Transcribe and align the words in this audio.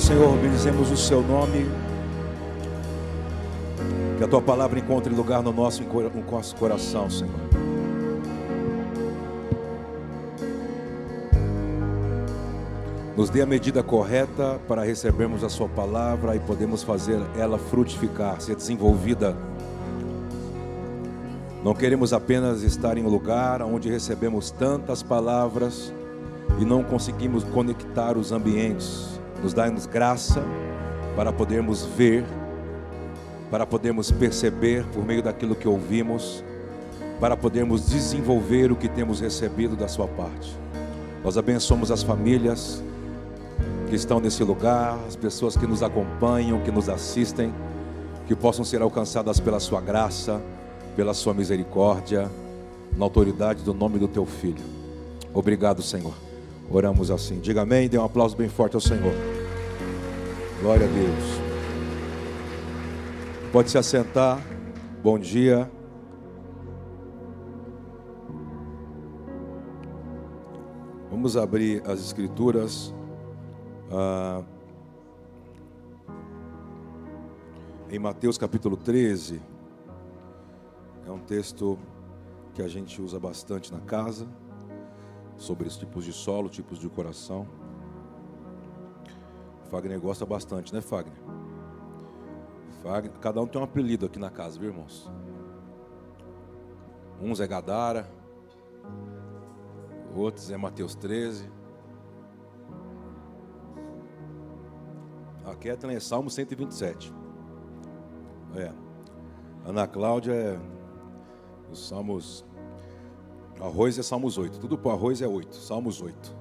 Senhor. 0.00 0.36
Bendizemos 0.38 0.90
o 0.90 0.96
seu 0.96 1.22
nome. 1.22 1.66
Que 4.16 4.24
a 4.24 4.28
tua 4.28 4.42
palavra 4.42 4.78
encontre 4.78 5.14
lugar 5.14 5.42
no 5.42 5.52
nosso, 5.52 5.82
no 5.82 6.30
nosso 6.30 6.56
coração, 6.56 7.08
Senhor. 7.08 7.48
Nos 13.16 13.30
dê 13.30 13.42
a 13.42 13.46
medida 13.46 13.82
correta 13.82 14.60
para 14.68 14.84
recebermos 14.84 15.42
a 15.42 15.48
sua 15.48 15.68
palavra 15.68 16.36
e 16.36 16.38
podemos 16.38 16.84
fazer 16.84 17.20
ela 17.36 17.58
frutificar, 17.58 18.40
ser 18.40 18.54
desenvolvida. 18.54 19.36
Não 21.64 21.74
queremos 21.74 22.12
apenas 22.12 22.62
estar 22.62 22.96
em 22.96 23.04
um 23.04 23.08
lugar 23.08 23.60
onde 23.60 23.90
recebemos 23.90 24.52
tantas 24.52 25.02
palavras 25.02 25.92
e 26.60 26.64
não 26.64 26.84
conseguimos 26.84 27.42
conectar 27.42 28.16
os 28.16 28.30
ambientes. 28.30 29.17
Nos 29.42 29.54
dá-nos 29.54 29.86
graça 29.86 30.42
para 31.14 31.32
podermos 31.32 31.84
ver, 31.84 32.24
para 33.50 33.66
podermos 33.66 34.10
perceber 34.10 34.84
por 34.86 35.04
meio 35.04 35.22
daquilo 35.22 35.54
que 35.54 35.66
ouvimos, 35.66 36.44
para 37.20 37.36
podermos 37.36 37.86
desenvolver 37.86 38.70
o 38.70 38.76
que 38.76 38.88
temos 38.88 39.20
recebido 39.20 39.74
da 39.74 39.88
sua 39.88 40.06
parte. 40.06 40.56
Nós 41.24 41.36
abençoamos 41.36 41.90
as 41.90 42.02
famílias 42.02 42.82
que 43.88 43.96
estão 43.96 44.20
nesse 44.20 44.44
lugar, 44.44 44.98
as 45.06 45.16
pessoas 45.16 45.56
que 45.56 45.66
nos 45.66 45.82
acompanham, 45.82 46.60
que 46.60 46.70
nos 46.70 46.88
assistem, 46.88 47.52
que 48.26 48.36
possam 48.36 48.64
ser 48.64 48.82
alcançadas 48.82 49.40
pela 49.40 49.58
sua 49.58 49.80
graça, 49.80 50.40
pela 50.94 51.14
sua 51.14 51.32
misericórdia, 51.32 52.30
na 52.96 53.04
autoridade 53.04 53.62
do 53.62 53.72
nome 53.72 53.98
do 53.98 54.06
teu 54.06 54.26
filho. 54.26 54.62
Obrigado, 55.32 55.82
Senhor. 55.82 56.27
Oramos 56.70 57.10
assim. 57.10 57.40
Diga 57.40 57.62
amém. 57.62 57.88
Dê 57.88 57.96
um 57.98 58.04
aplauso 58.04 58.36
bem 58.36 58.48
forte 58.48 58.74
ao 58.74 58.80
Senhor. 58.80 59.12
Glória 60.60 60.86
a 60.86 60.90
Deus. 60.90 61.24
Pode 63.50 63.70
se 63.70 63.78
assentar. 63.78 64.38
Bom 65.02 65.18
dia. 65.18 65.70
Vamos 71.10 71.36
abrir 71.36 71.82
as 71.86 72.00
Escrituras. 72.00 72.94
ah, 73.90 74.42
em 77.90 77.98
Mateus 77.98 78.36
capítulo 78.36 78.76
13. 78.76 79.40
É 81.06 81.10
um 81.10 81.18
texto 81.18 81.78
que 82.52 82.60
a 82.60 82.68
gente 82.68 83.00
usa 83.00 83.18
bastante 83.18 83.72
na 83.72 83.80
casa 83.80 84.28
sobre 85.38 85.68
os 85.68 85.76
tipos 85.76 86.04
de 86.04 86.12
solo, 86.12 86.48
tipos 86.48 86.78
de 86.78 86.88
coração. 86.88 87.46
Fagner 89.70 90.00
gosta 90.00 90.26
bastante, 90.26 90.74
né, 90.74 90.80
Fagner? 90.80 91.16
Fagner, 92.82 93.12
cada 93.20 93.40
um 93.40 93.46
tem 93.46 93.60
um 93.60 93.64
apelido 93.64 94.06
aqui 94.06 94.18
na 94.18 94.30
casa, 94.30 94.58
viu, 94.58 94.70
irmãos? 94.70 95.10
Uns 97.20 97.40
é 97.40 97.46
Gadara, 97.46 98.10
outros 100.14 100.50
é 100.50 100.56
Mateus 100.56 100.94
13. 100.94 101.50
A 105.44 105.54
Kathleen 105.54 105.96
é 105.96 106.00
Salmo 106.00 106.28
127. 106.28 107.12
É. 108.54 108.72
Ana 109.64 109.86
Cláudia 109.86 110.32
é 110.32 110.60
os 111.70 111.88
Salmos 111.88 112.44
Arroz 113.60 113.98
é 113.98 114.02
Salmos 114.02 114.38
8. 114.38 114.58
Tudo 114.60 114.78
para 114.78 114.92
arroz 114.92 115.20
é 115.20 115.26
8. 115.26 115.54
Salmos 115.56 116.00
8. 116.00 116.36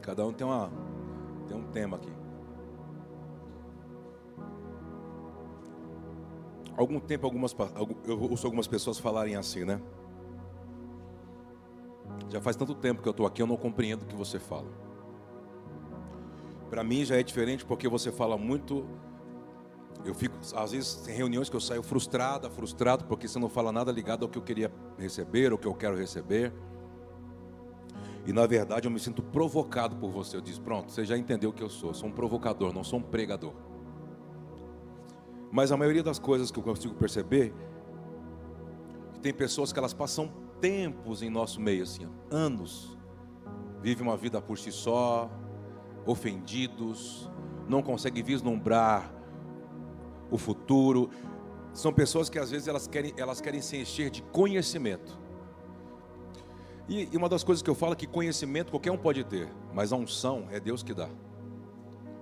Cada 0.00 0.26
um 0.26 0.32
tem, 0.32 0.46
uma, 0.46 0.70
tem 1.46 1.56
um 1.56 1.64
tema 1.64 1.96
aqui. 1.96 2.12
Algum 6.76 6.98
tempo, 6.98 7.26
algumas, 7.26 7.54
eu 8.04 8.20
ouço 8.20 8.46
algumas 8.46 8.66
pessoas 8.66 8.98
falarem 8.98 9.36
assim, 9.36 9.64
né? 9.64 9.80
Já 12.28 12.40
faz 12.40 12.56
tanto 12.56 12.74
tempo 12.74 13.00
que 13.00 13.08
eu 13.08 13.12
estou 13.12 13.26
aqui, 13.26 13.40
eu 13.40 13.46
não 13.46 13.56
compreendo 13.56 14.02
o 14.02 14.06
que 14.06 14.16
você 14.16 14.38
fala. 14.38 14.66
Para 16.68 16.82
mim 16.82 17.04
já 17.04 17.16
é 17.16 17.22
diferente 17.22 17.64
porque 17.64 17.88
você 17.88 18.10
fala 18.10 18.36
muito. 18.36 18.84
Eu 20.04 20.14
fico, 20.14 20.36
às 20.54 20.72
vezes, 20.72 20.96
tem 20.96 21.14
reuniões 21.14 21.48
que 21.48 21.56
eu 21.56 21.60
saio 21.60 21.82
frustrada, 21.82 22.50
frustrado, 22.50 23.04
porque 23.04 23.26
você 23.26 23.38
não 23.38 23.48
fala 23.48 23.72
nada 23.72 23.90
ligado 23.90 24.24
ao 24.24 24.28
que 24.28 24.36
eu 24.36 24.42
queria 24.42 24.70
receber, 24.98 25.50
ao 25.50 25.58
que 25.58 25.66
eu 25.66 25.74
quero 25.74 25.96
receber. 25.96 26.52
E 28.26 28.32
na 28.32 28.46
verdade 28.46 28.86
eu 28.86 28.90
me 28.90 28.98
sinto 28.98 29.22
provocado 29.22 29.96
por 29.96 30.10
você. 30.10 30.36
Eu 30.36 30.40
disse: 30.40 30.60
pronto, 30.60 30.90
você 30.90 31.04
já 31.04 31.16
entendeu 31.16 31.50
o 31.50 31.52
que 31.52 31.62
eu 31.62 31.68
sou. 31.68 31.90
Eu 31.90 31.94
sou 31.94 32.08
um 32.08 32.12
provocador, 32.12 32.72
não 32.72 32.84
sou 32.84 32.98
um 32.98 33.02
pregador. 33.02 33.52
Mas 35.50 35.70
a 35.70 35.76
maioria 35.76 36.02
das 36.02 36.18
coisas 36.18 36.50
que 36.50 36.58
eu 36.58 36.62
consigo 36.62 36.94
perceber, 36.94 37.54
tem 39.22 39.32
pessoas 39.32 39.72
que 39.72 39.78
elas 39.78 39.94
passam 39.94 40.32
tempos 40.60 41.22
em 41.22 41.30
nosso 41.30 41.60
meio, 41.60 41.82
assim, 41.82 42.08
anos, 42.30 42.98
vivem 43.80 44.02
uma 44.02 44.16
vida 44.16 44.40
por 44.40 44.58
si 44.58 44.72
só, 44.72 45.30
ofendidos, 46.06 47.30
não 47.68 47.82
conseguem 47.82 48.22
vislumbrar 48.22 49.14
o 50.30 50.38
futuro. 50.38 51.10
São 51.72 51.92
pessoas 51.92 52.30
que 52.30 52.38
às 52.38 52.50
vezes 52.50 52.68
elas 52.68 52.86
querem, 52.86 53.12
elas 53.16 53.40
querem 53.40 53.60
se 53.60 53.76
encher 53.76 54.10
de 54.10 54.22
conhecimento. 54.22 55.18
E, 56.88 57.08
e 57.10 57.16
uma 57.16 57.28
das 57.28 57.42
coisas 57.42 57.62
que 57.62 57.70
eu 57.70 57.74
falo 57.74 57.94
é 57.94 57.96
que 57.96 58.06
conhecimento 58.06 58.70
qualquer 58.70 58.90
um 58.90 58.98
pode 58.98 59.24
ter, 59.24 59.48
mas 59.72 59.92
a 59.92 59.96
unção 59.96 60.46
é 60.50 60.60
Deus 60.60 60.82
que 60.82 60.92
dá. 60.92 61.08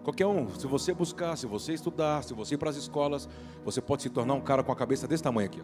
Qualquer 0.04 0.26
um, 0.26 0.48
se 0.54 0.66
você 0.66 0.92
buscar, 0.92 1.36
se 1.36 1.46
você 1.46 1.72
estudar, 1.72 2.24
se 2.24 2.34
você 2.34 2.54
ir 2.54 2.58
para 2.58 2.70
as 2.70 2.76
escolas, 2.76 3.28
você 3.64 3.80
pode 3.80 4.02
se 4.02 4.10
tornar 4.10 4.34
um 4.34 4.40
cara 4.40 4.62
com 4.62 4.72
a 4.72 4.76
cabeça 4.76 5.06
desse 5.06 5.22
tamanho 5.22 5.46
aqui. 5.46 5.62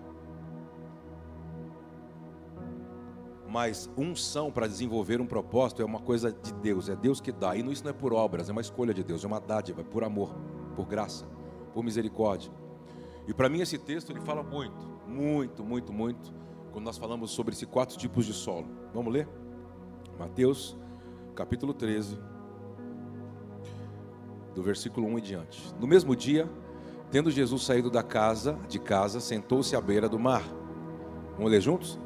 Mas 3.49 3.91
unção 3.97 4.53
para 4.53 4.69
desenvolver 4.69 5.21
um 5.21 5.27
propósito 5.27 5.83
é 5.83 5.85
uma 5.85 5.99
coisa 5.99 6.31
de 6.31 6.53
Deus, 6.55 6.89
é 6.89 6.95
Deus 6.95 7.21
que 7.21 7.33
dá. 7.33 7.57
E 7.57 7.73
isso 7.73 7.83
não 7.83 7.91
é 7.91 7.95
por 7.95 8.13
obras, 8.13 8.49
é 8.49 8.53
uma 8.53 8.61
escolha 8.61 8.93
de 8.93 9.03
Deus, 9.03 9.25
é 9.25 9.27
uma 9.27 9.41
dádiva, 9.41 9.81
é 9.81 9.85
por 9.85 10.05
amor, 10.05 10.37
por 10.77 10.87
graça, 10.87 11.25
por 11.79 11.85
misericórdia. 11.85 12.51
E 13.29 13.33
para 13.33 13.49
mim 13.49 13.61
esse 13.61 13.79
texto 13.79 14.11
ele 14.11 14.21
fala 14.21 14.43
muito, 14.43 14.85
muito, 15.07 15.63
muito, 15.63 15.93
muito, 15.93 16.35
quando 16.73 16.85
nós 16.85 16.99
falamos 16.99 17.31
sobre 17.31 17.55
esses 17.55 17.69
quatro 17.69 17.97
tipos 17.97 18.27
de 18.27 18.33
solo. 18.33 18.67
Vamos 18.93 19.13
ler? 19.13 19.29
Mateus, 20.19 20.77
capítulo 21.37 21.73
13, 21.73 22.19
do 24.57 24.61
versículo 24.61 25.07
1 25.07 25.19
em 25.19 25.23
diante. 25.23 25.75
No 25.79 25.87
mesmo 25.87 26.17
dia, 26.17 26.51
tendo 27.13 27.31
Jesus 27.31 27.63
saído 27.63 27.93
da 27.93 28.03
casa, 28.03 28.59
de 28.69 28.81
casa, 28.81 29.21
sentou-se 29.21 29.77
à 29.77 29.81
beira 29.81 30.09
do 30.09 30.19
mar. 30.19 30.43
Vamos 31.37 31.53
ler 31.53 31.61
juntos? 31.61 31.97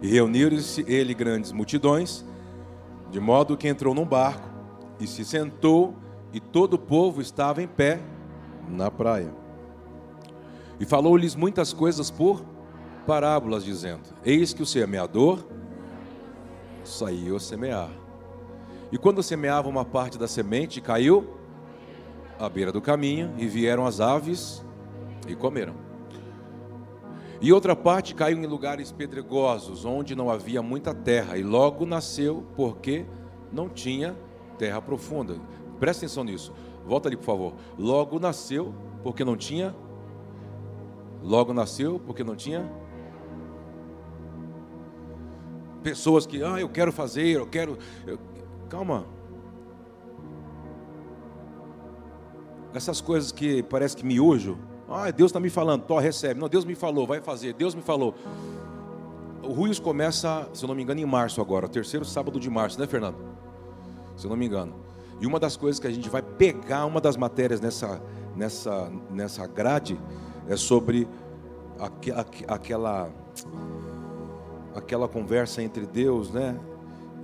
E 0.00 0.06
reuniram-se 0.06 0.84
ele 0.86 1.14
grandes 1.14 1.50
multidões, 1.50 2.24
de 3.10 3.18
modo 3.18 3.56
que 3.56 3.66
entrou 3.66 3.92
num 3.92 4.06
barco 4.06 4.48
e 5.00 5.06
se 5.08 5.24
sentou, 5.24 5.96
e 6.32 6.38
todo 6.38 6.74
o 6.74 6.78
povo 6.78 7.20
estava 7.20 7.60
em 7.60 7.66
pé 7.66 8.11
na 8.68 8.90
praia. 8.90 9.34
E 10.78 10.84
falou-lhes 10.84 11.34
muitas 11.34 11.72
coisas 11.72 12.10
por 12.10 12.44
parábolas, 13.06 13.64
dizendo: 13.64 14.02
Eis 14.24 14.52
que 14.52 14.62
o 14.62 14.66
semeador 14.66 15.44
saiu 16.84 17.36
a 17.36 17.40
semear. 17.40 17.90
E 18.90 18.98
quando 18.98 19.22
semeava 19.22 19.68
uma 19.68 19.84
parte 19.84 20.18
da 20.18 20.28
semente, 20.28 20.80
caiu 20.80 21.34
à 22.38 22.48
beira 22.48 22.72
do 22.72 22.80
caminho, 22.80 23.32
e 23.38 23.46
vieram 23.46 23.86
as 23.86 24.00
aves 24.00 24.64
e 25.26 25.34
comeram. 25.34 25.74
E 27.40 27.52
outra 27.52 27.74
parte 27.74 28.14
caiu 28.14 28.38
em 28.38 28.46
lugares 28.46 28.92
pedregosos, 28.92 29.84
onde 29.84 30.14
não 30.14 30.30
havia 30.30 30.62
muita 30.62 30.94
terra, 30.94 31.36
e 31.36 31.42
logo 31.42 31.84
nasceu, 31.84 32.46
porque 32.54 33.04
não 33.52 33.68
tinha 33.68 34.16
terra 34.58 34.80
profunda. 34.80 35.36
Presta 35.80 36.04
atenção 36.04 36.22
nisso. 36.22 36.52
Volta 36.86 37.08
ali, 37.08 37.16
por 37.16 37.24
favor. 37.24 37.52
Logo 37.78 38.18
nasceu, 38.18 38.74
porque 39.02 39.24
não 39.24 39.36
tinha. 39.36 39.74
Logo 41.22 41.52
nasceu, 41.52 42.00
porque 42.04 42.24
não 42.24 42.34
tinha. 42.34 42.70
Pessoas 45.82 46.26
que, 46.26 46.42
ah, 46.42 46.60
eu 46.60 46.68
quero 46.68 46.92
fazer, 46.92 47.26
eu 47.26 47.46
quero. 47.46 47.78
eu- 48.06 48.18
Calma. 48.68 49.04
essas 52.74 53.00
coisas 53.00 53.30
que 53.30 53.62
parece 53.62 53.96
que 53.96 54.04
miojo. 54.04 54.56
Ah, 54.88 55.10
Deus 55.10 55.30
está 55.30 55.40
me 55.40 55.50
falando, 55.50 55.82
Tó, 55.82 55.98
recebe. 55.98 56.40
Não, 56.40 56.48
Deus 56.48 56.64
me 56.64 56.74
falou, 56.74 57.06
vai 57.06 57.20
fazer. 57.20 57.52
Deus 57.54 57.74
me 57.74 57.82
falou. 57.82 58.14
O 59.42 59.52
Ruios 59.52 59.78
começa, 59.78 60.48
se 60.52 60.64
eu 60.64 60.68
não 60.68 60.74
me 60.74 60.82
engano, 60.82 61.00
em 61.00 61.04
março 61.04 61.40
agora, 61.40 61.68
terceiro 61.68 62.04
sábado 62.04 62.38
de 62.38 62.48
março, 62.48 62.78
né, 62.78 62.86
Fernando? 62.86 63.16
Se 64.16 64.26
eu 64.26 64.30
não 64.30 64.36
me 64.36 64.46
engano. 64.46 64.74
E 65.20 65.26
uma 65.26 65.38
das 65.38 65.56
coisas 65.56 65.78
que 65.78 65.86
a 65.86 65.90
gente 65.90 66.08
vai 66.08 66.22
pegar, 66.22 66.84
uma 66.86 67.00
das 67.00 67.16
matérias 67.16 67.60
nessa, 67.60 68.02
nessa, 68.36 68.90
nessa 69.10 69.46
grade, 69.46 69.98
é 70.48 70.56
sobre 70.56 71.08
aquela, 72.48 73.10
aquela 74.74 75.08
conversa 75.08 75.62
entre 75.62 75.86
Deus, 75.86 76.30
né? 76.30 76.58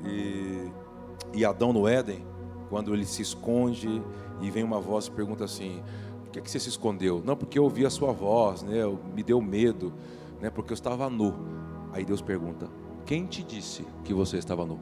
E, 0.04 0.70
e 1.34 1.44
Adão 1.44 1.72
no 1.72 1.88
Éden, 1.88 2.24
quando 2.68 2.94
ele 2.94 3.04
se 3.04 3.22
esconde 3.22 4.02
e 4.40 4.50
vem 4.50 4.62
uma 4.62 4.80
voz 4.80 5.06
e 5.06 5.10
pergunta 5.10 5.44
assim: 5.44 5.82
Por 6.24 6.32
que, 6.32 6.38
é 6.38 6.42
que 6.42 6.50
você 6.50 6.60
se 6.60 6.68
escondeu? 6.68 7.22
Não, 7.24 7.36
porque 7.36 7.58
eu 7.58 7.64
ouvi 7.64 7.84
a 7.84 7.90
sua 7.90 8.12
voz, 8.12 8.62
né? 8.62 8.78
Me 9.14 9.22
deu 9.22 9.40
medo, 9.40 9.92
né? 10.40 10.50
Porque 10.50 10.72
eu 10.72 10.76
estava 10.76 11.08
nu. 11.10 11.34
Aí 11.92 12.04
Deus 12.04 12.20
pergunta: 12.20 12.68
Quem 13.04 13.26
te 13.26 13.42
disse 13.42 13.84
que 14.04 14.14
você 14.14 14.38
estava 14.38 14.64
nu? 14.64 14.78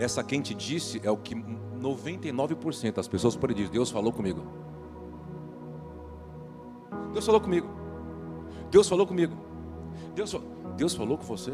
Essa 0.00 0.24
quem 0.24 0.40
te 0.40 0.54
disse 0.54 0.98
é 1.04 1.10
o 1.10 1.16
que 1.18 1.34
99% 1.34 2.94
das 2.94 3.06
pessoas 3.06 3.36
dizer: 3.52 3.68
Deus 3.68 3.90
falou 3.90 4.10
comigo. 4.10 4.42
Deus 7.12 7.26
falou 7.26 7.38
comigo. 7.38 7.68
Deus 8.70 8.88
falou 8.88 9.06
comigo. 9.06 9.36
Deus, 10.14 10.34
Deus 10.74 10.94
falou 10.94 11.18
com 11.18 11.24
você? 11.24 11.52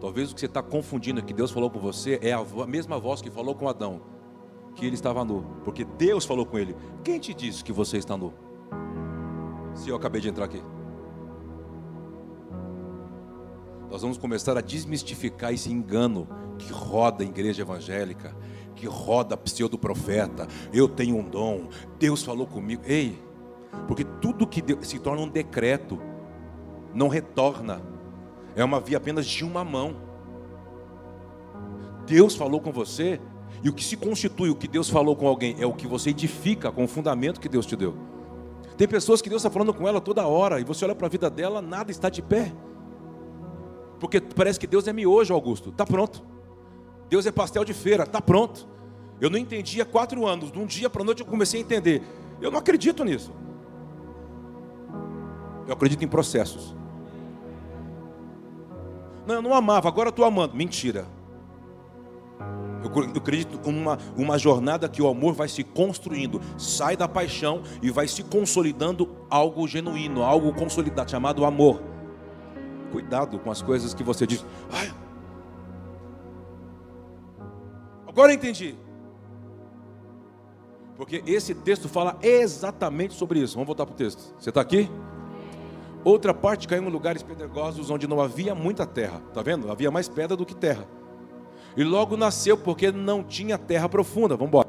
Talvez 0.00 0.32
o 0.32 0.34
que 0.34 0.40
você 0.40 0.46
está 0.46 0.60
confundindo 0.60 1.20
é 1.20 1.22
que 1.22 1.32
Deus 1.32 1.52
falou 1.52 1.70
com 1.70 1.78
você 1.78 2.18
é 2.20 2.32
a 2.32 2.66
mesma 2.66 2.98
voz 2.98 3.22
que 3.22 3.30
falou 3.30 3.54
com 3.54 3.68
Adão, 3.68 4.00
que 4.74 4.84
ele 4.84 4.96
estava 4.96 5.24
nu, 5.24 5.46
porque 5.62 5.84
Deus 5.84 6.24
falou 6.24 6.44
com 6.44 6.58
ele. 6.58 6.74
Quem 7.04 7.20
te 7.20 7.32
disse 7.32 7.62
que 7.62 7.72
você 7.72 7.96
está 7.96 8.16
nu? 8.16 8.34
Se 9.72 9.88
eu 9.88 9.94
acabei 9.94 10.20
de 10.20 10.28
entrar 10.28 10.46
aqui. 10.46 10.60
Nós 13.88 14.02
vamos 14.02 14.18
começar 14.18 14.58
a 14.58 14.60
desmistificar 14.60 15.54
esse 15.54 15.72
engano 15.72 16.26
que 16.58 16.72
roda 16.72 17.22
a 17.22 17.26
igreja 17.26 17.62
evangélica, 17.62 18.34
que 18.74 18.86
roda 18.86 19.36
pseudo-profeta. 19.36 20.46
Eu 20.72 20.88
tenho 20.88 21.16
um 21.16 21.28
dom, 21.28 21.68
Deus 21.98 22.22
falou 22.22 22.46
comigo. 22.46 22.82
Ei, 22.86 23.18
porque 23.86 24.04
tudo 24.04 24.46
que 24.46 24.62
se 24.82 24.98
torna 24.98 25.22
um 25.22 25.28
decreto, 25.28 25.98
não 26.94 27.08
retorna, 27.08 27.82
é 28.54 28.64
uma 28.64 28.80
via 28.80 28.96
apenas 28.96 29.26
de 29.26 29.44
uma 29.44 29.64
mão. 29.64 29.96
Deus 32.06 32.34
falou 32.34 32.60
com 32.60 32.72
você, 32.72 33.20
e 33.62 33.68
o 33.68 33.72
que 33.72 33.82
se 33.82 33.96
constitui 33.96 34.50
o 34.50 34.54
que 34.54 34.68
Deus 34.68 34.88
falou 34.88 35.16
com 35.16 35.26
alguém 35.26 35.56
é 35.58 35.66
o 35.66 35.72
que 35.72 35.86
você 35.86 36.10
edifica 36.10 36.70
com 36.70 36.84
o 36.84 36.88
fundamento 36.88 37.40
que 37.40 37.48
Deus 37.48 37.66
te 37.66 37.74
deu. 37.74 37.96
Tem 38.76 38.86
pessoas 38.86 39.22
que 39.22 39.28
Deus 39.28 39.40
está 39.40 39.50
falando 39.50 39.72
com 39.72 39.88
ela 39.88 40.00
toda 40.00 40.26
hora, 40.26 40.60
e 40.60 40.64
você 40.64 40.84
olha 40.84 40.94
para 40.94 41.06
a 41.06 41.10
vida 41.10 41.30
dela, 41.30 41.62
nada 41.62 41.90
está 41.90 42.08
de 42.08 42.22
pé. 42.22 42.52
Porque 43.98 44.20
parece 44.20 44.60
que 44.60 44.66
Deus 44.66 44.86
é 44.86 44.92
miojo, 44.92 45.32
Augusto. 45.32 45.70
Está 45.70 45.86
pronto. 45.86 46.22
Deus 47.08 47.26
é 47.26 47.32
pastel 47.32 47.64
de 47.64 47.72
feira. 47.72 48.04
Está 48.04 48.20
pronto. 48.20 48.66
Eu 49.20 49.30
não 49.30 49.38
entendia 49.38 49.82
há 49.82 49.86
quatro 49.86 50.26
anos. 50.26 50.50
De 50.50 50.58
um 50.58 50.66
dia 50.66 50.90
para 50.90 51.02
a 51.02 51.04
noite 51.04 51.20
eu 51.20 51.26
comecei 51.26 51.60
a 51.60 51.62
entender. 51.62 52.02
Eu 52.40 52.50
não 52.50 52.58
acredito 52.58 53.04
nisso. 53.04 53.32
Eu 55.66 55.72
acredito 55.72 56.04
em 56.04 56.08
processos. 56.08 56.74
Não, 59.26 59.36
eu 59.36 59.42
não 59.42 59.54
amava, 59.54 59.88
agora 59.88 60.10
estou 60.10 60.24
amando. 60.24 60.54
Mentira. 60.54 61.06
Eu 62.84 63.16
acredito 63.16 63.58
em 63.68 63.76
uma, 63.76 63.98
uma 64.16 64.38
jornada 64.38 64.88
que 64.88 65.02
o 65.02 65.08
amor 65.08 65.34
vai 65.34 65.48
se 65.48 65.64
construindo, 65.64 66.40
sai 66.56 66.96
da 66.96 67.08
paixão 67.08 67.62
e 67.82 67.90
vai 67.90 68.06
se 68.06 68.22
consolidando 68.22 69.08
algo 69.28 69.66
genuíno, 69.66 70.22
algo 70.22 70.52
consolidado, 70.54 71.10
chamado 71.10 71.44
amor. 71.44 71.82
Cuidado 72.92 73.38
com 73.40 73.50
as 73.50 73.60
coisas 73.60 73.92
que 73.92 74.04
você 74.04 74.24
diz. 74.24 74.44
Ai, 74.70 74.92
agora 78.16 78.32
entendi. 78.32 78.74
Porque 80.96 81.22
esse 81.26 81.54
texto 81.54 81.86
fala 81.86 82.18
exatamente 82.22 83.12
sobre 83.12 83.40
isso. 83.40 83.54
Vamos 83.54 83.66
voltar 83.66 83.84
para 83.84 83.92
o 83.92 83.96
texto. 83.96 84.34
Você 84.38 84.48
está 84.48 84.62
aqui? 84.62 84.90
Outra 86.02 86.32
parte 86.32 86.66
caiu 86.66 86.82
em 86.82 86.88
lugares 86.88 87.22
pedregosos 87.22 87.90
onde 87.90 88.06
não 88.08 88.18
havia 88.18 88.54
muita 88.54 88.86
terra. 88.86 89.20
Está 89.28 89.42
vendo? 89.42 89.70
Havia 89.70 89.90
mais 89.90 90.08
pedra 90.08 90.34
do 90.34 90.46
que 90.46 90.54
terra. 90.54 90.86
E 91.76 91.84
logo 91.84 92.16
nasceu 92.16 92.56
porque 92.56 92.90
não 92.90 93.22
tinha 93.22 93.58
terra 93.58 93.86
profunda. 93.86 94.34
Vamos 94.34 94.48
embora. 94.48 94.68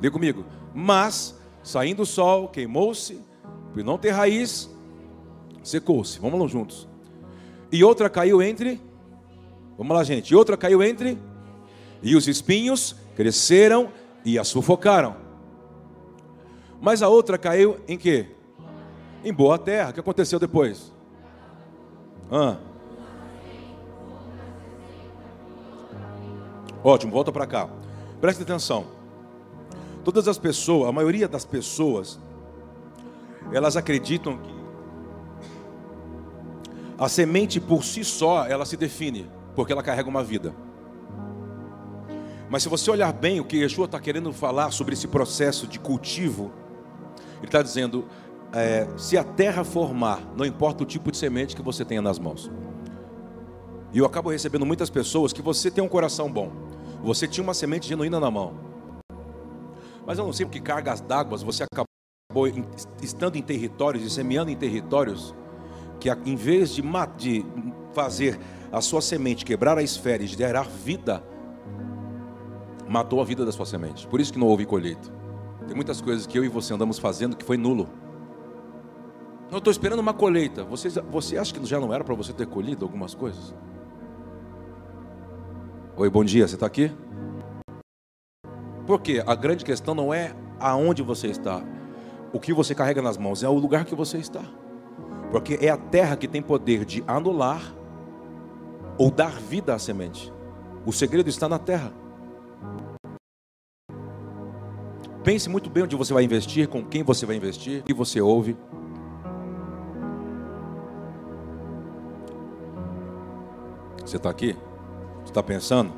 Lê 0.00 0.10
comigo. 0.10 0.46
Mas, 0.74 1.38
saindo 1.62 2.02
o 2.02 2.06
sol, 2.06 2.48
queimou-se, 2.48 3.22
por 3.74 3.84
não 3.84 3.98
ter 3.98 4.10
raiz, 4.10 4.70
secou-se. 5.62 6.18
Vamos 6.18 6.40
lá 6.40 6.46
juntos. 6.46 6.88
E 7.70 7.84
outra 7.84 8.08
caiu 8.08 8.40
entre. 8.40 8.80
Vamos 9.76 9.94
lá, 9.94 10.02
gente. 10.02 10.30
E 10.30 10.34
outra 10.34 10.56
caiu 10.56 10.82
entre. 10.82 11.18
E 12.02 12.14
os 12.16 12.28
espinhos 12.28 12.94
cresceram 13.16 13.90
e 14.24 14.38
a 14.38 14.44
sufocaram. 14.44 15.16
Mas 16.80 17.02
a 17.02 17.08
outra 17.08 17.36
caiu 17.36 17.78
em 17.88 17.98
quê? 17.98 18.28
em 19.24 19.32
boa 19.32 19.58
terra. 19.58 19.90
O 19.90 19.92
que 19.92 20.00
aconteceu 20.00 20.38
depois? 20.38 20.92
Ótimo, 26.82 27.12
volta 27.12 27.32
para 27.32 27.46
cá. 27.46 27.68
Preste 28.20 28.42
atenção. 28.42 28.86
Todas 30.04 30.28
as 30.28 30.38
pessoas, 30.38 30.88
a 30.88 30.92
maioria 30.92 31.28
das 31.28 31.44
pessoas, 31.44 32.18
elas 33.52 33.76
acreditam 33.76 34.38
que 34.38 34.58
a 36.98 37.08
semente 37.08 37.60
por 37.60 37.84
si 37.84 38.04
só, 38.04 38.46
ela 38.46 38.64
se 38.64 38.76
define, 38.76 39.30
porque 39.54 39.72
ela 39.72 39.82
carrega 39.82 40.08
uma 40.08 40.24
vida. 40.24 40.52
Mas 42.50 42.62
se 42.62 42.68
você 42.68 42.90
olhar 42.90 43.12
bem 43.12 43.40
o 43.40 43.44
que 43.44 43.58
Yeshua 43.58 43.84
está 43.84 44.00
querendo 44.00 44.32
falar 44.32 44.70
sobre 44.70 44.94
esse 44.94 45.06
processo 45.06 45.66
de 45.66 45.78
cultivo, 45.78 46.50
ele 47.38 47.46
está 47.46 47.62
dizendo: 47.62 48.06
é, 48.52 48.86
se 48.96 49.18
a 49.18 49.24
terra 49.24 49.64
formar, 49.64 50.22
não 50.36 50.44
importa 50.44 50.82
o 50.82 50.86
tipo 50.86 51.10
de 51.10 51.18
semente 51.18 51.54
que 51.54 51.62
você 51.62 51.84
tenha 51.84 52.00
nas 52.00 52.18
mãos. 52.18 52.50
E 53.92 53.98
eu 53.98 54.06
acabo 54.06 54.30
recebendo 54.30 54.66
muitas 54.66 54.90
pessoas 54.90 55.32
que 55.32 55.42
você 55.42 55.70
tem 55.70 55.82
um 55.82 55.88
coração 55.88 56.30
bom, 56.30 56.52
você 57.02 57.26
tinha 57.26 57.44
uma 57.44 57.54
semente 57.54 57.88
genuína 57.88 58.20
na 58.20 58.30
mão, 58.30 58.54
mas 60.06 60.18
eu 60.18 60.24
não 60.24 60.32
sei 60.32 60.46
porque 60.46 60.60
cargas 60.60 61.00
d'água 61.00 61.36
você 61.38 61.64
acabou 61.64 62.46
estando 63.02 63.36
em 63.36 63.42
territórios 63.42 64.04
e 64.04 64.10
semeando 64.10 64.50
em 64.50 64.56
territórios 64.56 65.34
que 66.00 66.10
em 66.10 66.36
vez 66.36 66.70
de, 66.74 66.82
de 67.16 67.46
fazer 67.92 68.38
a 68.70 68.80
sua 68.80 69.00
semente 69.00 69.44
quebrar 69.44 69.76
a 69.76 69.82
esfera 69.82 70.22
e 70.22 70.26
gerar 70.26 70.62
vida, 70.62 71.22
matou 72.88 73.20
a 73.20 73.24
vida 73.24 73.44
da 73.44 73.52
sua 73.52 73.66
semente. 73.66 74.06
Por 74.06 74.20
isso 74.20 74.32
que 74.32 74.38
não 74.38 74.46
houve 74.46 74.64
colheita. 74.64 75.10
Tem 75.66 75.76
muitas 75.76 76.00
coisas 76.00 76.26
que 76.26 76.38
eu 76.38 76.44
e 76.44 76.48
você 76.48 76.72
andamos 76.72 76.98
fazendo 76.98 77.36
que 77.36 77.44
foi 77.44 77.56
nulo. 77.56 77.88
Não 79.50 79.58
estou 79.58 79.70
esperando 79.70 80.00
uma 80.00 80.14
colheita. 80.14 80.64
Você, 80.64 80.88
você 80.88 81.38
acha 81.38 81.52
que 81.52 81.64
já 81.66 81.78
não 81.78 81.92
era 81.92 82.02
para 82.02 82.14
você 82.14 82.32
ter 82.32 82.46
colhido 82.46 82.84
algumas 82.84 83.14
coisas? 83.14 83.54
Oi, 85.96 86.08
bom 86.08 86.24
dia, 86.24 86.46
você 86.46 86.54
está 86.54 86.66
aqui? 86.66 86.92
Porque 88.86 89.22
a 89.26 89.34
grande 89.34 89.64
questão 89.64 89.94
não 89.94 90.14
é 90.14 90.34
aonde 90.60 91.02
você 91.02 91.28
está, 91.28 91.62
o 92.32 92.40
que 92.40 92.52
você 92.52 92.74
carrega 92.74 93.02
nas 93.02 93.16
mãos, 93.16 93.42
é 93.42 93.48
o 93.48 93.54
lugar 93.54 93.84
que 93.84 93.94
você 93.94 94.18
está. 94.18 94.42
Porque 95.30 95.58
é 95.60 95.68
a 95.68 95.76
terra 95.76 96.16
que 96.16 96.28
tem 96.28 96.40
poder 96.40 96.84
de 96.84 97.04
anular 97.06 97.74
ou 98.96 99.10
dar 99.10 99.32
vida 99.32 99.74
à 99.74 99.78
semente. 99.78 100.32
O 100.86 100.92
segredo 100.92 101.28
está 101.28 101.48
na 101.48 101.58
terra. 101.58 101.92
Pense 105.28 105.46
muito 105.46 105.68
bem 105.68 105.82
onde 105.82 105.94
você 105.94 106.14
vai 106.14 106.24
investir, 106.24 106.66
com 106.68 106.82
quem 106.82 107.02
você 107.02 107.26
vai 107.26 107.36
investir, 107.36 107.80
o 107.80 107.82
que 107.82 107.92
você 107.92 108.18
ouve. 108.18 108.56
Você 114.00 114.16
está 114.16 114.30
aqui? 114.30 114.56
Você 115.16 115.24
está 115.24 115.42
pensando? 115.42 115.92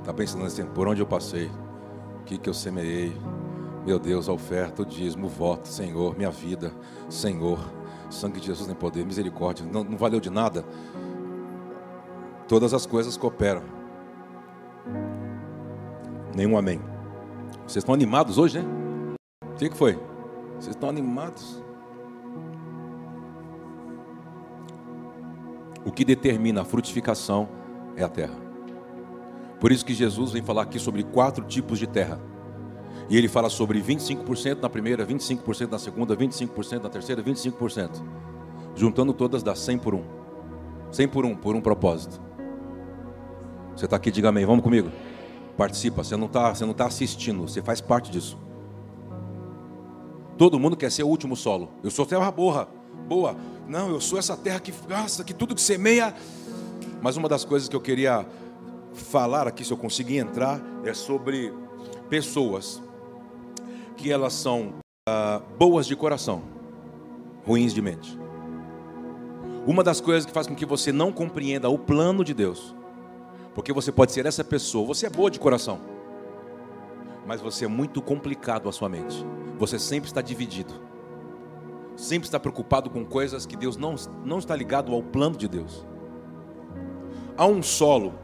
Está 0.00 0.12
pensando 0.12 0.44
assim, 0.44 0.66
por 0.66 0.88
onde 0.88 1.00
eu 1.00 1.06
passei? 1.06 1.48
O 2.20 2.24
que, 2.24 2.36
que 2.38 2.50
eu 2.50 2.54
semeei? 2.54 3.16
Meu 3.86 4.00
Deus, 4.00 4.28
a 4.28 4.32
oferta, 4.32 4.82
o 4.82 4.84
dízimo, 4.84 5.26
o 5.26 5.30
voto, 5.30 5.68
Senhor, 5.68 6.16
minha 6.16 6.32
vida, 6.32 6.72
Senhor, 7.08 7.60
sangue 8.10 8.40
de 8.40 8.46
Jesus 8.46 8.66
tem 8.66 8.74
poder, 8.74 9.06
misericórdia, 9.06 9.64
não, 9.64 9.84
não 9.84 9.96
valeu 9.96 10.18
de 10.18 10.28
nada. 10.28 10.64
Todas 12.48 12.74
as 12.74 12.84
coisas 12.84 13.16
cooperam. 13.16 13.62
Nenhum 16.34 16.58
amém. 16.58 16.97
Vocês 17.68 17.82
estão 17.82 17.94
animados 17.94 18.38
hoje, 18.38 18.58
né? 18.58 18.64
O 19.42 19.56
que, 19.56 19.68
que 19.68 19.76
foi? 19.76 19.92
Vocês 20.58 20.74
estão 20.74 20.88
animados? 20.88 21.62
O 25.84 25.92
que 25.92 26.02
determina 26.02 26.62
a 26.62 26.64
frutificação 26.64 27.46
é 27.94 28.02
a 28.02 28.08
terra. 28.08 28.34
Por 29.60 29.70
isso 29.70 29.84
que 29.84 29.92
Jesus 29.92 30.32
vem 30.32 30.42
falar 30.42 30.62
aqui 30.62 30.78
sobre 30.78 31.02
quatro 31.02 31.44
tipos 31.44 31.78
de 31.78 31.86
terra. 31.86 32.18
E 33.10 33.18
ele 33.18 33.28
fala 33.28 33.50
sobre 33.50 33.82
25% 33.82 34.62
na 34.62 34.70
primeira, 34.70 35.06
25% 35.06 35.70
na 35.70 35.78
segunda, 35.78 36.16
25% 36.16 36.82
na 36.82 36.88
terceira, 36.88 37.22
25%. 37.22 38.02
Juntando 38.74 39.12
todas 39.12 39.42
dá 39.42 39.54
100 39.54 39.78
por 39.78 39.94
um. 39.94 40.04
100 40.90 41.08
por 41.08 41.26
um, 41.26 41.36
por 41.36 41.54
um 41.54 41.60
propósito. 41.60 42.18
Você 43.76 43.84
está 43.84 43.96
aqui, 43.96 44.10
diga 44.10 44.30
amém. 44.30 44.46
Vamos 44.46 44.64
comigo. 44.64 44.90
Participa. 45.58 46.04
Você 46.04 46.16
não 46.16 46.26
está 46.26 46.54
tá 46.54 46.86
assistindo, 46.86 47.42
você 47.42 47.60
faz 47.60 47.80
parte 47.80 48.12
disso. 48.12 48.38
Todo 50.38 50.58
mundo 50.58 50.76
quer 50.76 50.90
ser 50.92 51.02
o 51.02 51.08
último 51.08 51.34
solo. 51.34 51.68
Eu 51.82 51.90
sou 51.90 52.06
terra 52.06 52.30
boa, 52.30 52.68
boa. 53.08 53.36
Não, 53.66 53.90
eu 53.90 54.00
sou 54.00 54.20
essa 54.20 54.36
terra 54.36 54.60
que 54.60 54.72
gasta, 54.86 55.24
que 55.24 55.34
tudo 55.34 55.56
que 55.56 55.60
semeia. 55.60 56.14
Mas 57.02 57.16
uma 57.16 57.28
das 57.28 57.44
coisas 57.44 57.68
que 57.68 57.74
eu 57.74 57.80
queria 57.80 58.24
falar 58.94 59.48
aqui, 59.48 59.64
se 59.64 59.72
eu 59.72 59.76
conseguir 59.76 60.18
entrar, 60.18 60.60
é 60.84 60.94
sobre 60.94 61.52
pessoas 62.08 62.80
que 63.96 64.12
elas 64.12 64.34
são 64.34 64.74
ah, 65.08 65.42
boas 65.58 65.88
de 65.88 65.96
coração, 65.96 66.40
ruins 67.44 67.74
de 67.74 67.82
mente. 67.82 68.16
Uma 69.66 69.82
das 69.82 70.00
coisas 70.00 70.24
que 70.24 70.32
faz 70.32 70.46
com 70.46 70.54
que 70.54 70.64
você 70.64 70.92
não 70.92 71.10
compreenda 71.10 71.68
o 71.68 71.76
plano 71.76 72.24
de 72.24 72.32
Deus, 72.32 72.74
porque 73.58 73.72
você 73.72 73.90
pode 73.90 74.12
ser 74.12 74.24
essa 74.24 74.44
pessoa, 74.44 74.86
você 74.86 75.06
é 75.06 75.10
boa 75.10 75.28
de 75.28 75.40
coração, 75.40 75.80
mas 77.26 77.40
você 77.40 77.64
é 77.64 77.68
muito 77.68 78.00
complicado 78.00 78.68
a 78.68 78.72
sua 78.72 78.88
mente. 78.88 79.26
Você 79.58 79.80
sempre 79.80 80.08
está 80.08 80.22
dividido, 80.22 80.72
sempre 81.96 82.28
está 82.28 82.38
preocupado 82.38 82.88
com 82.88 83.04
coisas 83.04 83.46
que 83.46 83.56
Deus 83.56 83.76
não, 83.76 83.96
não 84.24 84.38
está 84.38 84.54
ligado 84.54 84.94
ao 84.94 85.02
plano 85.02 85.36
de 85.36 85.48
Deus. 85.48 85.84
Há 87.36 87.46
um 87.46 87.60
solo, 87.60 88.14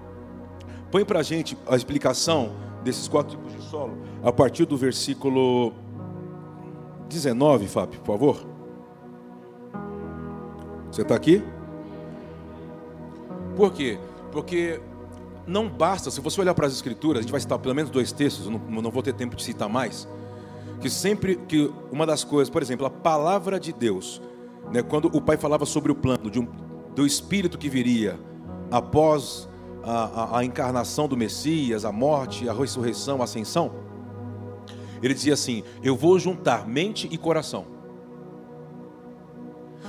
põe 0.92 1.04
para 1.04 1.18
a 1.18 1.22
gente 1.24 1.58
a 1.66 1.74
explicação 1.74 2.52
desses 2.84 3.08
quatro 3.08 3.36
tipos 3.36 3.52
de 3.54 3.60
solo, 3.68 3.98
a 4.22 4.32
partir 4.32 4.66
do 4.66 4.76
versículo 4.76 5.72
19, 7.08 7.66
Fábio, 7.66 7.98
por 7.98 8.06
favor. 8.06 8.46
Você 10.92 11.02
está 11.02 11.16
aqui? 11.16 11.42
Por 13.56 13.72
quê? 13.72 13.98
Porque 14.30 14.80
não 15.46 15.68
basta, 15.68 16.10
se 16.10 16.20
você 16.20 16.40
olhar 16.40 16.54
para 16.54 16.66
as 16.66 16.72
escrituras, 16.72 17.18
a 17.18 17.22
gente 17.22 17.30
vai 17.30 17.40
citar 17.40 17.58
pelo 17.58 17.74
menos 17.74 17.90
dois 17.90 18.12
textos, 18.12 18.48
não, 18.48 18.58
não 18.58 18.90
vou 18.90 19.02
ter 19.02 19.12
tempo 19.12 19.36
de 19.36 19.42
citar 19.42 19.68
mais, 19.68 20.08
que 20.80 20.88
sempre 20.88 21.36
que 21.36 21.72
uma 21.92 22.06
das 22.06 22.24
coisas, 22.24 22.50
por 22.50 22.62
exemplo, 22.62 22.86
a 22.86 22.90
palavra 22.90 23.60
de 23.60 23.72
Deus, 23.72 24.20
né, 24.72 24.82
quando 24.82 25.06
o 25.06 25.20
pai 25.20 25.36
falava 25.36 25.66
sobre 25.66 25.92
o 25.92 25.94
plano 25.94 26.30
um, 26.36 26.46
do 26.94 27.06
Espírito 27.06 27.58
que 27.58 27.68
viria 27.68 28.18
após 28.70 29.48
a, 29.82 30.04
a, 30.04 30.38
a 30.38 30.44
encarnação 30.44 31.06
do 31.06 31.16
Messias, 31.16 31.84
a 31.84 31.92
morte, 31.92 32.48
a 32.48 32.52
ressurreição, 32.52 33.20
a 33.20 33.24
ascensão, 33.24 33.72
ele 35.02 35.12
dizia 35.12 35.34
assim: 35.34 35.62
Eu 35.82 35.96
vou 35.96 36.18
juntar 36.18 36.66
mente 36.66 37.08
e 37.10 37.18
coração. 37.18 37.66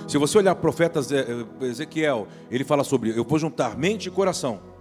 Se 0.08 0.18
você 0.18 0.38
olhar 0.38 0.52
o 0.52 0.58
profeta 0.58 1.00
Ezequiel, 1.62 2.28
ele 2.52 2.64
fala 2.64 2.84
sobre: 2.84 3.18
Eu 3.18 3.24
vou 3.24 3.40
juntar 3.40 3.78
mente 3.78 4.08
e 4.08 4.12
coração. 4.12 4.75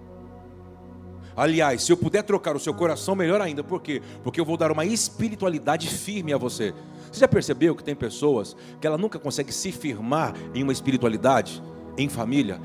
Aliás, 1.36 1.82
se 1.82 1.92
eu 1.92 1.96
puder 1.96 2.22
trocar 2.22 2.54
o 2.54 2.60
seu 2.60 2.72
coração, 2.72 3.14
melhor 3.14 3.40
ainda. 3.40 3.64
Por 3.64 3.82
quê? 3.82 4.00
Porque 4.22 4.40
eu 4.40 4.44
vou 4.44 4.56
dar 4.56 4.70
uma 4.70 4.84
espiritualidade 4.84 5.88
firme 5.88 6.32
a 6.32 6.38
você. 6.38 6.72
Você 7.10 7.20
já 7.20 7.28
percebeu 7.28 7.74
que 7.74 7.82
tem 7.82 7.94
pessoas 7.94 8.56
que 8.80 8.86
ela 8.86 8.98
nunca 8.98 9.18
consegue 9.18 9.52
se 9.52 9.72
firmar 9.72 10.34
em 10.54 10.62
uma 10.62 10.72
espiritualidade, 10.72 11.62
em 11.98 12.08
família? 12.08 12.60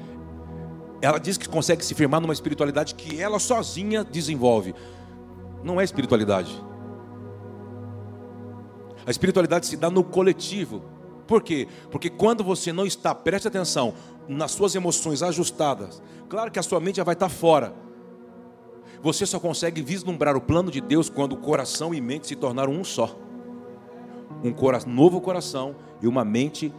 Ela 1.01 1.17
diz 1.17 1.37
que 1.37 1.47
consegue 1.47 1.83
se 1.83 1.95
firmar 1.95 2.21
numa 2.21 2.33
espiritualidade 2.33 2.93
que 2.93 3.19
ela 3.19 3.39
sozinha 3.39 4.03
desenvolve. 4.03 4.75
Não 5.63 5.79
é 5.79 5.83
espiritualidade. 5.83 6.61
A 9.05 9.09
espiritualidade 9.11 9.65
se 9.65 9.77
dá 9.77 9.89
no 9.89 10.03
coletivo. 10.03 10.83
Por 11.25 11.41
quê? 11.41 11.67
Porque 11.91 12.09
quando 12.09 12.43
você 12.43 12.73
não 12.73 12.85
está, 12.85 13.13
preste 13.15 13.47
atenção, 13.47 13.93
nas 14.27 14.51
suas 14.51 14.75
emoções 14.75 15.23
ajustadas, 15.23 16.01
claro 16.27 16.51
que 16.51 16.59
a 16.59 16.63
sua 16.63 16.79
mente 16.79 16.97
já 16.97 17.03
vai 17.03 17.13
estar 17.13 17.29
fora. 17.29 17.73
Você 19.01 19.25
só 19.25 19.39
consegue 19.39 19.81
vislumbrar 19.81 20.35
o 20.35 20.41
plano 20.41 20.69
de 20.69 20.81
Deus 20.81 21.09
quando 21.09 21.33
o 21.33 21.37
coração 21.37 21.93
e 21.93 22.01
mente 22.01 22.27
se 22.27 22.35
tornaram 22.35 22.73
um 22.73 22.83
só. 22.83 23.17
Um 24.43 24.51
cora 24.51 24.79
novo 24.85 25.21
coração 25.21 25.75
e 26.01 26.07
uma 26.07 26.25
mente 26.25 26.73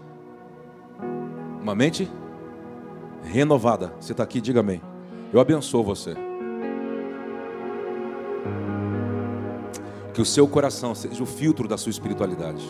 uma 1.62 1.74
mente 1.74 2.10
renovada. 3.22 3.92
Você 4.00 4.12
está 4.12 4.22
aqui, 4.22 4.40
diga 4.40 4.60
amém. 4.60 4.80
Eu 5.32 5.40
abençoo 5.40 5.82
você. 5.82 6.14
Que 10.12 10.20
o 10.20 10.24
seu 10.24 10.48
coração 10.48 10.94
seja 10.94 11.22
o 11.22 11.26
filtro 11.26 11.68
da 11.68 11.76
sua 11.76 11.90
espiritualidade. 11.90 12.64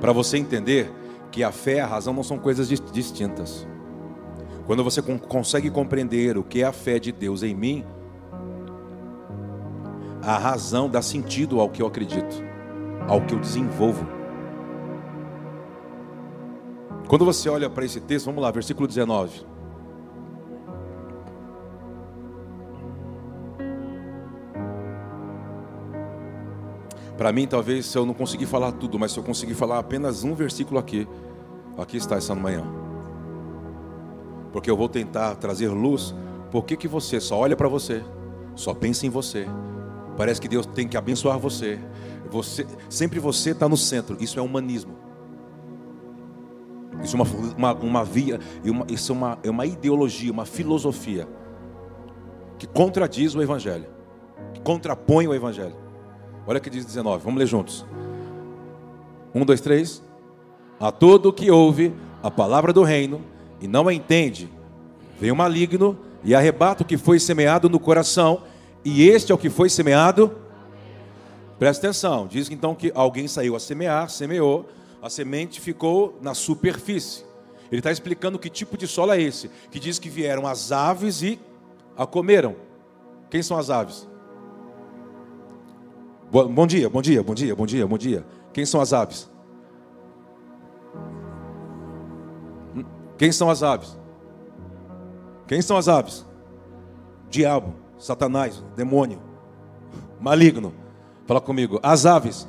Para 0.00 0.12
você 0.12 0.36
entender 0.36 0.90
que 1.30 1.44
a 1.44 1.52
fé 1.52 1.76
e 1.76 1.80
a 1.80 1.86
razão 1.86 2.12
não 2.12 2.22
são 2.22 2.38
coisas 2.38 2.68
distintas. 2.68 3.66
Quando 4.66 4.82
você 4.82 5.00
consegue 5.02 5.70
compreender 5.70 6.36
o 6.36 6.42
que 6.42 6.62
é 6.62 6.64
a 6.64 6.72
fé 6.72 6.98
de 6.98 7.12
Deus 7.12 7.42
em 7.42 7.54
mim, 7.54 7.84
a 10.22 10.38
razão 10.38 10.88
dá 10.88 11.02
sentido 11.02 11.60
ao 11.60 11.68
que 11.68 11.82
eu 11.82 11.86
acredito, 11.86 12.42
ao 13.08 13.20
que 13.20 13.34
eu 13.34 13.40
desenvolvo. 13.40 14.06
Quando 17.08 17.24
você 17.24 17.48
olha 17.48 17.68
para 17.68 17.84
esse 17.84 18.00
texto, 18.00 18.26
vamos 18.26 18.42
lá, 18.42 18.50
versículo 18.50 18.86
19. 18.86 19.44
Para 27.18 27.32
mim, 27.32 27.46
talvez, 27.46 27.86
se 27.86 27.98
eu 27.98 28.06
não 28.06 28.14
conseguir 28.14 28.46
falar 28.46 28.72
tudo, 28.72 28.98
mas 28.98 29.12
se 29.12 29.18
eu 29.18 29.22
conseguir 29.22 29.54
falar 29.54 29.78
apenas 29.78 30.24
um 30.24 30.34
versículo 30.34 30.78
aqui, 30.78 31.06
aqui 31.76 31.96
está 31.96 32.16
essa 32.16 32.34
manhã. 32.34 32.64
Porque 34.52 34.70
eu 34.70 34.76
vou 34.76 34.88
tentar 34.88 35.34
trazer 35.34 35.68
luz. 35.68 36.14
Por 36.50 36.64
que, 36.64 36.76
que 36.76 36.88
você 36.88 37.20
só 37.20 37.38
olha 37.38 37.56
para 37.56 37.68
você, 37.68 38.02
só 38.54 38.72
pensa 38.72 39.06
em 39.06 39.10
você, 39.10 39.46
Parece 40.16 40.40
que 40.40 40.48
Deus 40.48 40.66
tem 40.66 40.86
que 40.86 40.96
abençoar 40.96 41.38
você. 41.38 41.78
você 42.30 42.66
sempre 42.88 43.18
você 43.18 43.50
está 43.50 43.68
no 43.68 43.76
centro. 43.76 44.16
Isso 44.20 44.38
é 44.38 44.42
humanismo. 44.42 44.96
Isso 47.02 47.16
é 47.16 47.20
uma, 47.20 47.26
uma, 47.56 47.74
uma 47.74 48.04
via, 48.04 48.38
isso 48.88 49.12
é 49.12 49.14
uma, 49.14 49.38
é 49.42 49.50
uma 49.50 49.66
ideologia, 49.66 50.30
uma 50.30 50.44
filosofia 50.44 51.26
que 52.58 52.66
contradiz 52.66 53.34
o 53.34 53.42
Evangelho, 53.42 53.86
que 54.54 54.60
contrapõe 54.60 55.26
o 55.26 55.34
Evangelho. 55.34 55.74
Olha 56.46 56.58
o 56.58 56.60
que 56.60 56.70
diz 56.70 56.84
19, 56.84 57.24
vamos 57.24 57.38
ler 57.38 57.46
juntos. 57.46 57.84
Um, 59.34 59.44
dois, 59.44 59.60
três. 59.60 60.02
A 60.78 60.92
todo 60.92 61.32
que 61.32 61.50
ouve 61.50 61.92
a 62.22 62.30
palavra 62.30 62.72
do 62.72 62.82
reino 62.82 63.20
e 63.60 63.66
não 63.66 63.88
a 63.88 63.94
entende, 63.94 64.48
vem 65.18 65.30
o 65.30 65.36
maligno 65.36 65.98
e 66.22 66.34
arrebata 66.34 66.82
o 66.82 66.86
que 66.86 66.96
foi 66.96 67.18
semeado 67.18 67.68
no 67.68 67.80
coração 67.80 68.42
e 68.84 69.08
este 69.08 69.32
é 69.32 69.34
o 69.34 69.38
que 69.38 69.50
foi 69.50 69.68
semeado. 69.68 70.36
Presta 71.58 71.86
atenção, 71.86 72.26
diz 72.26 72.50
então 72.50 72.74
que 72.74 72.90
alguém 72.94 73.28
saiu 73.28 73.54
a 73.54 73.60
semear, 73.60 74.10
semeou, 74.10 74.68
a 75.00 75.08
semente 75.08 75.60
ficou 75.60 76.18
na 76.20 76.34
superfície. 76.34 77.24
Ele 77.70 77.78
está 77.78 77.90
explicando 77.90 78.38
que 78.38 78.50
tipo 78.50 78.76
de 78.76 78.86
solo 78.86 79.12
é 79.12 79.20
esse, 79.20 79.48
que 79.70 79.78
diz 79.78 79.98
que 79.98 80.10
vieram 80.10 80.46
as 80.46 80.72
aves 80.72 81.22
e 81.22 81.38
a 81.96 82.06
comeram. 82.06 82.56
Quem 83.30 83.42
são 83.42 83.56
as 83.56 83.70
aves? 83.70 84.08
Bom 86.30 86.66
dia, 86.66 86.88
bom 86.88 87.02
dia, 87.02 87.22
bom 87.22 87.34
dia, 87.34 87.54
bom 87.54 87.66
dia, 87.66 87.86
bom 87.86 87.98
dia. 87.98 88.26
Quem 88.52 88.66
são 88.66 88.80
as 88.80 88.92
aves? 88.92 89.30
Hum? 92.74 92.84
Quem 93.16 93.30
são 93.30 93.48
as 93.48 93.62
aves? 93.62 93.96
Quem 95.46 95.60
são 95.62 95.76
as 95.76 95.88
aves? 95.88 96.24
Diabo. 97.28 97.81
Satanás, 98.02 98.64
demônio, 98.74 99.20
maligno. 100.20 100.74
Fala 101.24 101.40
comigo, 101.40 101.78
as 101.84 102.04
aves. 102.04 102.48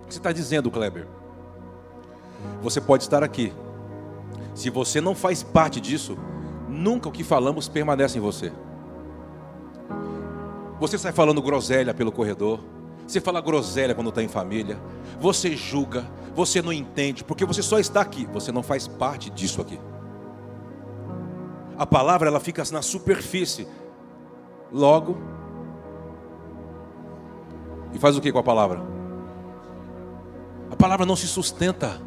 O 0.00 0.06
que 0.06 0.14
você 0.14 0.18
está 0.18 0.32
dizendo, 0.32 0.70
Kleber? 0.70 1.06
Você 2.62 2.80
pode 2.80 3.02
estar 3.02 3.22
aqui. 3.22 3.52
Se 4.54 4.70
você 4.70 5.02
não 5.02 5.14
faz 5.14 5.42
parte 5.42 5.82
disso, 5.82 6.16
nunca 6.66 7.10
o 7.10 7.12
que 7.12 7.22
falamos 7.22 7.68
permanece 7.68 8.16
em 8.16 8.22
você. 8.22 8.50
Você 10.80 10.96
sai 10.96 11.12
falando 11.12 11.42
groselha 11.42 11.92
pelo 11.92 12.10
corredor. 12.10 12.58
Você 13.06 13.20
fala 13.20 13.40
groselha 13.40 13.94
quando 13.94 14.08
está 14.08 14.22
em 14.22 14.28
família. 14.28 14.78
Você 15.20 15.56
julga. 15.56 16.06
Você 16.34 16.62
não 16.62 16.72
entende. 16.72 17.24
Porque 17.24 17.44
você 17.44 17.62
só 17.62 17.78
está 17.78 18.00
aqui. 18.00 18.26
Você 18.32 18.50
não 18.50 18.62
faz 18.62 18.88
parte 18.88 19.30
disso 19.30 19.60
aqui. 19.60 19.78
A 21.76 21.86
palavra 21.86 22.28
ela 22.28 22.40
fica 22.40 22.62
na 22.72 22.82
superfície. 22.82 23.66
Logo. 24.72 25.16
E 27.92 27.98
faz 27.98 28.16
o 28.16 28.20
que 28.20 28.32
com 28.32 28.38
a 28.38 28.42
palavra? 28.42 28.80
A 30.70 30.76
palavra 30.76 31.06
não 31.06 31.14
se 31.14 31.28
sustenta. 31.28 32.00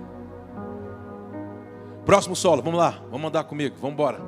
Próximo 2.06 2.36
solo, 2.36 2.62
vamos 2.62 2.80
lá, 2.80 3.02
vamos 3.12 3.28
andar 3.28 3.44
comigo, 3.44 3.76
vamos 3.82 3.94
embora. 3.94 4.22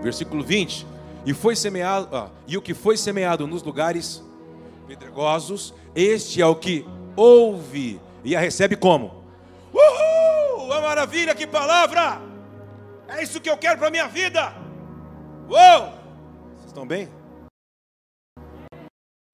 Versículo 0.00 0.42
20. 0.42 0.86
E 1.24 1.32
foi 1.32 1.54
semeado, 1.54 2.08
ah, 2.16 2.30
e 2.48 2.56
o 2.56 2.62
que 2.62 2.74
foi 2.74 2.96
semeado 2.96 3.46
nos 3.46 3.62
lugares 3.62 4.24
pedregosos, 4.82 5.74
este 5.94 6.40
é 6.40 6.46
o 6.46 6.54
que 6.54 6.86
ouve 7.16 8.00
e 8.24 8.36
a 8.36 8.40
recebe 8.40 8.76
como? 8.76 9.24
Uhul! 9.72 10.66
Uma 10.66 10.80
maravilha, 10.80 11.34
que 11.34 11.46
palavra! 11.46 12.20
É 13.08 13.22
isso 13.22 13.40
que 13.40 13.50
eu 13.50 13.58
quero 13.58 13.78
para 13.78 13.90
minha 13.90 14.08
vida. 14.08 14.54
Uou! 15.48 15.92
Vocês 16.54 16.66
estão 16.66 16.86
bem? 16.86 17.08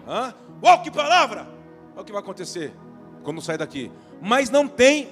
Hã? 0.06 0.34
Uau, 0.62 0.82
que 0.82 0.90
palavra! 0.90 1.46
Olha 1.92 2.02
o 2.02 2.04
que 2.04 2.12
vai 2.12 2.20
acontecer 2.20 2.72
quando 3.22 3.42
sair 3.42 3.58
daqui. 3.58 3.90
Mas 4.20 4.50
não 4.50 4.66
tem, 4.66 5.10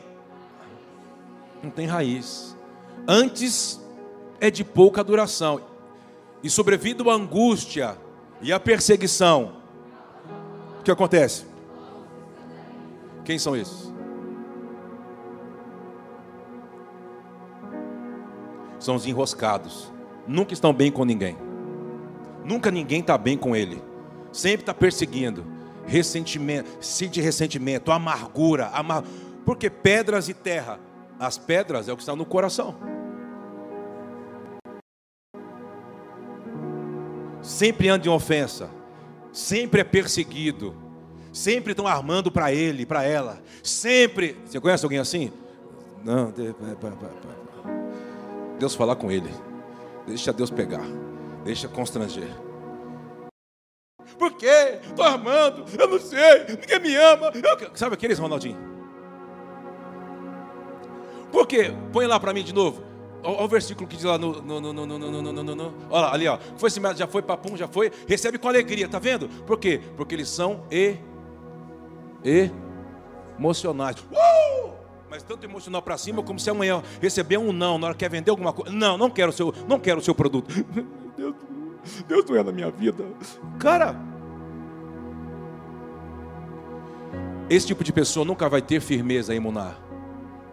não 1.63 1.71
tem 1.71 1.87
raiz. 1.87 2.57
Antes 3.07 3.81
é 4.41 4.51
de 4.51 4.65
pouca 4.65 5.05
duração. 5.05 5.61
E 6.43 6.51
sobrevindo 6.51 7.11
a 7.11 7.15
angústia 7.15 7.97
e 8.41 8.53
a 8.53 8.61
perseguição, 8.61 9.57
que 10.87 10.91
acontece? 10.93 11.45
Quem 13.25 13.41
são 13.41 13.57
esses? 13.57 13.93
São 18.79 18.95
os 18.95 19.05
enroscados. 19.05 19.93
Nunca 20.29 20.55
estão 20.55 20.73
bem 20.73 20.93
com 20.93 21.05
ninguém. 21.05 21.37
Nunca 22.45 22.71
ninguém 22.71 23.01
está 23.01 23.19
bem 23.19 23.37
com 23.37 23.57
ele. 23.57 23.83
Sempre 24.31 24.61
está 24.61 24.73
perseguindo. 24.73 25.45
Ressentimento, 25.87 26.71
sente 26.81 27.21
ressentimento, 27.21 27.91
amargura, 27.91 28.69
amar... 28.69 29.03
porque 29.45 29.69
pedras 29.69 30.29
e 30.29 30.35
terra, 30.35 30.79
as 31.19 31.37
pedras 31.37 31.89
é 31.89 31.93
o 31.93 31.97
que 31.97 32.03
está 32.03 32.15
no 32.15 32.25
coração. 32.25 32.77
Sempre 37.41 37.89
anda 37.89 38.07
em 38.07 38.11
ofensa, 38.11 38.69
sempre 39.37 39.83
é 39.83 39.85
perseguido, 39.85 40.75
sempre 41.31 41.73
estão 41.73 41.87
armando 41.87 42.33
para 42.33 42.53
ele, 42.55 42.87
para 42.87 43.05
ela, 43.05 43.39
sempre. 43.63 44.35
Você 44.47 44.59
conhece 44.59 44.83
alguém 44.83 44.99
assim? 44.99 45.31
Não, 46.03 46.33
Deus 48.59 48.75
falar 48.75 48.97
com 48.97 49.11
ele, 49.11 49.31
deixa 50.07 50.33
Deus 50.33 50.51
pegar, 50.51 50.87
deixa 51.45 51.69
constranger. 51.69 52.31
Por 54.19 54.33
quê? 54.33 54.79
Estou 54.83 55.05
armando, 55.05 55.67
eu 55.79 55.87
não 55.87 56.01
sei, 56.01 56.47
ninguém 56.49 56.81
me 56.81 56.97
ama. 56.97 57.31
Eu... 57.35 57.71
Sabe 57.75 57.95
aqueles, 57.95 58.19
Ronaldinho? 58.19 58.57
Por 61.31 61.47
quê? 61.47 61.75
Põe 61.93 62.07
lá 62.07 62.19
para 62.19 62.33
mim 62.33 62.43
de 62.43 62.55
novo. 62.55 62.83
Olha 63.27 63.43
o 63.43 63.49
versículo 63.49 63.89
que 63.89 63.97
diz 63.97 64.05
lá 64.05 64.17
no. 64.17 64.41
no, 64.41 64.61
no, 64.61 64.73
no, 64.73 64.87
no, 64.87 64.99
no, 64.99 65.33
no, 65.33 65.55
no, 65.57 65.75
Olha 65.91 66.07
lá, 66.07 66.15
ali, 66.15 66.29
ó. 66.29 66.39
Foi 66.57 66.71
semeado, 66.71 66.97
já 66.97 67.09
foi, 67.09 67.23
papum, 67.23 67.57
já 67.57 67.67
foi. 67.67 67.91
Recebe 68.07 68.39
com 68.39 68.47
alegria, 68.47 68.89
tá 68.89 69.01
vendo? 69.01 69.29
Por 69.45 69.59
quê? 69.59 69.81
Porque 69.97 70.15
eles 70.15 70.29
são 70.29 70.63
e, 70.71 70.97
emocionais. 73.37 73.97
Uh! 74.13 74.71
Mas 75.11 75.25
tanto 75.25 75.45
emocional 75.45 75.83
para 75.83 75.99
cima 75.99 76.23
como 76.23 76.39
se 76.39 76.49
amanhã 76.49 76.83
receber 77.03 77.37
um 77.37 77.53
não, 77.53 77.79
na 77.79 77.89
hora 77.89 77.95
que 77.95 78.01
quer 78.01 78.11
vender 78.11 78.31
alguma 78.31 78.53
coisa. 78.53 78.73
Não, 78.73 78.97
não 78.97 79.11
quero 79.11 79.31
o 79.31 79.33
seu, 79.33 79.53
não 79.67 79.81
quero 79.81 79.99
o 79.99 80.03
seu 80.03 80.15
produto. 80.15 80.49
Deus, 81.17 81.35
Deus 82.07 82.25
não 82.27 82.37
é 82.37 82.43
na 82.45 82.53
minha 82.53 82.71
vida. 82.71 83.05
Cara, 83.59 83.97
esse 87.51 87.67
tipo 87.67 87.83
de 87.83 87.93
pessoa 87.93 88.25
nunca 88.25 88.49
vai 88.49 88.63
ter 88.63 88.81
firmeza 88.81 89.35
em 89.35 89.39
imunar. 89.39 89.81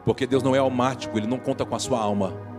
Porque 0.06 0.26
Deus 0.26 0.42
não 0.42 0.56
é 0.56 0.60
almático, 0.60 1.18
Ele 1.18 1.28
não 1.28 1.38
conta 1.38 1.66
com 1.66 1.76
a 1.76 1.80
sua 1.80 2.00
alma. 2.00 2.53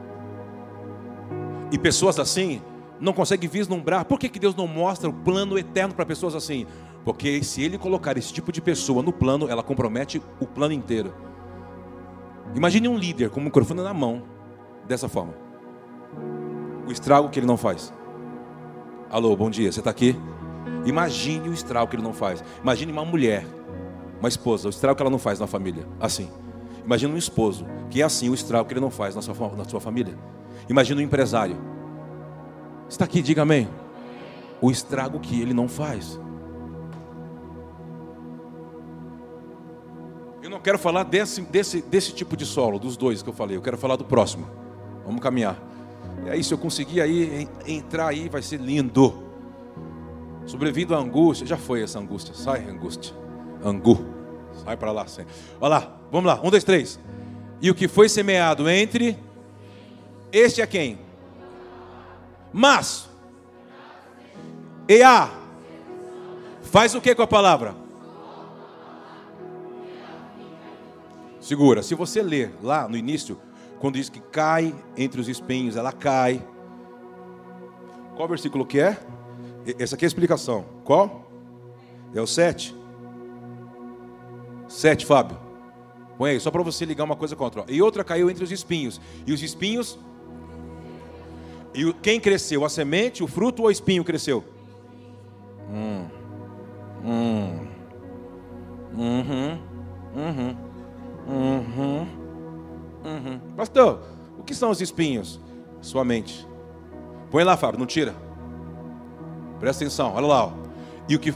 E 1.71 1.79
pessoas 1.79 2.19
assim 2.19 2.63
não 3.01 3.13
conseguem 3.13 3.49
vislumbrar. 3.49 4.05
Por 4.05 4.19
que, 4.19 4.29
que 4.29 4.39
Deus 4.39 4.55
não 4.55 4.67
mostra 4.67 5.09
o 5.09 5.13
plano 5.13 5.59
eterno 5.59 5.95
para 5.95 6.07
pessoas 6.07 6.35
assim? 6.35 6.67
Porque 7.05 7.43
se 7.43 7.63
Ele 7.63 7.77
colocar 7.77 8.17
esse 8.17 8.33
tipo 8.33 8.51
de 8.51 8.61
pessoa 8.61 9.03
no 9.03 9.13
plano, 9.13 9.49
ela 9.49 9.63
compromete 9.63 10.23
o 10.41 10.47
plano 10.47 10.73
inteiro. 10.73 11.13
Imagine 12.55 12.89
um 12.89 12.97
líder 12.97 13.31
com 13.31 13.41
o 13.41 13.43
microfone 13.43 13.83
na 13.83 13.93
mão, 13.93 14.23
dessa 14.87 15.09
forma. 15.09 15.35
O 16.87 16.93
estrago 16.93 17.29
que 17.29 17.39
ele 17.39 17.47
não 17.47 17.57
faz. 17.57 17.93
Alô, 19.11 19.35
bom 19.37 19.51
dia, 19.51 19.73
você 19.73 19.81
está 19.81 19.91
aqui? 19.91 20.17
Imagine 20.85 21.49
o 21.49 21.53
estrago 21.53 21.89
que 21.89 21.97
ele 21.97 22.03
não 22.03 22.13
faz. 22.13 22.45
Imagine 22.63 22.93
uma 22.93 23.05
mulher, 23.05 23.47
uma 24.21 24.29
esposa, 24.29 24.69
o 24.69 24.71
estrago 24.71 24.97
que 24.97 25.03
ela 25.03 25.11
não 25.11 25.19
faz 25.19 25.41
na 25.41 25.47
família. 25.47 25.87
Assim. 25.99 26.29
Imagine 26.85 27.15
um 27.15 27.17
esposo, 27.17 27.67
que 27.91 28.03
é 28.03 28.05
assim 28.05 28.29
o 28.29 28.35
estrago 28.35 28.69
que 28.69 28.75
ele 28.75 28.81
não 28.81 28.91
faz 28.91 29.15
na 29.15 29.23
sua, 29.23 29.35
na 29.57 29.65
sua 29.65 29.81
família. 29.81 30.17
Imagine 30.69 31.03
um 31.03 31.05
empresário. 31.05 31.57
Está 32.89 33.05
aqui, 33.05 33.23
diga 33.23 33.43
amém. 33.43 33.69
O 34.61 34.71
estrago 34.71 35.19
que 35.21 35.41
ele 35.41 35.53
não 35.53 35.69
faz. 35.69 36.19
Eu 40.43 40.51
não 40.51 40.61
quero 40.61 40.79
falar 40.79 41.05
desse, 41.05 41.41
desse, 41.43 41.83
desse 41.83 42.13
tipo 42.13 42.37
de 42.37 42.45
solo, 42.45 42.79
dos 42.79 42.97
dois 42.97 43.23
que 43.23 43.29
eu 43.29 43.33
falei. 43.33 43.57
Eu 43.57 43.63
quero 43.63 43.79
falar 43.79 43.97
do 43.97 44.05
próximo. 44.05 44.47
Vamos 45.05 45.21
caminhar. 45.21 45.59
E 46.27 46.31
aí, 46.31 46.45
se 46.45 46.53
eu 46.53 46.59
conseguir 46.59 47.01
aí 47.01 47.49
entrar 47.67 48.09
aí, 48.09 48.29
vai 48.29 48.43
ser 48.43 48.61
lindo. 48.61 49.25
Sobrevindo 50.47 50.95
à 50.95 50.99
angústia, 50.99 51.47
já 51.47 51.57
foi 51.57 51.83
essa 51.83 51.99
angústia. 51.99 52.35
Sai, 52.35 52.69
angústia. 52.69 53.15
Angu. 53.65 54.05
Sai 54.65 54.77
para 54.77 54.93
lá. 54.93 55.07
Olha 55.61 55.69
lá, 55.69 55.97
vamos 56.13 56.27
lá. 56.27 56.41
Um, 56.43 56.51
dois, 56.51 56.65
três. 56.65 57.01
E 57.61 57.71
o 57.71 57.75
que 57.75 57.89
foi 57.89 58.09
semeado 58.09 58.69
entre. 58.69 59.19
Este 60.35 60.61
é 60.61 60.67
quem? 60.67 60.99
Mas. 62.53 63.09
Ea. 64.89 65.31
Faz 66.61 66.93
o 66.93 67.01
que 67.01 67.15
com 67.15 67.23
a 67.23 67.27
palavra? 67.27 67.77
Segura. 71.41 71.85
Se 71.85 71.95
você 71.95 72.21
ler 72.21 72.53
lá 72.61 72.89
no 72.89 72.97
início, 72.97 73.39
quando 73.79 73.95
diz 73.95 74.09
que 74.09 74.19
cai 74.19 74.75
entre 74.97 75.21
os 75.21 75.29
espinhos, 75.29 75.77
ela 75.77 75.93
cai. 75.93 76.45
Qual 78.17 78.27
versículo 78.27 78.67
que 78.67 78.81
é? 78.81 78.99
Essa 79.79 79.95
aqui 79.95 80.05
é 80.05 80.07
a 80.07 80.09
explicação. 80.09 80.65
Qual? 80.85 81.31
É 82.13 82.21
o 82.21 82.27
7. 82.27 82.75
7, 84.67 85.07
Fábio. 85.07 85.39
Põe 86.19 86.31
aí, 86.31 86.41
só 86.41 86.51
para 86.51 86.63
você 86.65 86.85
ligar 86.85 87.05
uma 87.05 87.15
coisa 87.15 87.37
com 87.37 87.45
outra. 87.45 87.65
E 87.69 87.81
outra 87.81 88.03
caiu 88.03 88.29
entre 88.29 88.43
os 88.43 88.51
espinhos. 88.51 89.01
E 89.25 89.33
os 89.33 89.41
espinhos. 89.41 89.97
E 91.75 91.93
quem 91.95 92.21
cresceu? 92.21 92.65
A 92.65 92.69
semente, 92.69 93.23
o 93.23 93.27
fruto 93.27 93.63
ou 93.63 93.69
o 93.69 93.71
espinho 93.71 94.05
cresceu? 94.05 94.45
Hum. 95.69 96.07
Hum. 97.05 97.67
Uhum. 98.97 99.59
Uhum. 100.15 100.57
Uhum. 101.27 102.07
Uhum. 103.05 103.41
Pastor, 103.57 104.03
o 104.39 104.45
que 104.45 104.55
são 104.55 104.71
os 104.71 104.81
espinhos? 104.81 105.41
Sua 105.81 106.05
mente. 106.05 106.47
Põe 107.31 107.43
lá, 107.43 107.57
Fábio, 107.57 107.81
não 107.81 107.87
tira. 107.87 108.15
Presta 109.59 109.85
atenção, 109.85 110.15
olha 110.15 110.27
lá. 110.27 110.47
Ó. 110.47 110.53
E 111.09 111.17
o 111.17 111.19
que. 111.19 111.35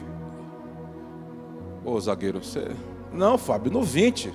Ô, 1.84 2.00
zagueiro, 2.00 2.42
você. 2.42 2.68
Não, 3.12 3.36
Fábio, 3.36 3.72
no 3.72 3.82
20. 3.82 4.32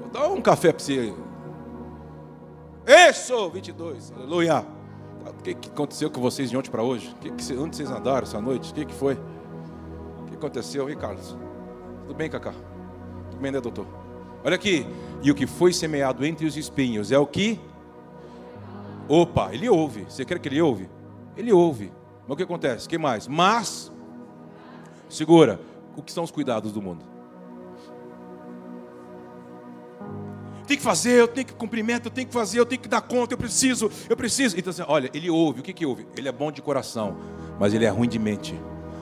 Vou 0.00 0.10
dar 0.12 0.28
um 0.28 0.40
café 0.40 0.72
para 0.72 0.84
você. 0.84 1.14
Isso, 2.86 3.48
22. 3.50 4.12
Aleluia. 4.12 4.66
O 5.24 5.42
que, 5.42 5.68
aconteceu 5.68 6.10
com 6.10 6.20
vocês 6.20 6.50
de 6.50 6.56
ontem 6.56 6.70
para 6.70 6.82
hoje? 6.82 7.14
Onde 7.58 7.76
vocês 7.76 7.90
andaram 7.90 8.22
essa 8.22 8.40
noite? 8.40 8.72
O 8.72 8.74
que, 8.74 8.84
que 8.84 8.94
foi? 8.94 9.14
O 9.14 10.24
que 10.26 10.34
aconteceu, 10.34 10.90
hein, 10.90 10.96
Carlos? 10.96 11.36
Tudo 12.02 12.14
bem, 12.14 12.28
Cacá? 12.28 12.52
Tudo 13.30 13.40
bem, 13.40 13.52
né, 13.52 13.60
doutor? 13.60 13.86
Olha 14.44 14.56
aqui. 14.56 14.84
E 15.22 15.30
o 15.30 15.34
que 15.34 15.46
foi 15.46 15.72
semeado 15.72 16.24
entre 16.26 16.44
os 16.44 16.56
espinhos 16.56 17.12
é 17.12 17.18
o 17.18 17.26
que? 17.26 17.60
Opa, 19.08 19.54
ele 19.54 19.68
ouve. 19.68 20.04
Você 20.08 20.24
quer 20.24 20.40
que 20.40 20.48
ele 20.48 20.60
ouve? 20.60 20.90
Ele 21.36 21.52
ouve. 21.52 21.92
Mas 22.26 22.34
o 22.34 22.36
que 22.36 22.42
acontece? 22.42 22.86
O 22.86 22.90
que 22.90 22.98
mais? 22.98 23.28
Mas, 23.28 23.92
segura. 25.08 25.60
O 25.96 26.02
que 26.02 26.10
são 26.10 26.24
os 26.24 26.32
cuidados 26.32 26.72
do 26.72 26.82
mundo? 26.82 27.11
Tem 30.72 30.78
que 30.78 30.82
fazer, 30.82 31.20
eu 31.20 31.28
tenho 31.28 31.46
que 31.46 31.52
cumprimento, 31.52 32.06
eu 32.06 32.10
tenho 32.10 32.26
que 32.26 32.32
fazer, 32.32 32.58
eu 32.58 32.64
tenho 32.64 32.80
que 32.80 32.88
dar 32.88 33.02
conta, 33.02 33.34
eu 33.34 33.36
preciso, 33.36 33.90
eu 34.08 34.16
preciso. 34.16 34.58
Então, 34.58 34.70
assim, 34.70 34.82
olha, 34.88 35.10
ele 35.12 35.28
ouve, 35.28 35.60
o 35.60 35.62
que 35.62 35.70
que 35.70 35.84
ouve? 35.84 36.06
Ele 36.16 36.26
é 36.26 36.32
bom 36.32 36.50
de 36.50 36.62
coração, 36.62 37.18
mas 37.60 37.74
ele 37.74 37.84
é 37.84 37.90
ruim 37.90 38.08
de 38.08 38.18
mente. 38.18 38.58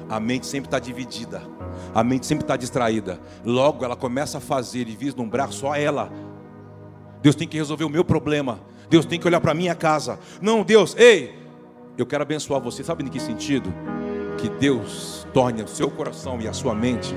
A 0.08 0.18
mente 0.18 0.48
sempre 0.48 0.66
está 0.66 0.80
dividida, 0.80 1.40
a 1.94 2.02
mente 2.02 2.26
sempre 2.26 2.42
está 2.42 2.56
distraída. 2.56 3.20
Logo 3.44 3.84
ela 3.84 3.94
começa 3.94 4.38
a 4.38 4.40
fazer 4.40 4.88
e 4.88 4.96
vislumbrar 4.96 5.52
só 5.52 5.76
ela. 5.76 6.10
Deus 7.22 7.36
tem 7.36 7.46
que 7.46 7.56
resolver 7.56 7.84
o 7.84 7.88
meu 7.88 8.04
problema. 8.04 8.58
Deus 8.88 9.06
tem 9.06 9.20
que 9.20 9.28
olhar 9.28 9.40
para 9.40 9.54
minha 9.54 9.76
casa. 9.76 10.18
Não, 10.42 10.64
Deus, 10.64 10.96
ei, 10.98 11.38
eu 11.96 12.04
quero 12.04 12.24
abençoar 12.24 12.60
você. 12.60 12.82
Sabe 12.82 13.04
em 13.04 13.06
que 13.06 13.20
sentido? 13.20 13.72
Que 14.38 14.48
Deus 14.48 15.24
torne 15.32 15.62
o 15.62 15.68
seu 15.68 15.88
coração 15.88 16.40
e 16.40 16.48
a 16.48 16.52
sua 16.52 16.74
mente. 16.74 17.14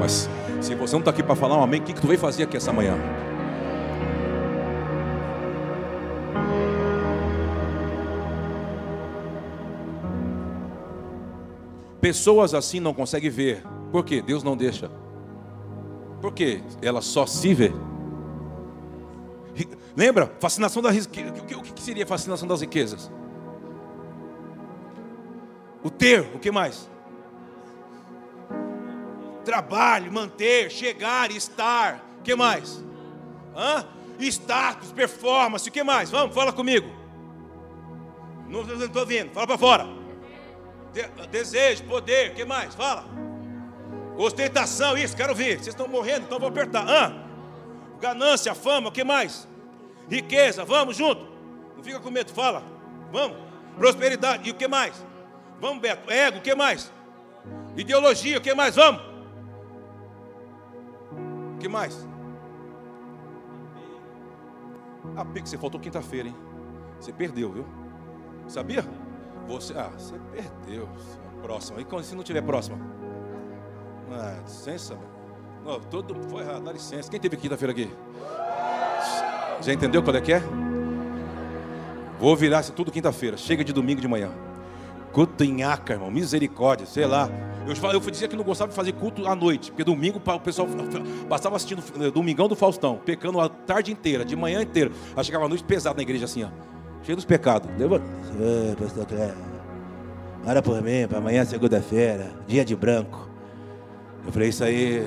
Mas 0.00 0.26
Se 0.62 0.76
você 0.76 0.92
não 0.92 1.00
está 1.00 1.10
aqui 1.10 1.24
para 1.24 1.34
falar 1.34 1.58
um 1.58 1.62
amém, 1.62 1.80
o 1.80 1.84
que, 1.84 1.92
que 1.92 2.00
tu 2.00 2.06
veio 2.06 2.20
fazer 2.20 2.44
aqui 2.44 2.56
essa 2.56 2.72
manhã? 2.72 2.96
Pessoas 12.00 12.54
assim 12.54 12.78
não 12.78 12.94
conseguem 12.94 13.28
ver. 13.28 13.64
Por 13.90 14.04
quê? 14.04 14.22
Deus 14.22 14.44
não 14.44 14.56
deixa. 14.56 14.88
Por 16.20 16.32
quê? 16.32 16.62
Ela 16.80 17.02
só 17.02 17.26
se 17.26 17.52
vê. 17.52 17.72
Lembra? 19.96 20.32
Fascinação 20.38 20.80
da. 20.80 20.90
O 20.90 21.62
que 21.74 21.82
seria 21.82 22.06
fascinação 22.06 22.46
das 22.46 22.60
riquezas? 22.60 23.10
O 25.82 25.90
ter, 25.90 26.20
o 26.34 26.38
que 26.38 26.52
mais? 26.52 26.88
Trabalho, 29.44 30.12
manter, 30.12 30.70
chegar, 30.70 31.30
estar. 31.30 32.04
O 32.18 32.22
que 32.22 32.34
mais? 32.34 32.82
Hã? 33.56 33.86
Status, 34.18 34.92
performance, 34.92 35.68
o 35.68 35.72
que 35.72 35.82
mais? 35.82 36.10
Vamos, 36.10 36.34
fala 36.34 36.52
comigo. 36.52 36.88
Não 38.48 38.62
estou 38.62 39.02
ouvindo, 39.02 39.32
fala 39.32 39.46
para 39.46 39.58
fora. 39.58 39.86
De, 40.92 41.02
desejo, 41.26 41.84
poder, 41.84 42.30
o 42.30 42.34
que 42.34 42.44
mais? 42.44 42.74
Fala. 42.74 43.04
Ostentação, 44.16 44.96
isso, 44.96 45.16
quero 45.16 45.34
ver. 45.34 45.56
Vocês 45.56 45.68
estão 45.68 45.88
morrendo, 45.88 46.26
então 46.26 46.38
vou 46.38 46.48
apertar. 46.48 46.86
Hã? 46.88 47.24
Ganância, 48.00 48.54
fama, 48.54 48.88
o 48.90 48.92
que 48.92 49.02
mais? 49.02 49.48
Riqueza, 50.08 50.64
vamos 50.64 50.96
junto. 50.96 51.26
Não 51.76 51.82
fica 51.82 51.98
com 51.98 52.10
medo, 52.10 52.32
fala. 52.32 52.62
Vamos. 53.10 53.38
Prosperidade, 53.76 54.48
e 54.48 54.52
o 54.52 54.54
que 54.54 54.68
mais? 54.68 54.94
Vamos, 55.60 55.80
Beto. 55.80 56.12
Ego, 56.12 56.38
o 56.38 56.42
que 56.42 56.54
mais? 56.54 56.92
Ideologia, 57.76 58.38
o 58.38 58.40
que 58.40 58.54
mais? 58.54 58.76
Vamos. 58.76 59.11
Que 61.62 61.68
mais? 61.68 62.08
Ah, 65.16 65.24
pique, 65.24 65.48
você 65.48 65.56
faltou 65.56 65.80
quinta-feira, 65.80 66.28
hein? 66.28 66.34
Você 66.98 67.12
perdeu, 67.12 67.52
viu? 67.52 67.64
Sabia? 68.48 68.84
Você, 69.46 69.72
ah, 69.78 69.88
você 69.96 70.16
perdeu. 70.32 70.88
Próximo. 71.40 71.80
E 71.80 71.84
quando 71.84 72.02
se 72.02 72.16
não 72.16 72.24
tiver 72.24 72.42
próxima? 72.42 72.76
Ah, 74.10 74.40
licença. 74.42 74.98
Não, 75.64 75.78
todo 75.78 76.16
foi 76.28 76.42
errado, 76.42 76.64
dá 76.64 76.72
licença. 76.72 77.08
Quem 77.08 77.20
teve 77.20 77.36
quinta-feira 77.36 77.70
aqui? 77.70 77.88
Já 79.60 79.72
entendeu 79.72 80.02
qual 80.02 80.16
é 80.16 80.20
que 80.20 80.32
é? 80.32 80.42
Vou 82.18 82.34
virar 82.34 82.62
isso 82.62 82.72
tudo 82.72 82.90
quinta-feira. 82.90 83.36
Chega 83.36 83.62
de 83.62 83.72
domingo 83.72 84.00
de 84.00 84.08
manhã. 84.08 84.32
Culto 85.12 85.44
em 85.44 85.62
aca, 85.62 85.94
irmão. 85.94 86.10
Misericórdia, 86.10 86.86
sei 86.86 87.06
lá. 87.06 87.28
Eu, 87.66 87.92
eu 87.92 88.00
dizia 88.00 88.26
que 88.26 88.34
não 88.34 88.42
gostava 88.42 88.70
de 88.70 88.76
fazer 88.76 88.92
culto 88.92 89.26
à 89.26 89.36
noite, 89.36 89.70
porque 89.70 89.84
domingo 89.84 90.20
o 90.24 90.40
pessoal 90.40 90.66
passava 91.28 91.54
assistindo 91.54 91.82
eh, 92.00 92.10
Domingão 92.10 92.48
do 92.48 92.56
Faustão, 92.56 92.98
pecando 93.04 93.40
a 93.40 93.48
tarde 93.48 93.92
inteira, 93.92 94.24
de 94.24 94.34
manhã 94.34 94.60
inteira. 94.62 94.90
Aí 95.16 95.24
chegava 95.24 95.44
a 95.44 95.48
noite 95.48 95.62
pesado 95.62 95.96
na 95.96 96.02
igreja 96.02 96.24
assim, 96.24 96.42
ó. 96.42 96.48
Cheio 97.02 97.16
dos 97.16 97.24
pecados. 97.24 97.70
Levanta. 97.78 98.04
É, 98.40 98.74
pastor 98.74 99.06
Cléber. 99.06 99.34
Ora 100.44 100.60
por 100.60 100.82
mim, 100.82 101.06
para 101.08 101.18
amanhã, 101.18 101.44
segunda-feira, 101.44 102.32
dia 102.48 102.64
de 102.64 102.74
branco. 102.74 103.28
Eu 104.26 104.32
falei, 104.32 104.48
isso 104.48 104.64
aí. 104.64 105.06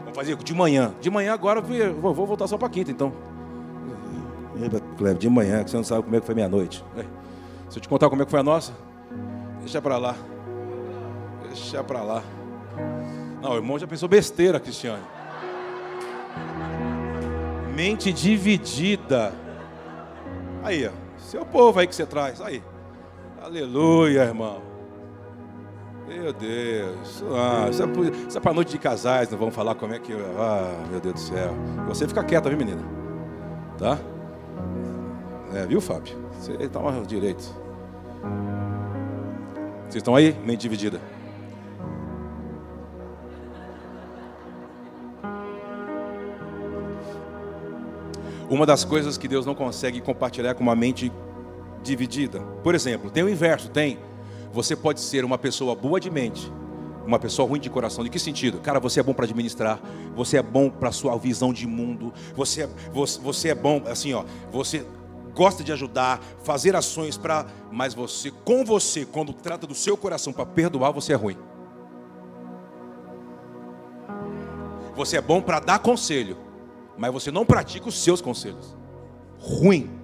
Vamos 0.00 0.14
fazer 0.16 0.36
de 0.36 0.54
manhã. 0.54 0.92
De 1.00 1.08
manhã 1.08 1.34
agora 1.34 1.60
eu 1.60 1.94
vou, 1.94 2.12
vou 2.12 2.26
voltar 2.26 2.48
só 2.48 2.58
para 2.58 2.68
quinta, 2.68 2.90
então. 2.90 3.12
Cléber, 4.98 5.18
de 5.18 5.28
manhã, 5.28 5.62
que 5.62 5.70
você 5.70 5.76
não 5.76 5.84
sabe 5.84 6.02
como 6.02 6.16
é 6.16 6.20
que 6.20 6.26
foi 6.26 6.34
meia-noite. 6.34 6.84
É. 6.96 7.19
Se 7.70 7.78
eu 7.78 7.82
te 7.82 7.88
contar 7.88 8.10
como 8.10 8.20
é 8.20 8.24
que 8.24 8.30
foi 8.30 8.40
a 8.40 8.42
nossa, 8.42 8.72
deixa 9.60 9.80
para 9.80 9.96
lá. 9.96 10.16
Deixa 11.44 11.84
para 11.84 12.02
lá. 12.02 12.22
Não, 13.40 13.52
o 13.52 13.56
irmão 13.56 13.78
já 13.78 13.86
pensou 13.86 14.08
besteira, 14.08 14.58
Cristiano. 14.58 15.04
Mente 17.72 18.12
dividida. 18.12 19.32
Aí, 20.64 20.84
ó. 20.84 20.90
Seu 21.16 21.46
povo 21.46 21.78
aí 21.78 21.86
que 21.86 21.94
você 21.94 22.04
traz. 22.04 22.40
Aí. 22.40 22.60
Aleluia, 23.40 24.24
irmão. 24.24 24.60
Meu 26.08 26.32
Deus. 26.32 27.22
Ah, 27.32 27.68
isso 27.70 27.82
é, 27.84 28.36
é 28.36 28.40
para 28.40 28.52
noite 28.52 28.72
de 28.72 28.78
casais, 28.78 29.30
não 29.30 29.38
vamos 29.38 29.54
falar 29.54 29.76
como 29.76 29.94
é 29.94 30.00
que. 30.00 30.12
Ah, 30.12 30.86
meu 30.90 31.00
Deus 31.00 31.14
do 31.14 31.20
céu. 31.20 31.54
Você 31.86 32.08
fica 32.08 32.24
quieta, 32.24 32.48
viu, 32.48 32.58
menina? 32.58 32.82
Tá? 33.78 33.96
É, 35.54 35.64
viu, 35.66 35.80
Fábio? 35.80 36.29
Você 36.40 36.52
está 36.54 36.80
direito. 37.06 37.42
Vocês 39.82 39.96
estão 39.96 40.16
aí? 40.16 40.34
Mente 40.42 40.62
dividida. 40.62 40.98
Uma 48.48 48.64
das 48.64 48.84
coisas 48.84 49.18
que 49.18 49.28
Deus 49.28 49.44
não 49.44 49.54
consegue 49.54 50.00
compartilhar 50.00 50.54
com 50.54 50.62
uma 50.62 50.74
mente 50.74 51.12
dividida. 51.82 52.40
Por 52.64 52.74
exemplo, 52.74 53.10
tem 53.10 53.22
o 53.22 53.28
inverso, 53.28 53.68
tem. 53.68 53.98
Você 54.50 54.74
pode 54.74 55.00
ser 55.00 55.26
uma 55.26 55.36
pessoa 55.36 55.74
boa 55.74 56.00
de 56.00 56.10
mente, 56.10 56.50
uma 57.06 57.18
pessoa 57.18 57.46
ruim 57.46 57.60
de 57.60 57.68
coração. 57.68 58.02
De 58.02 58.08
que 58.08 58.18
sentido? 58.18 58.60
Cara, 58.60 58.80
você 58.80 59.00
é 59.00 59.02
bom 59.02 59.12
para 59.12 59.26
administrar, 59.26 59.78
você 60.16 60.38
é 60.38 60.42
bom 60.42 60.70
para 60.70 60.90
sua 60.90 61.14
visão 61.18 61.52
de 61.52 61.66
mundo, 61.66 62.14
você 62.34 62.62
é, 62.62 62.68
você, 62.90 63.20
você 63.20 63.48
é 63.50 63.54
bom, 63.54 63.82
assim, 63.86 64.14
ó, 64.14 64.24
você 64.50 64.86
gosta 65.34 65.64
de 65.64 65.72
ajudar, 65.72 66.20
fazer 66.42 66.76
ações 66.76 67.16
para, 67.16 67.46
mas 67.70 67.94
você 67.94 68.30
com 68.30 68.64
você, 68.64 69.04
quando 69.04 69.32
trata 69.32 69.66
do 69.66 69.74
seu 69.74 69.96
coração 69.96 70.32
para 70.32 70.46
perdoar, 70.46 70.92
você 70.92 71.12
é 71.12 71.16
ruim. 71.16 71.36
Você 74.94 75.16
é 75.16 75.20
bom 75.20 75.40
para 75.40 75.60
dar 75.60 75.78
conselho, 75.78 76.36
mas 76.98 77.12
você 77.12 77.30
não 77.30 77.46
pratica 77.46 77.88
os 77.88 78.02
seus 78.02 78.20
conselhos. 78.20 78.76
Ruim. 79.38 79.98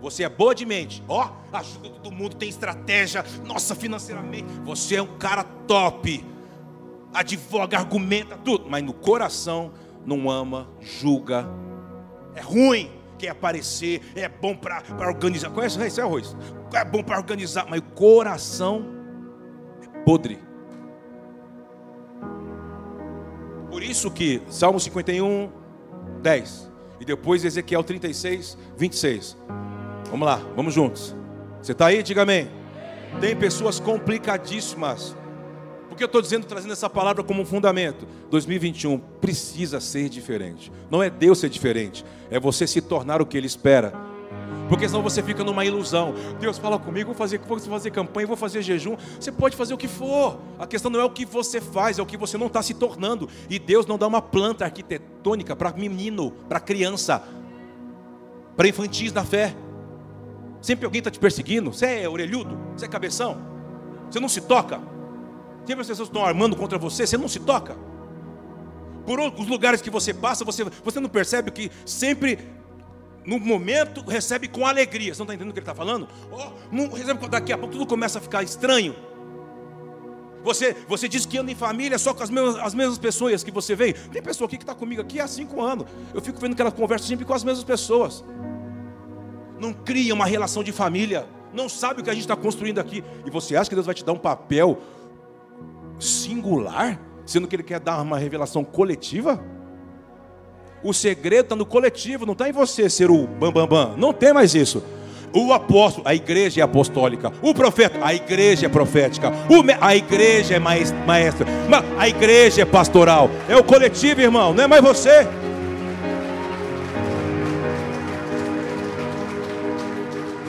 Você 0.00 0.24
é 0.24 0.28
boa 0.28 0.54
de 0.54 0.64
mente, 0.64 1.04
ó, 1.06 1.30
ajuda 1.52 1.90
todo 1.90 2.10
mundo, 2.10 2.34
tem 2.34 2.48
estratégia, 2.48 3.22
nossa, 3.44 3.74
financeiramente, 3.74 4.48
você 4.64 4.96
é 4.96 5.02
um 5.02 5.18
cara 5.18 5.44
top. 5.44 6.24
Advoga, 7.12 7.76
argumenta 7.76 8.36
tudo, 8.38 8.64
mas 8.70 8.82
no 8.82 8.94
coração 8.94 9.72
não 10.06 10.30
ama, 10.30 10.70
julga. 10.80 11.46
É 12.34 12.40
ruim 12.40 12.99
quer 13.20 13.28
aparecer, 13.28 14.00
é 14.14 14.28
bom 14.28 14.56
para 14.56 14.82
organizar. 15.06 15.50
Conhece 15.50 15.78
isso 15.86 16.00
é 16.00 16.02
arroz? 16.02 16.34
É 16.72 16.84
bom 16.84 17.02
para 17.02 17.18
organizar, 17.18 17.66
mas 17.68 17.80
o 17.80 17.82
coração 17.82 18.86
é 19.82 19.98
podre. 20.04 20.38
Por 23.68 23.82
isso 23.82 24.10
que 24.10 24.42
Salmo 24.48 24.80
51, 24.80 25.52
10. 26.22 26.70
E 26.98 27.04
depois 27.04 27.44
Ezequiel 27.44 27.84
36, 27.84 28.56
26. 28.76 29.36
Vamos 30.10 30.26
lá, 30.26 30.36
vamos 30.56 30.74
juntos. 30.74 31.14
Você 31.62 31.72
está 31.72 31.86
aí? 31.86 32.02
Diga 32.02 32.22
amém. 32.22 32.50
Tem 33.20 33.36
pessoas 33.36 33.78
complicadíssimas 33.78 35.14
que 36.00 36.04
eu 36.04 36.06
estou 36.06 36.22
dizendo, 36.22 36.46
trazendo 36.46 36.72
essa 36.72 36.88
palavra 36.88 37.22
como 37.22 37.42
um 37.42 37.44
fundamento? 37.44 38.06
2021 38.30 38.98
precisa 39.20 39.80
ser 39.80 40.08
diferente. 40.08 40.72
Não 40.90 41.02
é 41.02 41.10
Deus 41.10 41.38
ser 41.38 41.50
diferente, 41.50 42.04
é 42.30 42.40
você 42.40 42.66
se 42.66 42.80
tornar 42.80 43.20
o 43.20 43.26
que 43.26 43.36
Ele 43.36 43.46
espera. 43.46 43.92
Porque 44.66 44.88
senão 44.88 45.02
você 45.02 45.22
fica 45.22 45.44
numa 45.44 45.62
ilusão. 45.62 46.14
Deus 46.40 46.56
fala 46.56 46.78
comigo, 46.78 47.08
vou 47.08 47.14
fazer, 47.14 47.38
vou 47.38 47.58
fazer 47.58 47.90
campanha, 47.90 48.26
vou 48.26 48.36
fazer 48.36 48.62
jejum. 48.62 48.96
Você 49.18 49.30
pode 49.30 49.56
fazer 49.56 49.74
o 49.74 49.76
que 49.76 49.88
for. 49.88 50.38
A 50.58 50.66
questão 50.66 50.90
não 50.90 51.00
é 51.00 51.04
o 51.04 51.10
que 51.10 51.26
você 51.26 51.60
faz, 51.60 51.98
é 51.98 52.02
o 52.02 52.06
que 52.06 52.16
você 52.16 52.38
não 52.38 52.46
está 52.46 52.62
se 52.62 52.72
tornando. 52.72 53.28
E 53.50 53.58
Deus 53.58 53.84
não 53.84 53.98
dá 53.98 54.06
uma 54.06 54.22
planta 54.22 54.64
arquitetônica 54.64 55.54
para 55.54 55.72
menino, 55.72 56.30
para 56.48 56.60
criança, 56.60 57.22
para 58.56 58.68
infantis 58.68 59.12
da 59.12 59.24
fé. 59.24 59.54
Sempre 60.62 60.86
alguém 60.86 61.00
está 61.00 61.10
te 61.10 61.18
perseguindo. 61.18 61.72
Você 61.72 61.86
é 62.02 62.08
orelhudo? 62.08 62.56
Você 62.74 62.86
é 62.86 62.88
cabeção? 62.88 63.36
Você 64.08 64.18
não 64.18 64.28
se 64.28 64.40
toca? 64.40 64.80
Sempre 65.66 65.82
as 65.82 65.86
pessoas 65.86 66.08
estão 66.08 66.24
armando 66.24 66.56
contra 66.56 66.78
você, 66.78 67.06
você 67.06 67.16
não 67.16 67.28
se 67.28 67.40
toca. 67.40 67.76
Por 69.04 69.20
os 69.20 69.46
lugares 69.46 69.80
que 69.80 69.90
você 69.90 70.12
passa, 70.12 70.44
você, 70.44 70.64
você 70.64 71.00
não 71.00 71.08
percebe 71.08 71.50
que 71.50 71.70
sempre, 71.84 72.38
no 73.24 73.38
momento, 73.38 74.02
recebe 74.02 74.48
com 74.48 74.66
alegria. 74.66 75.14
Você 75.14 75.20
não 75.20 75.24
está 75.24 75.34
entendendo 75.34 75.50
o 75.50 75.54
que 75.54 75.60
ele 75.60 75.64
está 75.64 75.74
falando? 75.74 76.08
Oh, 76.30 76.52
não 76.70 76.90
recebe, 76.90 77.28
daqui 77.28 77.52
a 77.52 77.58
pouco 77.58 77.72
tudo 77.72 77.86
começa 77.86 78.18
a 78.18 78.22
ficar 78.22 78.42
estranho. 78.42 78.94
Você, 80.42 80.74
você 80.88 81.06
diz 81.08 81.26
que 81.26 81.36
anda 81.38 81.52
em 81.52 81.54
família 81.54 81.98
só 81.98 82.14
com 82.14 82.22
as 82.22 82.30
mesmas, 82.30 82.56
as 82.56 82.74
mesmas 82.74 82.98
pessoas 82.98 83.44
que 83.44 83.50
você 83.50 83.74
veio. 83.74 83.94
Tem 84.10 84.22
pessoa 84.22 84.46
aqui 84.46 84.56
que 84.56 84.62
está 84.62 84.74
comigo 84.74 85.00
aqui 85.02 85.20
há 85.20 85.26
cinco 85.26 85.60
anos. 85.60 85.86
Eu 86.14 86.20
fico 86.20 86.40
vendo 86.40 86.56
que 86.56 86.62
ela 86.62 86.72
conversa 86.72 87.06
sempre 87.06 87.24
com 87.24 87.34
as 87.34 87.44
mesmas 87.44 87.64
pessoas. 87.64 88.24
Não 89.58 89.72
cria 89.72 90.14
uma 90.14 90.24
relação 90.24 90.62
de 90.62 90.72
família. 90.72 91.26
Não 91.52 91.68
sabe 91.68 92.00
o 92.00 92.04
que 92.04 92.10
a 92.10 92.14
gente 92.14 92.22
está 92.22 92.36
construindo 92.36 92.78
aqui. 92.78 93.04
E 93.26 93.30
você 93.30 93.56
acha 93.56 93.68
que 93.68 93.74
Deus 93.74 93.86
vai 93.86 93.94
te 93.94 94.04
dar 94.04 94.12
um 94.12 94.18
papel 94.18 94.78
singular, 96.00 97.00
sendo 97.26 97.46
que 97.46 97.54
ele 97.54 97.62
quer 97.62 97.78
dar 97.78 98.00
uma 98.02 98.18
revelação 98.18 98.64
coletiva? 98.64 99.40
O 100.82 100.92
segredo 100.92 101.42
está 101.44 101.56
no 101.56 101.66
coletivo, 101.66 102.24
não 102.24 102.32
está 102.32 102.48
em 102.48 102.52
você 102.52 102.88
ser 102.88 103.10
o 103.10 103.26
bambambam. 103.26 103.66
Bam, 103.66 103.86
bam. 103.90 103.96
Não 103.96 104.12
tem 104.12 104.32
mais 104.32 104.54
isso. 104.54 104.82
O 105.32 105.52
apóstolo, 105.52 106.08
a 106.08 106.14
igreja 106.14 106.60
é 106.60 106.64
apostólica. 106.64 107.32
O 107.40 107.54
profeta, 107.54 107.98
a 108.02 108.12
igreja 108.12 108.66
é 108.66 108.68
profética. 108.68 109.30
A 109.80 109.94
igreja 109.94 110.56
é 110.56 110.58
maestra. 110.58 111.46
A 111.98 112.08
igreja 112.08 112.62
é 112.62 112.64
pastoral. 112.64 113.30
É 113.48 113.56
o 113.56 113.62
coletivo, 113.62 114.20
irmão, 114.20 114.52
não 114.52 114.64
é 114.64 114.66
mais 114.66 114.82
você. 114.82 115.28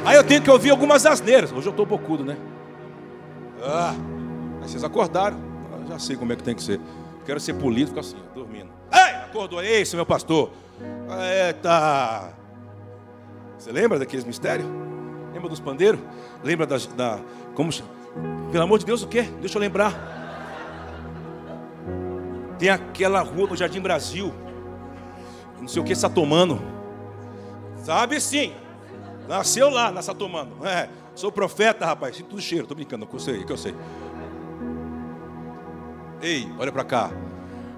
Aí 0.03 0.15
eu 0.15 0.23
tenho 0.23 0.41
que 0.41 0.49
ouvir 0.49 0.71
algumas 0.71 1.05
asneiras. 1.05 1.51
Hoje 1.51 1.67
eu 1.67 1.71
estou 1.71 1.85
bocudo, 1.85 2.25
né? 2.25 2.37
Ah, 3.63 3.93
aí 4.61 4.69
vocês 4.69 4.83
acordaram. 4.83 5.37
Eu 5.81 5.87
já 5.87 5.99
sei 5.99 6.15
como 6.15 6.31
é 6.33 6.35
que 6.35 6.43
tem 6.43 6.55
que 6.55 6.61
ser. 6.61 6.79
Quero 7.25 7.39
ser 7.39 7.53
político 7.53 7.99
assim, 7.99 8.17
dormindo. 8.33 8.69
Ei, 8.91 9.15
acordou, 9.15 9.63
esse 9.63 9.95
meu 9.95 10.05
pastor. 10.05 10.51
Eita! 11.47 12.33
Você 13.57 13.71
lembra 13.71 13.99
daqueles 13.99 14.25
mistérios? 14.25 14.67
Lembra 15.33 15.49
dos 15.49 15.59
pandeiros? 15.59 15.99
Lembra 16.43 16.65
da, 16.65 16.77
da 16.95 17.19
como 17.53 17.71
pelo 18.51 18.63
amor 18.63 18.79
de 18.79 18.85
Deus, 18.85 19.03
o 19.03 19.07
quê? 19.07 19.23
Deixa 19.39 19.57
eu 19.57 19.61
lembrar. 19.61 19.93
Tem 22.59 22.69
aquela 22.69 23.21
rua 23.21 23.47
no 23.47 23.55
Jardim 23.55 23.79
Brasil. 23.79 24.33
Não 25.59 25.67
sei 25.67 25.81
o 25.81 25.85
que, 25.85 25.95
Satomano. 25.95 26.61
Sabe 27.83 28.19
sim. 28.19 28.53
Nasceu 29.27 29.69
lá 29.69 29.91
na 29.91 30.01
Satomano. 30.01 30.65
É, 30.65 30.89
sou 31.15 31.31
profeta, 31.31 31.85
rapaz. 31.85 32.17
Sinto 32.17 32.35
o 32.35 32.41
cheiro. 32.41 32.67
Tô 32.67 32.75
brincando, 32.75 33.07
que 33.07 33.15
eu 33.15 33.19
sei, 33.19 33.43
que 33.43 33.51
eu 33.51 33.57
sei. 33.57 33.73
Ei, 36.21 36.47
olha 36.59 36.71
para 36.71 36.83
cá. 36.83 37.11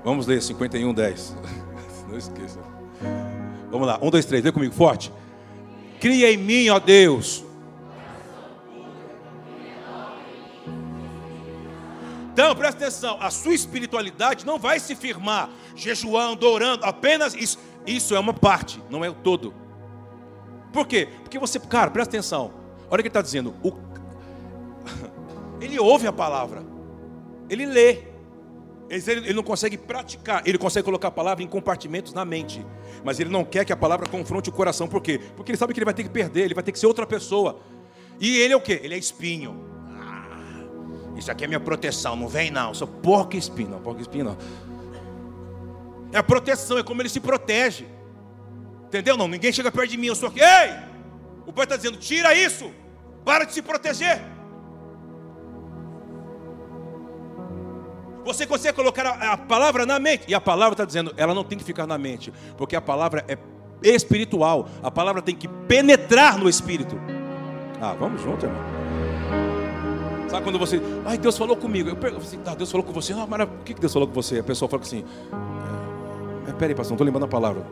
Vamos 0.03 0.27
ler 0.27 0.41
51, 0.41 0.93
10. 0.93 1.36
Não 2.10 2.17
esqueça. 2.17 2.60
Vamos 3.71 3.88
lá. 3.88 3.97
Um, 4.01 4.10
dois, 4.10 4.25
três. 4.25 4.43
Lê 4.43 4.51
comigo, 4.51 4.73
forte. 4.73 5.12
Cria 5.99 6.32
em 6.32 6.38
mim, 6.38 6.69
ó 6.69 6.79
Deus. 6.79 7.43
Então, 12.34 12.56
presta 12.56 12.84
atenção, 12.84 13.17
a 13.21 13.29
sua 13.29 13.53
espiritualidade 13.53 14.43
não 14.43 14.58
vai 14.58 14.79
se 14.79 14.95
firmar 14.95 15.49
jejuando, 15.75 16.47
orando, 16.47 16.84
apenas 16.84 17.36
isso. 17.36 17.60
Isso 17.86 18.15
é 18.15 18.19
uma 18.19 18.34
parte, 18.34 18.82
não 18.89 19.06
é 19.06 19.10
o 19.10 19.13
todo. 19.13 19.53
Por 20.71 20.88
quê? 20.88 21.08
Porque 21.21 21.38
você, 21.38 21.60
cara, 21.60 21.91
presta 21.91 22.17
atenção. 22.17 22.51
Olha 22.89 22.99
o 22.99 23.03
que 23.03 23.08
ele 23.08 23.08
está 23.10 23.21
dizendo. 23.21 23.53
O... 23.63 23.71
Ele 25.62 25.79
ouve 25.79 26.08
a 26.08 26.12
palavra, 26.12 26.62
ele 27.49 27.65
lê, 27.65 28.12
ele 28.93 29.34
não 29.34 29.43
consegue 29.43 29.77
praticar, 29.77 30.43
ele 30.45 30.58
consegue 30.58 30.86
colocar 30.86 31.08
a 31.08 31.12
palavra 31.12 31.43
em 31.43 31.47
compartimentos 31.47 32.13
na 32.13 32.23
mente. 32.23 32.65
Mas 33.03 33.19
ele 33.19 33.29
não 33.29 33.43
quer 33.43 33.65
que 33.65 33.73
a 33.73 33.77
palavra 33.77 34.08
confronte 34.08 34.49
o 34.49 34.51
coração. 34.51 34.88
Por 34.88 35.01
quê? 35.01 35.19
Porque 35.36 35.51
ele 35.51 35.58
sabe 35.58 35.73
que 35.73 35.79
ele 35.79 35.86
vai 35.86 35.93
ter 35.93 36.03
que 36.03 36.10
perder, 36.10 36.43
ele 36.45 36.53
vai 36.53 36.63
ter 36.63 36.71
que 36.71 36.79
ser 36.79 36.88
outra 36.88 37.06
pessoa. 37.06 37.60
E 38.19 38.38
ele 38.38 38.53
é 38.53 38.56
o 38.56 38.62
quê? 38.62 38.79
Ele 38.84 38.93
é 38.93 38.97
espinho. 38.97 39.65
Ah, 39.99 40.38
isso 41.17 41.32
aqui 41.32 41.43
é 41.43 41.47
minha 41.47 41.60
proteção, 41.60 42.15
não 42.15 42.27
vem 42.27 42.51
não. 42.51 42.69
Eu 42.69 42.75
sou 42.75 42.88
porco 42.88 43.36
espinho. 43.36 43.69
Não, 43.69 43.82
porco 43.82 44.01
espinho 44.01 44.25
não. 44.25 44.38
É 46.12 46.17
a 46.17 46.23
proteção, 46.23 46.77
é 46.77 46.84
como 46.84 47.01
ele 47.01 47.10
se 47.10 47.19
protege. 47.19 47.88
Entendeu? 48.86 49.17
Não, 49.17 49.27
ninguém 49.27 49.51
chega 49.51 49.71
perto 49.71 49.89
de 49.89 49.97
mim, 49.97 50.08
eu 50.08 50.15
sou 50.15 50.29
aqui. 50.29 50.39
Ei! 50.39 50.93
O 51.45 51.51
pai 51.51 51.63
está 51.63 51.75
dizendo: 51.75 51.97
tira 51.97 52.36
isso, 52.36 52.71
para 53.25 53.45
de 53.45 53.53
se 53.53 53.62
proteger. 53.62 54.33
Você 58.26 58.46
consegue 58.46 58.76
colocar 58.76 59.06
a, 59.06 59.34
a 59.34 59.38
palavra 59.38 59.86
na 59.86 60.00
mente. 60.00 60.26
E 60.28 60.34
a 60.34 60.42
palavra 60.42 60.74
está 60.74 60.86
dizendo, 60.86 61.14
ela 61.18 61.34
não 61.34 61.44
tem 61.44 61.58
que 61.58 61.64
ficar 61.64 61.86
na 61.86 61.98
mente. 61.98 62.34
Porque 62.58 62.76
a 62.76 62.82
palavra 62.82 63.26
é 63.28 63.38
espiritual. 63.84 64.68
A 64.82 64.90
palavra 64.90 65.22
tem 65.22 65.36
que 65.36 65.48
penetrar 65.48 66.38
no 66.38 66.50
espírito. 66.50 67.00
Ah, 67.82 67.94
vamos 68.00 68.22
junto, 68.22 68.46
irmão. 68.46 68.62
Sabe 70.30 70.44
quando 70.46 70.58
você. 70.58 70.82
Ai, 71.06 71.18
Deus 71.18 71.38
falou 71.38 71.56
comigo. 71.56 71.90
Eu 71.90 71.96
pergunto 71.96 72.26
assim, 72.26 72.40
tá, 72.40 72.56
Deus 72.56 72.72
falou 72.72 72.86
com 72.86 72.94
você. 72.94 73.14
Ah, 73.14 73.28
mas 73.28 73.42
o 73.42 73.48
que 73.64 73.74
Deus 73.74 73.92
falou 73.92 74.08
com 74.08 74.14
você? 74.14 74.40
A 74.40 74.44
pessoa 74.44 74.70
fala 74.70 74.82
assim. 74.82 75.04
É, 76.48 76.54
peraí, 76.54 76.74
pastor, 76.74 76.92
não 76.92 76.96
estou 76.96 77.06
lembrando 77.06 77.26
a 77.26 77.28
palavra. 77.28 77.64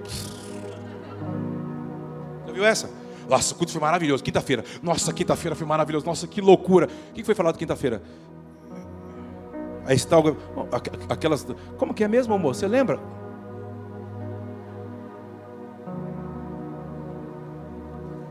Já 2.46 2.54
viu 2.54 2.66
essa? 2.66 2.90
Nossa, 3.28 3.54
o 3.54 3.58
culto 3.58 3.72
foi 3.72 3.82
maravilhoso. 3.82 4.24
Quinta-feira. 4.24 4.64
Nossa, 4.84 5.14
quinta-feira 5.14 5.56
foi 5.56 5.66
maravilhoso. 5.66 6.06
Nossa, 6.06 6.28
que 6.28 6.42
loucura. 6.42 6.90
O 7.10 7.14
que 7.14 7.24
foi 7.24 7.34
falado 7.34 7.58
quinta-feira? 7.58 8.02
Aí 9.86 9.96
está 9.96 10.18
aquelas. 11.10 11.46
Como 11.78 11.94
que 11.94 12.04
é 12.04 12.08
mesmo, 12.08 12.34
amor? 12.34 12.56
Você 12.56 12.68
lembra? 12.68 13.00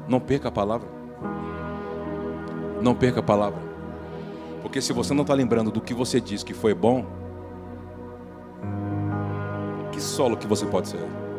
Não 0.08 0.20
perca 0.20 0.48
a 0.48 0.52
palavra. 0.52 0.88
Não 2.82 2.94
perca 2.94 3.20
a 3.20 3.22
palavra. 3.22 3.60
Porque 4.62 4.80
se 4.80 4.92
você 4.92 5.14
não 5.14 5.22
está 5.22 5.34
lembrando 5.34 5.70
do 5.70 5.80
que 5.80 5.94
você 5.94 6.20
disse 6.20 6.44
que 6.44 6.54
foi 6.54 6.74
bom, 6.74 7.04
que 9.92 10.00
solo 10.00 10.36
que 10.36 10.46
você 10.46 10.66
pode 10.66 10.88
ser? 10.88 11.29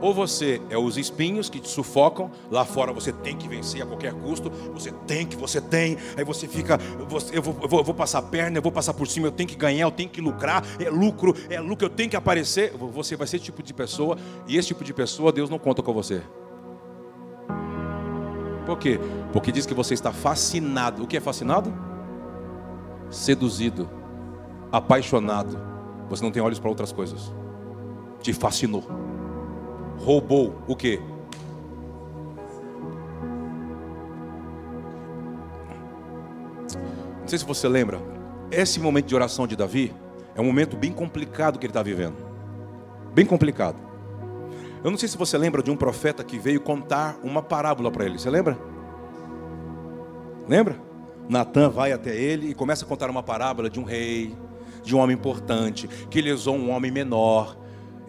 Ou 0.00 0.14
você 0.14 0.60
é 0.70 0.78
os 0.78 0.96
espinhos 0.96 1.50
que 1.50 1.60
te 1.60 1.68
sufocam, 1.68 2.30
lá 2.50 2.64
fora 2.64 2.92
você 2.92 3.12
tem 3.12 3.36
que 3.36 3.46
vencer 3.46 3.82
a 3.82 3.86
qualquer 3.86 4.14
custo, 4.14 4.50
você 4.72 4.90
tem 5.06 5.26
que, 5.26 5.36
você 5.36 5.60
tem, 5.60 5.98
aí 6.16 6.24
você 6.24 6.48
fica, 6.48 6.78
eu, 6.98 7.06
vou, 7.06 7.20
eu, 7.32 7.42
vou, 7.42 7.56
eu, 7.62 7.84
vou, 7.84 7.94
passar 7.94 8.20
a 8.20 8.22
perna, 8.22 8.58
eu 8.58 8.62
vou 8.62 8.72
passar 8.72 8.94
por 8.94 9.06
cima, 9.06 9.26
eu 9.26 9.32
tenho 9.32 9.48
que 9.48 9.56
ganhar, 9.56 9.82
eu 9.82 9.90
tenho 9.90 10.08
que 10.08 10.20
lucrar, 10.20 10.64
é 10.78 10.88
lucro, 10.88 11.34
é 11.50 11.60
lucro, 11.60 11.86
eu 11.86 11.90
tenho 11.90 12.08
que 12.08 12.16
aparecer. 12.16 12.72
Você 12.72 13.14
vai 13.14 13.26
ser 13.26 13.36
esse 13.36 13.44
tipo 13.44 13.62
de 13.62 13.74
pessoa, 13.74 14.16
e 14.48 14.56
esse 14.56 14.68
tipo 14.68 14.82
de 14.82 14.94
pessoa 14.94 15.32
Deus 15.32 15.50
não 15.50 15.58
conta 15.58 15.82
com 15.82 15.92
você. 15.92 16.22
Por 18.64 18.78
quê? 18.78 18.98
Porque 19.32 19.52
diz 19.52 19.66
que 19.66 19.74
você 19.74 19.94
está 19.94 20.12
fascinado. 20.12 21.02
O 21.02 21.06
que 21.06 21.16
é 21.16 21.20
fascinado? 21.20 21.72
Seduzido, 23.10 23.90
apaixonado. 24.70 25.58
Você 26.08 26.22
não 26.22 26.30
tem 26.30 26.42
olhos 26.42 26.58
para 26.58 26.70
outras 26.70 26.92
coisas. 26.92 27.32
Te 28.22 28.32
fascinou 28.32 29.09
roubou 30.00 30.62
o 30.66 30.74
quê? 30.74 31.00
Não 37.20 37.28
sei 37.28 37.38
se 37.38 37.44
você 37.44 37.68
lembra, 37.68 38.00
esse 38.50 38.80
momento 38.80 39.06
de 39.06 39.14
oração 39.14 39.46
de 39.46 39.54
Davi 39.54 39.94
é 40.34 40.40
um 40.40 40.44
momento 40.44 40.76
bem 40.76 40.92
complicado 40.92 41.58
que 41.58 41.66
ele 41.66 41.70
está 41.70 41.82
vivendo. 41.82 42.16
Bem 43.14 43.24
complicado. 43.24 43.76
Eu 44.82 44.90
não 44.90 44.98
sei 44.98 45.08
se 45.08 45.16
você 45.16 45.36
lembra 45.36 45.62
de 45.62 45.70
um 45.70 45.76
profeta 45.76 46.24
que 46.24 46.38
veio 46.38 46.60
contar 46.60 47.18
uma 47.22 47.42
parábola 47.42 47.90
para 47.90 48.06
ele. 48.06 48.18
Você 48.18 48.30
lembra? 48.30 48.58
Lembra? 50.48 50.80
Natan 51.28 51.68
vai 51.68 51.92
até 51.92 52.16
ele 52.16 52.50
e 52.50 52.54
começa 52.54 52.84
a 52.84 52.88
contar 52.88 53.08
uma 53.10 53.22
parábola 53.22 53.70
de 53.70 53.78
um 53.78 53.84
rei, 53.84 54.34
de 54.82 54.96
um 54.96 54.98
homem 54.98 55.14
importante, 55.14 55.86
que 56.08 56.20
lesou 56.20 56.56
um 56.56 56.70
homem 56.70 56.90
menor, 56.90 57.56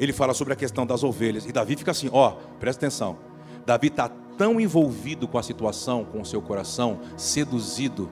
ele 0.01 0.11
fala 0.11 0.33
sobre 0.33 0.53
a 0.53 0.55
questão 0.55 0.83
das 0.83 1.03
ovelhas. 1.03 1.45
E 1.45 1.51
Davi 1.51 1.75
fica 1.75 1.91
assim: 1.91 2.09
ó, 2.11 2.31
presta 2.59 2.87
atenção. 2.87 3.19
Davi 3.63 3.87
está 3.87 4.09
tão 4.09 4.59
envolvido 4.59 5.27
com 5.27 5.37
a 5.37 5.43
situação, 5.43 6.03
com 6.03 6.21
o 6.21 6.25
seu 6.25 6.41
coração, 6.41 6.99
seduzido, 7.15 8.09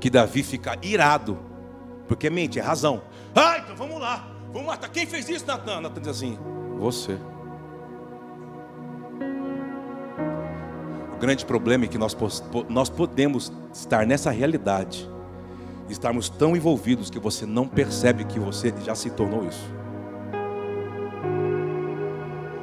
que 0.00 0.08
Davi 0.08 0.42
fica 0.42 0.78
irado. 0.82 1.38
Porque 2.08 2.30
mente, 2.30 2.58
é 2.58 2.62
razão. 2.62 3.02
Ah, 3.34 3.58
então 3.58 3.76
vamos 3.76 4.00
lá, 4.00 4.26
vamos 4.54 4.66
matar. 4.66 4.88
Quem 4.88 5.04
fez 5.04 5.28
isso, 5.28 5.46
Natan? 5.46 5.82
Natan 5.82 6.00
diz 6.00 6.08
assim: 6.08 6.38
você. 6.78 7.18
O 11.12 11.18
grande 11.18 11.44
problema 11.44 11.84
é 11.84 11.88
que 11.88 11.98
nós, 11.98 12.16
nós 12.70 12.88
podemos 12.88 13.52
estar 13.70 14.06
nessa 14.06 14.30
realidade, 14.30 15.10
estarmos 15.90 16.30
tão 16.30 16.56
envolvidos 16.56 17.10
que 17.10 17.18
você 17.18 17.44
não 17.44 17.68
percebe 17.68 18.24
que 18.24 18.40
você 18.40 18.72
já 18.82 18.94
se 18.94 19.10
tornou 19.10 19.46
isso. 19.46 19.76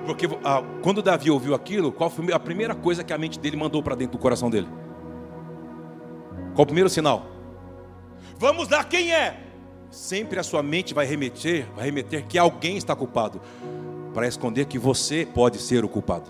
Porque 0.06 0.28
ah, 0.44 0.62
quando 0.82 1.02
Davi 1.02 1.32
ouviu 1.32 1.56
aquilo, 1.56 1.92
qual 1.92 2.10
foi 2.10 2.34
a 2.34 2.40
primeira 2.40 2.76
coisa 2.76 3.04
que 3.04 3.14
a 3.14 3.18
mente 3.18 3.40
dele 3.40 3.56
mandou 3.56 3.82
para 3.82 3.96
dentro 3.96 4.18
do 4.18 4.22
coração 4.22 4.50
dele? 4.50 4.68
Qual 6.54 6.64
o 6.64 6.66
primeiro 6.66 6.90
sinal? 6.90 7.26
Vamos 8.38 8.70
lá, 8.70 8.84
quem 8.84 9.14
é? 9.14 9.40
Sempre 9.90 10.40
a 10.40 10.44
sua 10.44 10.62
mente 10.62 10.94
vai 10.94 11.06
remeter, 11.06 11.68
vai 11.76 11.86
remeter 11.86 12.26
que 12.26 12.38
alguém 12.38 12.78
está 12.78 12.96
culpado, 12.96 13.42
para 14.14 14.28
esconder 14.28 14.66
que 14.66 14.78
você 14.78 15.26
pode 15.26 15.58
ser 15.58 15.84
o 15.86 15.90
culpado. 15.90 16.30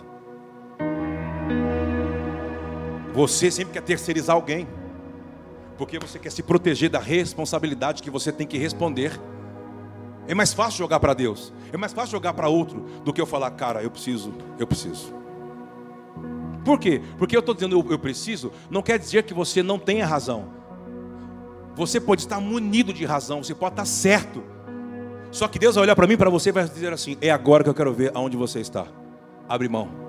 Você 3.13 3.51
sempre 3.51 3.73
quer 3.73 3.81
terceirizar 3.81 4.35
alguém, 4.35 4.67
porque 5.77 5.99
você 5.99 6.17
quer 6.17 6.31
se 6.31 6.41
proteger 6.41 6.89
da 6.89 6.99
responsabilidade 6.99 8.01
que 8.01 8.09
você 8.09 8.31
tem 8.31 8.47
que 8.47 8.57
responder. 8.57 9.19
É 10.27 10.33
mais 10.33 10.53
fácil 10.53 10.77
jogar 10.79 10.99
para 10.99 11.13
Deus. 11.13 11.53
É 11.71 11.77
mais 11.77 11.91
fácil 11.93 12.11
jogar 12.11 12.33
para 12.33 12.47
outro 12.47 12.81
do 13.03 13.11
que 13.11 13.19
eu 13.19 13.25
falar, 13.25 13.51
cara, 13.51 13.83
eu 13.83 13.91
preciso, 13.91 14.33
eu 14.57 14.65
preciso. 14.65 15.13
Por 16.63 16.79
quê? 16.79 17.01
Porque 17.17 17.35
eu 17.35 17.41
estou 17.41 17.53
dizendo 17.53 17.77
eu, 17.77 17.91
eu, 17.91 17.99
preciso, 17.99 18.51
não 18.69 18.81
quer 18.81 18.97
dizer 18.97 19.23
que 19.23 19.33
você 19.33 19.61
não 19.61 19.77
tenha 19.77 20.05
razão. 20.05 20.45
Você 21.75 21.99
pode 21.99 22.21
estar 22.21 22.39
munido 22.39 22.93
de 22.93 23.03
razão, 23.03 23.43
você 23.43 23.53
pode 23.53 23.73
estar 23.73 23.85
certo. 23.85 24.43
Só 25.31 25.47
que 25.47 25.59
Deus 25.59 25.75
vai 25.75 25.83
olhar 25.83 25.95
para 25.95 26.07
mim, 26.07 26.15
para 26.15 26.29
você 26.29 26.49
e 26.49 26.51
vai 26.53 26.63
dizer 26.63 26.93
assim: 26.93 27.17
é 27.19 27.31
agora 27.31 27.63
que 27.63 27.69
eu 27.69 27.73
quero 27.73 27.93
ver 27.93 28.11
aonde 28.13 28.37
você 28.37 28.59
está. 28.59 28.85
Abre 29.49 29.67
mão. 29.67 30.03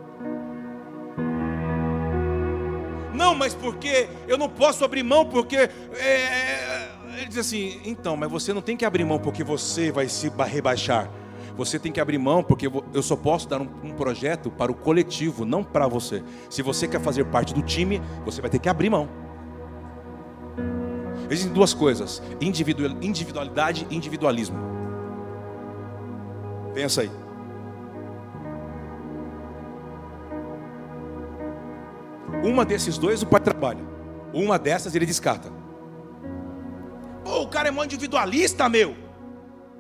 Não, 3.14 3.35
mas 3.35 3.55
porque 3.55 4.09
eu 4.29 4.37
não 4.37 4.48
posso 4.48 4.85
abrir 4.85 5.03
mão, 5.03 5.24
porque 5.24 5.57
é, 5.57 5.70
é 5.98 6.73
ele 7.16 7.29
diz 7.29 7.38
assim: 7.38 7.81
então, 7.85 8.16
mas 8.16 8.31
você 8.31 8.53
não 8.53 8.62
tem 8.62 8.77
que 8.77 8.85
abrir 8.85 9.05
mão 9.05 9.18
porque 9.18 9.44
você 9.44 9.90
vai 9.90 10.09
se 10.09 10.31
rebaixar. 10.46 11.11
Você 11.57 11.79
tem 11.79 11.92
que 11.92 12.00
abrir 12.00 12.18
mão 12.18 12.42
porque 12.42 12.66
eu 12.92 13.03
só 13.03 13.14
posso 13.14 13.48
dar 13.48 13.61
um, 13.61 13.68
um 13.85 13.92
projeto 13.92 14.50
para 14.50 14.72
o 14.72 14.74
coletivo, 14.74 15.44
não 15.44 15.62
para 15.62 15.87
você. 15.87 16.22
Se 16.50 16.62
você 16.62 16.88
quer 16.88 17.00
fazer 17.00 17.24
parte 17.27 17.55
do 17.55 17.62
time, 17.62 18.03
você 18.24 18.40
vai 18.40 18.50
ter 18.50 18.59
que 18.59 18.68
abrir 18.68 18.90
mão. 18.90 19.09
Existem 21.31 21.53
duas 21.53 21.72
coisas: 21.72 22.22
individualidade 22.40 23.87
e 23.88 23.96
individualismo. 23.96 24.59
Pensa 26.74 27.03
aí. 27.03 27.11
Uma 32.42 32.64
desses 32.64 32.98
dois 32.98 33.22
o 33.22 33.27
pai 33.27 33.40
trabalha. 33.40 33.85
Uma 34.33 34.59
dessas 34.59 34.94
ele 34.94 35.07
descarta. 35.07 35.63
Pô, 37.24 37.42
o 37.42 37.48
cara 37.48 37.68
é 37.68 37.70
muito 37.70 37.94
individualista, 37.94 38.68
meu. 38.68 38.94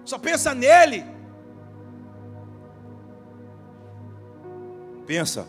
Só 0.04 0.18
pensa 0.18 0.54
nele. 0.54 1.04
Pensa. 5.06 5.46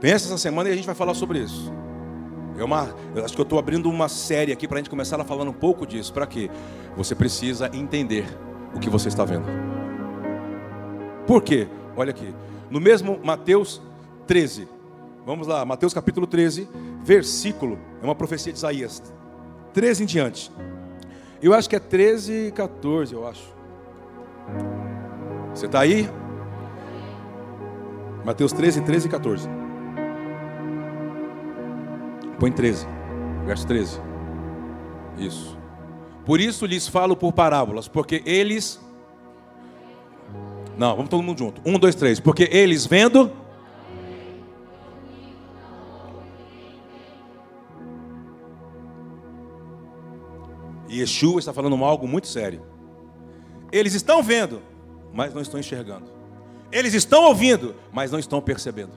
Pensa 0.00 0.26
essa 0.26 0.38
semana 0.38 0.68
e 0.68 0.72
a 0.72 0.76
gente 0.76 0.86
vai 0.86 0.94
falar 0.94 1.14
sobre 1.14 1.38
isso. 1.38 1.72
É 2.58 2.64
uma, 2.64 2.94
eu 3.14 3.24
acho 3.24 3.34
que 3.34 3.40
eu 3.40 3.44
estou 3.44 3.58
abrindo 3.58 3.88
uma 3.88 4.08
série 4.08 4.52
aqui 4.52 4.68
para 4.68 4.76
a 4.76 4.80
gente 4.80 4.90
começar 4.90 5.18
a 5.18 5.24
falar 5.24 5.44
um 5.44 5.52
pouco 5.52 5.86
disso. 5.86 6.12
Para 6.12 6.26
quê? 6.26 6.50
Você 6.96 7.14
precisa 7.14 7.70
entender 7.72 8.26
o 8.74 8.78
que 8.78 8.90
você 8.90 9.08
está 9.08 9.24
vendo. 9.24 9.46
Por 11.26 11.42
quê? 11.42 11.66
Olha 11.96 12.10
aqui. 12.10 12.34
No 12.70 12.80
mesmo 12.80 13.18
Mateus 13.24 13.80
13. 14.26 14.68
Vamos 15.24 15.46
lá, 15.46 15.64
Mateus 15.64 15.94
capítulo 15.94 16.26
13, 16.26 16.68
versículo. 17.02 17.78
É 18.02 18.04
uma 18.04 18.14
profecia 18.14 18.52
de 18.52 18.58
Isaías. 18.58 19.02
13 19.72 20.02
em 20.02 20.06
diante. 20.06 20.52
Eu 21.42 21.54
acho 21.54 21.68
que 21.68 21.76
é 21.76 21.80
13 21.80 22.48
e 22.48 22.52
14, 22.52 23.14
eu 23.14 23.26
acho. 23.26 23.54
Você 25.54 25.66
está 25.66 25.80
aí? 25.80 26.08
Mateus 28.24 28.52
13, 28.52 28.82
13 28.82 29.06
e 29.06 29.10
14. 29.10 29.48
Põe 32.38 32.52
13, 32.52 32.86
verso 33.46 33.66
13. 33.66 34.00
Isso. 35.18 35.58
Por 36.24 36.40
isso 36.40 36.66
lhes 36.66 36.86
falo 36.86 37.16
por 37.16 37.32
parábolas, 37.32 37.88
porque 37.88 38.22
eles. 38.24 38.80
Não, 40.76 40.94
vamos 40.96 41.10
todo 41.10 41.22
mundo 41.22 41.38
junto. 41.38 41.60
Um, 41.64 41.78
dois, 41.78 41.94
três. 41.94 42.20
Porque 42.20 42.48
eles 42.50 42.86
vendo. 42.86 43.30
E 50.90 50.98
Yeshua 50.98 51.38
está 51.38 51.52
falando 51.52 51.82
algo 51.84 52.08
muito 52.08 52.26
sério. 52.26 52.60
Eles 53.70 53.94
estão 53.94 54.20
vendo, 54.24 54.60
mas 55.14 55.32
não 55.32 55.40
estão 55.40 55.60
enxergando. 55.60 56.06
Eles 56.72 56.94
estão 56.94 57.22
ouvindo, 57.24 57.76
mas 57.92 58.10
não 58.10 58.18
estão 58.18 58.40
percebendo. 58.40 58.90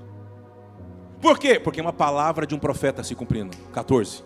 Por 1.21 1.37
quê? 1.37 1.59
Porque 1.59 1.79
é 1.79 1.83
uma 1.83 1.93
palavra 1.93 2.47
de 2.47 2.55
um 2.55 2.59
profeta 2.59 3.03
se 3.03 3.13
cumprindo. 3.13 3.55
14. 3.71 4.23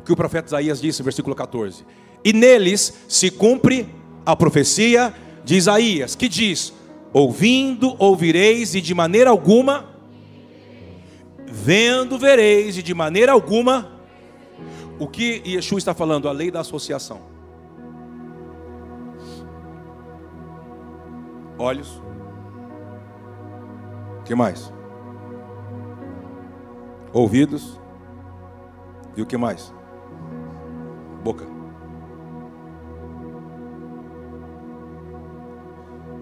O 0.00 0.04
que 0.04 0.12
o 0.12 0.16
profeta 0.16 0.46
Isaías 0.46 0.80
disse, 0.80 1.02
versículo 1.02 1.34
14. 1.34 1.84
E 2.24 2.32
neles 2.32 2.94
se 3.08 3.32
cumpre 3.32 3.92
a 4.24 4.36
profecia 4.36 5.12
de 5.44 5.56
Isaías, 5.56 6.14
que 6.14 6.28
diz: 6.28 6.72
Ouvindo, 7.12 7.96
ouvireis, 7.98 8.76
e 8.76 8.80
de 8.80 8.94
maneira 8.94 9.30
alguma, 9.30 9.90
vendo, 11.46 12.16
vereis, 12.16 12.78
e 12.78 12.82
de 12.82 12.94
maneira 12.94 13.32
alguma. 13.32 13.95
O 14.98 15.06
que 15.06 15.42
Yeshua 15.46 15.78
está 15.78 15.94
falando? 15.94 16.28
A 16.28 16.32
lei 16.32 16.50
da 16.50 16.60
associação. 16.60 17.20
Olhos. 21.58 22.02
O 24.20 24.22
que 24.24 24.34
mais? 24.34 24.72
ouvidos 27.16 27.80
e 29.16 29.22
o 29.22 29.26
que 29.26 29.36
mais? 29.36 29.74
Boca. 31.22 31.44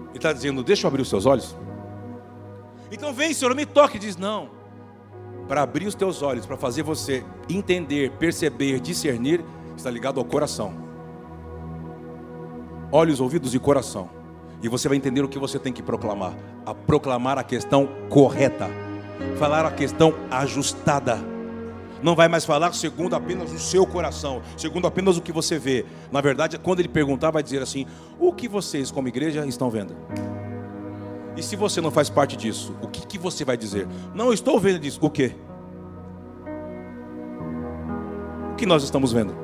Ele 0.09 0.17
está 0.17 0.31
dizendo: 0.31 0.63
Deixa 0.63 0.85
eu 0.85 0.89
abrir 0.89 1.01
os 1.01 1.09
seus 1.09 1.25
olhos. 1.25 1.55
Então 2.91 3.13
vem, 3.13 3.33
Senhor, 3.33 3.53
me 3.53 3.65
toque. 3.65 3.99
Diz: 3.99 4.15
Não. 4.15 4.49
Para 5.47 5.61
abrir 5.61 5.85
os 5.85 5.95
teus 5.95 6.21
olhos, 6.21 6.45
para 6.45 6.57
fazer 6.57 6.83
você 6.83 7.23
entender, 7.49 8.11
perceber, 8.11 8.79
discernir, 8.79 9.43
está 9.75 9.89
ligado 9.89 10.19
ao 10.19 10.25
coração. 10.25 10.73
Olhos, 12.91 13.19
ouvidos 13.19 13.53
e 13.53 13.59
coração. 13.59 14.09
E 14.61 14.69
você 14.69 14.87
vai 14.87 14.97
entender 14.97 15.23
o 15.23 15.27
que 15.27 15.37
você 15.37 15.59
tem 15.59 15.73
que 15.73 15.83
proclamar. 15.83 16.33
A 16.65 16.73
proclamar 16.73 17.37
a 17.37 17.43
questão 17.43 17.87
correta 18.09 18.69
falar 19.37 19.65
a 19.65 19.71
questão 19.71 20.13
ajustada. 20.29 21.19
Não 22.01 22.15
vai 22.15 22.27
mais 22.27 22.45
falar 22.45 22.73
segundo 22.73 23.15
apenas 23.15 23.51
o 23.51 23.59
seu 23.59 23.85
coração, 23.85 24.41
segundo 24.57 24.85
apenas 24.85 25.17
o 25.17 25.21
que 25.21 25.31
você 25.31 25.57
vê. 25.57 25.85
Na 26.11 26.21
verdade, 26.21 26.57
quando 26.59 26.79
ele 26.79 26.89
perguntar, 26.89 27.31
vai 27.31 27.41
dizer 27.41 27.61
assim: 27.61 27.85
o 28.19 28.31
que 28.33 28.47
vocês, 28.47 28.91
como 28.91 29.07
igreja, 29.07 29.45
estão 29.45 29.69
vendo? 29.69 29.95
E 31.35 31.43
se 31.43 31.55
você 31.55 31.81
não 31.81 31.91
faz 31.91 32.09
parte 32.09 32.37
disso, 32.37 32.75
o 32.81 32.87
que, 32.87 33.05
que 33.05 33.17
você 33.17 33.43
vai 33.43 33.57
dizer? 33.57 33.87
Não, 34.13 34.31
estou 34.31 34.59
vendo 34.59 34.79
disso. 34.79 34.99
O 35.01 35.09
que? 35.09 35.35
O 38.53 38.55
que 38.55 38.65
nós 38.65 38.83
estamos 38.83 39.11
vendo? 39.11 39.35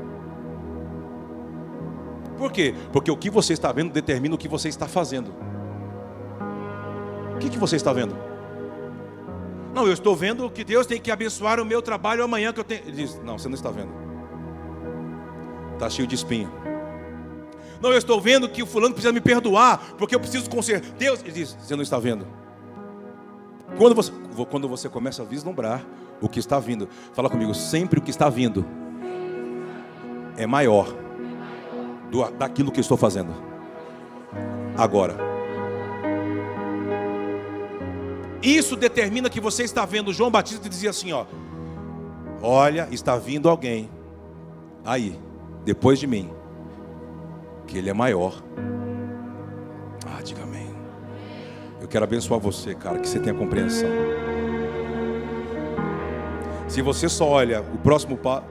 Por 2.38 2.52
quê? 2.52 2.74
Porque 2.92 3.12
o 3.12 3.18
que 3.18 3.30
você 3.30 3.54
está 3.54 3.72
vendo 3.72 3.92
determina 3.92 4.34
o 4.34 4.38
que 4.38 4.48
você 4.48 4.70
está 4.70 4.88
fazendo. 4.88 5.34
O 7.36 7.38
que, 7.40 7.50
que 7.50 7.58
você 7.58 7.76
está 7.76 7.92
vendo? 7.92 8.16
Não, 9.74 9.86
eu 9.86 9.94
estou 9.94 10.16
vendo 10.16 10.50
que 10.50 10.64
Deus 10.64 10.86
tem 10.86 11.00
que 11.00 11.12
abençoar 11.12 11.60
o 11.60 11.66
meu 11.66 11.82
trabalho 11.82 12.24
amanhã 12.24 12.52
que 12.52 12.60
eu 12.60 12.64
tenho. 12.64 12.82
Ele 12.82 12.92
diz: 12.94 13.22
Não, 13.24 13.38
você 13.38 13.48
não 13.48 13.56
está 13.56 13.70
vendo. 13.70 13.92
Está 15.74 15.90
cheio 15.90 16.08
de 16.08 16.16
espinho. 16.16 16.61
Não, 17.82 17.92
eu 17.92 17.98
estou 17.98 18.22
vendo 18.22 18.48
que 18.48 18.62
o 18.62 18.66
fulano 18.66 18.94
precisa 18.94 19.12
me 19.12 19.20
perdoar, 19.20 19.96
porque 19.98 20.14
eu 20.14 20.20
preciso 20.20 20.50
consertar. 20.50 20.92
Deus, 20.92 21.22
ele 21.22 21.32
diz: 21.32 21.58
Você 21.60 21.76
não 21.76 21.82
está 21.82 21.98
vendo. 21.98 22.28
Quando 23.78 23.96
você, 23.96 24.12
quando 24.50 24.68
você 24.68 24.88
começa 24.88 25.24
a 25.24 25.26
vislumbrar 25.26 25.84
o 26.22 26.30
que 26.30 26.40
está 26.40 26.60
vindo, 26.60 26.88
fala 27.14 27.30
comigo, 27.30 27.54
sempre 27.56 28.00
o 28.00 28.02
que 28.02 28.12
está 28.12 28.30
vindo 28.30 28.66
é 30.38 30.46
maior 30.46 30.94
do, 32.12 32.30
daquilo 32.32 32.72
que 32.72 32.80
estou 32.80 32.98
fazendo. 32.98 33.34
Agora. 34.78 35.32
Isso 38.44 38.76
determina 38.76 39.30
que 39.30 39.40
você 39.40 39.64
está 39.64 39.86
vendo 39.86 40.12
João 40.12 40.32
Batista 40.32 40.68
dizia 40.68 40.90
assim, 40.90 41.12
ó: 41.12 41.26
Olha, 42.42 42.88
está 42.92 43.18
vindo 43.18 43.50
alguém 43.50 43.90
aí, 44.84 45.20
depois 45.64 46.00
de 46.00 46.08
mim, 46.08 46.30
que 47.72 47.78
ele 47.78 47.90
é 47.90 47.94
maior. 47.94 48.44
Ah, 50.06 50.22
diga 50.22 50.44
amém. 50.44 50.68
Eu 51.80 51.88
quero 51.88 52.04
abençoar 52.04 52.38
você, 52.38 52.76
cara, 52.76 53.00
que 53.00 53.08
você 53.08 53.18
tenha 53.18 53.34
compreensão. 53.34 53.88
Se 56.68 56.82
você 56.82 57.08
só 57.08 57.30
olha 57.30 57.62
o 57.62 57.78
próximo 57.78 58.18
passo, 58.18 58.46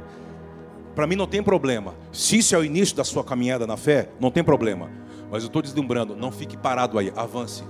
para 0.95 1.07
mim 1.07 1.16
não 1.16 1.27
tem 1.27 1.43
problema. 1.43 1.95
Se 2.11 2.39
isso 2.39 2.55
é 2.55 2.59
o 2.59 2.64
início 2.64 2.97
da 2.97 3.05
sua 3.05 3.23
caminhada 3.23 3.66
na 3.66 3.77
fé, 3.77 4.09
não 4.18 4.31
tem 4.31 4.43
problema. 4.43 4.91
Mas 5.31 5.43
eu 5.43 5.49
estou 5.49 5.61
deslumbrando, 5.61 6.16
não 6.16 6.33
fique 6.33 6.57
parado 6.57 6.99
aí, 6.99 7.12
avance. 7.14 7.62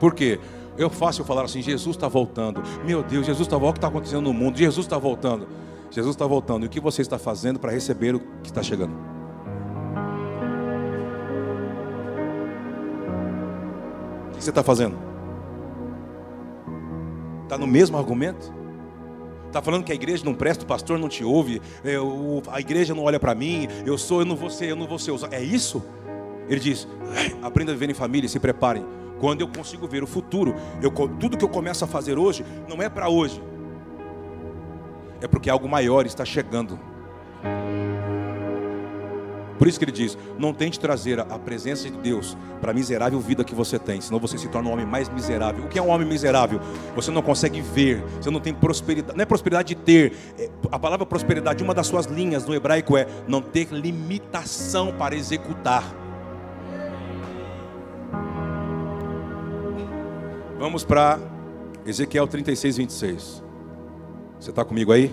Por 0.00 0.14
quê? 0.14 0.40
Eu 0.78 0.88
faço 0.88 1.20
eu 1.20 1.26
falar 1.26 1.44
assim: 1.44 1.60
Jesus 1.60 1.96
está 1.96 2.08
voltando. 2.08 2.62
Meu 2.84 3.02
Deus, 3.02 3.26
Jesus 3.26 3.46
está 3.46 3.58
voltando. 3.58 3.70
O 3.70 3.72
que 3.74 3.78
está 3.78 3.88
acontecendo 3.88 4.22
no 4.22 4.32
mundo? 4.32 4.56
Jesus 4.56 4.86
está 4.86 4.96
voltando. 4.96 5.46
Jesus 5.90 6.14
está 6.16 6.26
voltando. 6.26 6.64
E 6.64 6.66
o 6.66 6.70
que 6.70 6.80
você 6.80 7.02
está 7.02 7.18
fazendo 7.18 7.60
para 7.60 7.70
receber 7.70 8.14
o 8.14 8.20
que 8.42 8.48
está 8.48 8.62
chegando? 8.62 9.13
Você 14.44 14.50
está 14.50 14.62
fazendo? 14.62 14.96
Está 17.44 17.58
no 17.58 17.66
mesmo 17.66 17.96
argumento? 17.96 18.52
Está 19.46 19.62
falando 19.62 19.84
que 19.84 19.92
a 19.92 19.94
igreja 19.94 20.24
não 20.24 20.34
presta, 20.34 20.64
o 20.64 20.66
pastor 20.66 20.98
não 20.98 21.08
te 21.08 21.22
ouve, 21.22 21.62
eu, 21.84 22.42
a 22.50 22.60
igreja 22.60 22.94
não 22.94 23.04
olha 23.04 23.20
para 23.20 23.34
mim, 23.34 23.68
eu 23.86 23.96
sou, 23.96 24.20
eu 24.20 24.26
não 24.26 24.34
vou 24.34 24.50
ser, 24.50 24.66
eu 24.66 24.76
não 24.76 24.86
vou 24.86 24.98
ser. 24.98 25.12
É 25.30 25.42
isso? 25.42 25.82
Ele 26.48 26.60
diz: 26.60 26.88
aprenda 27.42 27.70
a 27.70 27.74
viver 27.74 27.90
em 27.90 27.94
família, 27.94 28.28
se 28.28 28.40
preparem. 28.40 28.84
Quando 29.20 29.42
eu 29.42 29.48
consigo 29.48 29.86
ver 29.86 30.02
o 30.02 30.06
futuro, 30.06 30.54
eu, 30.82 30.90
tudo 30.90 31.36
que 31.36 31.44
eu 31.44 31.48
começo 31.48 31.84
a 31.84 31.86
fazer 31.86 32.18
hoje 32.18 32.44
não 32.68 32.82
é 32.82 32.88
para 32.88 33.08
hoje, 33.08 33.40
é 35.20 35.28
porque 35.28 35.48
algo 35.48 35.68
maior 35.68 36.04
está 36.04 36.24
chegando. 36.24 36.78
Por 39.58 39.68
isso 39.68 39.78
que 39.78 39.84
ele 39.84 39.92
diz: 39.92 40.16
não 40.38 40.52
tente 40.52 40.78
trazer 40.78 41.20
a 41.20 41.38
presença 41.38 41.88
de 41.88 41.96
Deus 41.98 42.36
para 42.60 42.70
a 42.70 42.74
miserável 42.74 43.20
vida 43.20 43.44
que 43.44 43.54
você 43.54 43.78
tem, 43.78 44.00
senão 44.00 44.18
você 44.18 44.36
se 44.38 44.48
torna 44.48 44.68
um 44.68 44.72
homem 44.72 44.86
mais 44.86 45.08
miserável. 45.08 45.64
O 45.64 45.68
que 45.68 45.78
é 45.78 45.82
um 45.82 45.88
homem 45.88 46.06
miserável? 46.06 46.60
Você 46.94 47.10
não 47.10 47.22
consegue 47.22 47.60
ver, 47.60 48.02
você 48.20 48.30
não 48.30 48.40
tem 48.40 48.54
prosperidade. 48.54 49.16
Não 49.16 49.22
é 49.22 49.26
prosperidade 49.26 49.74
de 49.74 49.80
ter. 49.80 50.12
É, 50.38 50.50
a 50.70 50.78
palavra 50.78 51.06
prosperidade, 51.06 51.62
uma 51.62 51.74
das 51.74 51.86
suas 51.86 52.06
linhas 52.06 52.46
no 52.46 52.54
hebraico 52.54 52.96
é 52.96 53.06
não 53.28 53.40
ter 53.40 53.68
limitação 53.70 54.92
para 54.92 55.14
executar. 55.14 55.84
Vamos 60.58 60.84
para 60.84 61.18
Ezequiel 61.84 62.26
36, 62.26 62.76
26. 62.78 63.44
Você 64.40 64.50
está 64.50 64.64
comigo 64.64 64.92
aí? 64.92 65.12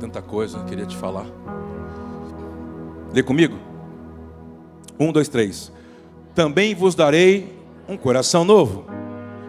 Tanta 0.00 0.22
coisa, 0.22 0.62
queria 0.64 0.86
te 0.86 0.96
falar. 0.96 1.26
Lê 3.12 3.22
comigo. 3.22 3.58
Um, 4.98 5.12
dois, 5.12 5.28
três. 5.28 5.72
Também 6.34 6.74
vos 6.74 6.94
darei 6.94 7.56
um 7.88 7.96
coração 7.96 8.44
novo, 8.44 8.84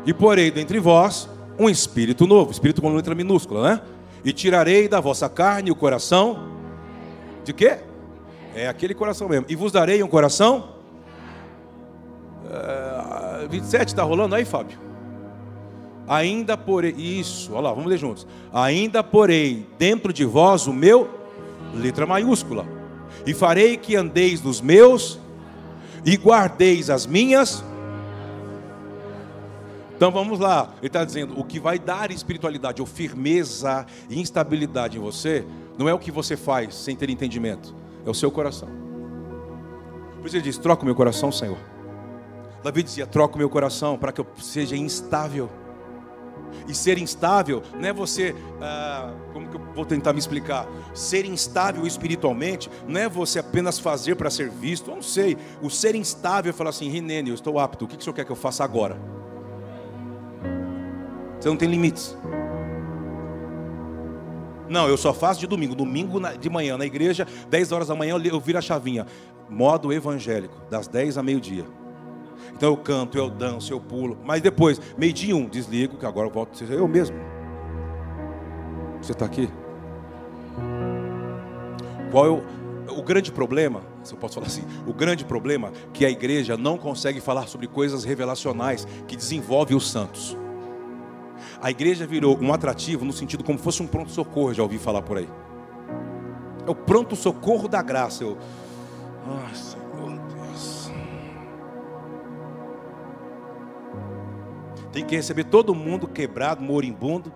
e 0.05 0.13
porei 0.13 0.49
dentre 0.49 0.79
vós 0.79 1.29
um 1.57 1.69
espírito 1.69 2.25
novo, 2.25 2.51
espírito 2.51 2.81
com 2.81 2.95
letra 2.95 3.13
minúscula, 3.13 3.69
né? 3.69 3.81
E 4.23 4.31
tirarei 4.31 4.87
da 4.87 4.99
vossa 4.99 5.27
carne 5.29 5.71
o 5.71 5.75
coração 5.75 6.49
de 7.43 7.53
quê? 7.53 7.79
É 8.55 8.67
aquele 8.67 8.93
coração 8.93 9.27
mesmo. 9.27 9.45
E 9.49 9.55
vos 9.55 9.71
darei 9.71 10.01
um 10.01 10.07
coração. 10.07 10.75
Uh, 12.45 13.47
27 13.49 13.89
está 13.89 14.03
rolando 14.03 14.35
aí, 14.35 14.45
Fábio? 14.45 14.88
Ainda 16.09 16.57
porei, 16.57 16.89
isso, 16.97 17.53
olha 17.53 17.61
lá, 17.61 17.69
vamos 17.71 17.87
ler 17.87 17.99
juntos. 17.99 18.25
Ainda 18.51 19.03
porei 19.03 19.67
dentro 19.77 20.11
de 20.11 20.25
vós 20.25 20.65
o 20.65 20.73
meu, 20.73 21.07
letra 21.75 22.07
maiúscula, 22.07 22.65
e 23.27 23.33
farei 23.35 23.77
que 23.77 23.95
andeis 23.95 24.41
nos 24.41 24.59
meus, 24.59 25.19
e 26.03 26.15
guardeis 26.17 26.89
as 26.89 27.05
minhas. 27.05 27.63
Então 29.95 30.09
vamos 30.09 30.39
lá, 30.39 30.73
ele 30.79 30.87
está 30.87 31.05
dizendo: 31.05 31.39
o 31.39 31.43
que 31.43 31.59
vai 31.59 31.77
dar 31.77 32.09
espiritualidade 32.09 32.81
ou 32.81 32.87
firmeza 32.87 33.85
e 34.09 34.19
instabilidade 34.19 34.97
em 34.97 34.99
você, 34.99 35.45
não 35.77 35.87
é 35.87 35.93
o 35.93 35.99
que 35.99 36.09
você 36.09 36.35
faz 36.35 36.73
sem 36.73 36.95
ter 36.95 37.11
entendimento, 37.11 37.75
é 38.03 38.09
o 38.09 38.15
seu 38.15 38.31
coração. 38.31 38.67
Por 40.17 40.25
isso 40.25 40.37
ele 40.37 40.43
diz: 40.43 40.57
troca 40.57 40.81
o 40.81 40.85
meu 40.85 40.95
coração, 40.95 41.31
Senhor. 41.31 41.59
Davi 42.63 42.81
dizia: 42.81 43.05
troca 43.05 43.35
o 43.35 43.37
meu 43.37 43.49
coração 43.49 43.95
para 43.95 44.11
que 44.11 44.21
eu 44.21 44.25
seja 44.39 44.75
instável. 44.75 45.51
E 46.67 46.73
ser 46.73 46.97
instável 46.97 47.61
não 47.73 47.87
é 47.87 47.93
você, 47.93 48.35
ah, 48.61 49.13
como 49.33 49.47
que 49.47 49.55
eu 49.55 49.61
vou 49.73 49.85
tentar 49.85 50.13
me 50.13 50.19
explicar? 50.19 50.67
Ser 50.93 51.25
instável 51.25 51.85
espiritualmente 51.85 52.69
não 52.87 52.99
é 52.99 53.09
você 53.09 53.39
apenas 53.39 53.79
fazer 53.79 54.15
para 54.15 54.29
ser 54.29 54.49
visto, 54.49 54.91
eu 54.91 54.95
não 54.95 55.01
sei. 55.01 55.37
O 55.61 55.69
ser 55.69 55.95
instável 55.95 56.49
é 56.49 56.53
falar 56.53 56.69
assim, 56.71 56.89
Rinene, 56.89 57.29
eu 57.29 57.35
estou 57.35 57.59
apto, 57.59 57.85
o 57.85 57.87
que, 57.87 57.95
que 57.95 58.01
o 58.01 58.03
senhor 58.03 58.13
quer 58.13 58.25
que 58.25 58.31
eu 58.31 58.35
faça 58.35 58.63
agora? 58.63 58.99
Você 61.39 61.47
não 61.47 61.55
tem 61.55 61.69
limites. 61.69 62.17
Não, 64.69 64.87
eu 64.87 64.97
só 64.97 65.13
faço 65.13 65.39
de 65.39 65.47
domingo. 65.47 65.73
Domingo 65.73 66.19
de 66.37 66.49
manhã 66.49 66.77
na 66.77 66.85
igreja, 66.85 67.27
10 67.49 67.71
horas 67.71 67.87
da 67.87 67.95
manhã 67.95 68.15
eu 68.23 68.39
viro 68.39 68.57
a 68.57 68.61
chavinha. 68.61 69.07
Modo 69.49 69.91
evangélico, 69.91 70.55
das 70.69 70.87
10 70.87 71.17
a 71.17 71.23
meio-dia. 71.23 71.65
Então 72.59 72.71
eu 72.71 72.77
canto, 72.77 73.17
eu 73.17 73.29
danço, 73.29 73.71
eu 73.71 73.79
pulo. 73.79 74.17
Mas 74.21 74.41
depois, 74.41 74.81
meio 74.97 75.13
dia 75.13 75.33
um, 75.33 75.45
desligo, 75.45 75.95
que 75.95 76.05
agora 76.05 76.27
eu 76.27 76.31
volto 76.31 76.51
a 76.51 76.57
ser 76.57 76.69
eu 76.69 76.85
mesmo. 76.89 77.15
Você 79.01 79.13
está 79.13 79.23
aqui? 79.23 79.49
Qual 82.11 82.25
é 82.25 82.29
o, 82.29 82.43
o 82.97 83.01
grande 83.01 83.31
problema? 83.31 83.79
Se 84.03 84.13
eu 84.13 84.17
posso 84.17 84.33
falar 84.33 84.47
assim, 84.47 84.65
o 84.85 84.91
grande 84.91 85.23
problema 85.23 85.69
é 85.69 85.71
que 85.93 86.05
a 86.05 86.09
igreja 86.09 86.57
não 86.57 86.77
consegue 86.77 87.21
falar 87.21 87.47
sobre 87.47 87.65
coisas 87.65 88.03
revelacionais 88.03 88.85
que 89.07 89.15
desenvolvem 89.15 89.77
os 89.77 89.89
santos. 89.89 90.35
A 91.61 91.71
igreja 91.71 92.05
virou 92.05 92.37
um 92.41 92.53
atrativo 92.53 93.05
no 93.05 93.13
sentido 93.13 93.41
como 93.41 93.57
fosse 93.57 93.81
um 93.81 93.87
pronto-socorro, 93.87 94.53
já 94.53 94.63
ouvi 94.63 94.77
falar 94.77 95.01
por 95.01 95.17
aí. 95.17 95.29
É 96.67 96.69
o 96.69 96.75
pronto-socorro 96.75 97.69
da 97.69 97.81
graça. 97.81 98.25
Eu, 98.25 98.37
nossa, 99.25 99.77
Que 105.05 105.15
receber 105.15 105.45
todo 105.45 105.73
mundo 105.73 106.07
quebrado, 106.07 106.61
moribundo, 106.61 107.31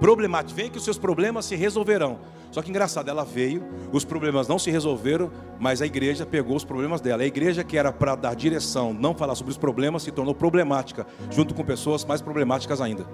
problemático. 0.00 0.56
Vem 0.56 0.70
que 0.70 0.78
os 0.78 0.84
seus 0.84 0.98
problemas 0.98 1.44
se 1.44 1.54
resolverão. 1.54 2.18
Só 2.50 2.60
que 2.60 2.68
engraçado, 2.68 3.08
ela 3.08 3.24
veio, 3.24 3.64
os 3.92 4.04
problemas 4.04 4.46
não 4.46 4.58
se 4.58 4.70
resolveram, 4.70 5.30
mas 5.58 5.80
a 5.80 5.86
igreja 5.86 6.26
pegou 6.26 6.54
os 6.54 6.64
problemas 6.64 7.00
dela. 7.00 7.22
A 7.22 7.26
igreja 7.26 7.64
que 7.64 7.78
era 7.78 7.90
para 7.90 8.14
dar 8.14 8.36
direção, 8.36 8.92
não 8.92 9.14
falar 9.14 9.34
sobre 9.34 9.52
os 9.52 9.56
problemas, 9.56 10.02
se 10.02 10.10
tornou 10.10 10.34
problemática, 10.34 11.06
junto 11.30 11.54
com 11.54 11.64
pessoas 11.64 12.04
mais 12.04 12.20
problemáticas 12.20 12.80
ainda. 12.80 13.06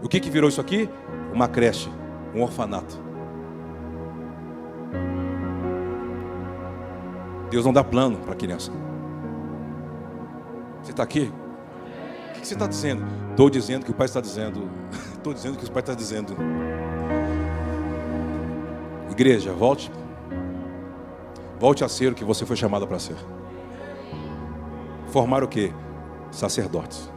O 0.00 0.08
que, 0.08 0.20
que 0.20 0.30
virou 0.30 0.48
isso 0.48 0.60
aqui? 0.60 0.88
Uma 1.32 1.48
creche, 1.48 1.88
um 2.34 2.42
orfanato. 2.42 3.02
Deus 7.50 7.64
não 7.64 7.72
dá 7.72 7.82
plano 7.82 8.18
para 8.18 8.34
criança. 8.34 8.70
Você 10.82 10.92
está 10.92 11.02
aqui? 11.02 11.32
Que 12.42 12.48
você 12.48 12.54
está 12.54 12.66
dizendo? 12.66 13.04
Estou 13.30 13.48
dizendo 13.48 13.84
que 13.84 13.90
o 13.92 13.94
Pai 13.94 14.06
está 14.06 14.20
dizendo. 14.20 14.68
Estou 15.14 15.32
dizendo 15.32 15.56
que 15.56 15.64
o 15.64 15.70
Pai 15.70 15.80
está 15.80 15.94
dizendo. 15.94 16.36
Igreja, 19.10 19.52
volte. 19.52 19.90
Volte 21.58 21.84
a 21.84 21.88
ser 21.88 22.10
o 22.10 22.14
que 22.14 22.24
você 22.24 22.44
foi 22.44 22.56
chamado 22.56 22.86
para 22.86 22.98
ser. 22.98 23.16
Formar 25.06 25.44
o 25.44 25.48
que? 25.48 25.72
Sacerdotes. 26.32 27.08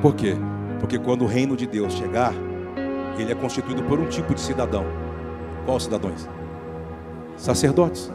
Por 0.00 0.14
quê? 0.14 0.34
Porque 0.80 0.98
quando 0.98 1.22
o 1.22 1.26
reino 1.26 1.54
de 1.54 1.66
Deus 1.66 1.92
chegar, 1.92 2.32
ele 3.18 3.30
é 3.30 3.34
constituído 3.34 3.82
por 3.82 4.00
um 4.00 4.08
tipo 4.08 4.34
de 4.34 4.40
cidadão. 4.40 4.86
Qual 5.66 5.78
cidadãos? 5.78 6.26
Sacerdotes. 7.36 8.10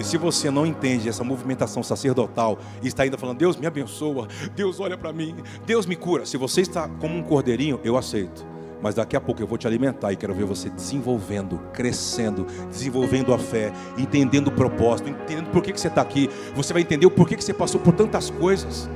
E 0.00 0.04
se 0.04 0.16
você 0.16 0.50
não 0.50 0.64
entende 0.64 1.10
essa 1.10 1.22
movimentação 1.22 1.82
sacerdotal 1.82 2.58
e 2.82 2.88
está 2.88 3.02
ainda 3.02 3.18
falando, 3.18 3.36
Deus 3.36 3.58
me 3.58 3.66
abençoa, 3.66 4.28
Deus 4.56 4.80
olha 4.80 4.96
para 4.96 5.12
mim, 5.12 5.36
Deus 5.66 5.84
me 5.84 5.94
cura. 5.94 6.24
Se 6.24 6.38
você 6.38 6.62
está 6.62 6.88
como 6.88 7.14
um 7.14 7.22
cordeirinho, 7.22 7.78
eu 7.84 7.98
aceito. 7.98 8.46
Mas 8.82 8.94
daqui 8.94 9.14
a 9.14 9.20
pouco 9.20 9.42
eu 9.42 9.46
vou 9.46 9.58
te 9.58 9.66
alimentar 9.66 10.10
e 10.10 10.16
quero 10.16 10.32
ver 10.32 10.46
você 10.46 10.70
desenvolvendo, 10.70 11.60
crescendo, 11.74 12.46
desenvolvendo 12.70 13.34
a 13.34 13.38
fé, 13.38 13.74
entendendo 13.98 14.48
o 14.48 14.52
propósito, 14.52 15.10
entendendo 15.10 15.50
por 15.50 15.62
que, 15.62 15.70
que 15.70 15.78
você 15.78 15.88
está 15.88 16.00
aqui. 16.00 16.30
Você 16.54 16.72
vai 16.72 16.80
entender 16.80 17.04
o 17.04 17.10
porquê 17.10 17.36
que 17.36 17.44
você 17.44 17.52
passou 17.52 17.78
por 17.78 17.92
tantas 17.92 18.30
coisas. 18.30 18.88